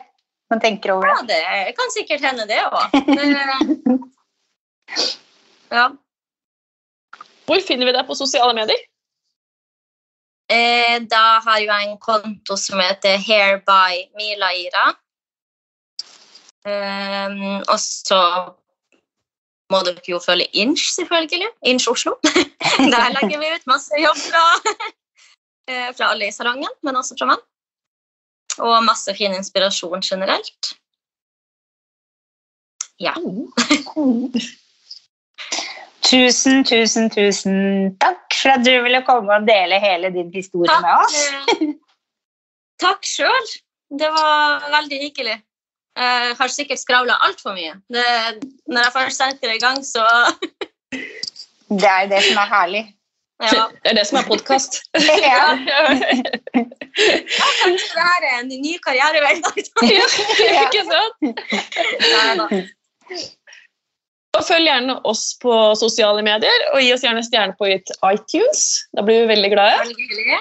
Man 0.52 0.60
tenker 0.62 0.92
over 0.94 1.08
Ja, 1.08 1.22
det. 1.26 1.40
det 1.70 1.72
kan 1.78 1.88
sikkert 1.94 2.22
hende, 2.28 2.44
det 2.46 2.60
òg. 2.68 2.92
Ja. 5.72 5.88
Hvor 7.48 7.62
finner 7.66 7.88
vi 7.88 7.94
deg 7.96 8.06
på 8.06 8.14
sosiale 8.18 8.52
medier? 8.54 8.78
Eh, 10.46 11.00
da 11.10 11.40
har 11.42 11.58
jeg 11.58 11.88
en 11.88 11.96
konto 11.98 12.56
som 12.60 12.78
heter 12.78 13.18
Hair 13.18 13.58
by 13.66 14.04
Milaira. 14.18 14.92
Um, 16.66 17.62
og 17.70 17.78
så 17.78 18.20
må 19.70 19.80
dere 19.86 20.02
jo 20.06 20.18
følge 20.22 20.46
Inch, 20.54 20.92
selvfølgelig. 20.94 21.50
Inch 21.66 21.88
Oslo. 21.90 22.16
Der 22.92 23.12
legger 23.14 23.38
vi 23.38 23.52
ut 23.54 23.66
masse 23.66 23.98
jobb 24.02 24.18
fra, 24.18 24.44
eh, 25.70 25.90
fra 25.96 26.10
alle 26.12 26.28
i 26.28 26.34
salongen, 26.34 26.70
men 26.82 26.98
også 26.98 27.18
fra 27.18 27.30
meg. 27.32 27.42
Og 28.58 28.84
masse 28.86 29.14
fin 29.18 29.34
inspirasjon 29.34 30.02
generelt. 30.02 30.74
Ja. 33.02 33.12
Tusen, 36.06 36.64
tusen, 36.64 37.10
tusen 37.10 37.56
takk 38.00 38.15
for 38.46 38.54
at 38.54 38.64
du 38.64 38.74
ville 38.84 39.02
komme 39.06 39.34
og 39.34 39.46
dele 39.48 39.80
hele 39.82 40.12
din 40.14 40.30
historie 40.34 40.78
med 40.84 40.92
oss. 41.02 41.16
takk 42.84 43.06
sjøl. 43.06 43.54
Det 43.98 44.08
var 44.14 44.66
veldig 44.70 44.98
hyggelig. 45.02 45.36
Jeg 45.96 46.34
har 46.38 46.52
sikkert 46.52 46.82
skravla 46.82 47.16
altfor 47.26 47.56
mye. 47.56 47.78
Det, 47.90 48.04
når 48.68 48.84
jeg 48.84 48.94
først 48.94 49.22
setter 49.22 49.50
det 49.50 49.56
i 49.56 49.64
gang, 49.64 49.80
så 49.86 50.04
Det 51.80 51.88
er 51.90 52.06
det 52.06 52.20
som 52.28 52.38
er 52.38 52.52
herlig. 52.52 52.84
ja. 53.42 53.64
Det 53.82 53.90
er 53.90 53.96
det 53.98 54.04
som 54.06 54.18
er 54.20 54.28
podkast. 54.28 54.78
Ja. 54.94 55.46
Kanskje 57.62 57.88
det 57.96 58.04
her 58.10 58.28
er 58.28 58.36
en 58.44 58.52
ny 58.52 58.76
karrierevei. 58.84 59.34
ja, 59.90 60.62
ikke 60.68 60.84
sant? 60.92 61.12
Neida. 62.06 62.46
Og 64.36 64.44
følg 64.44 64.68
gjerne 64.68 64.98
oss 65.08 65.30
på 65.40 65.52
sosiale 65.80 66.20
medier, 66.24 66.66
og 66.74 66.82
gi 66.84 66.92
oss 66.92 67.04
gjerne 67.06 67.24
stjerne 67.24 67.56
på 67.56 67.70
iTunes. 67.72 68.66
Da 68.96 69.04
blir 69.06 69.24
vi 69.24 69.30
veldig 69.32 69.50
glade. 69.54 69.78
Veldig 69.80 69.96
hyggelig. 70.02 70.40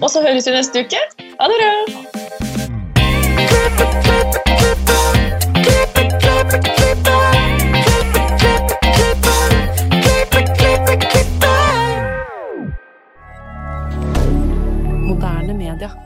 Og 0.00 0.08
så 0.10 0.22
høres 0.24 0.48
vi 0.48 0.52
neste 0.56 0.80
uke. 0.86 1.00
Ha 1.36 1.44
det 1.52 1.56
bra! 1.60 1.72
Moderne 15.04 15.54
media. 15.54 16.05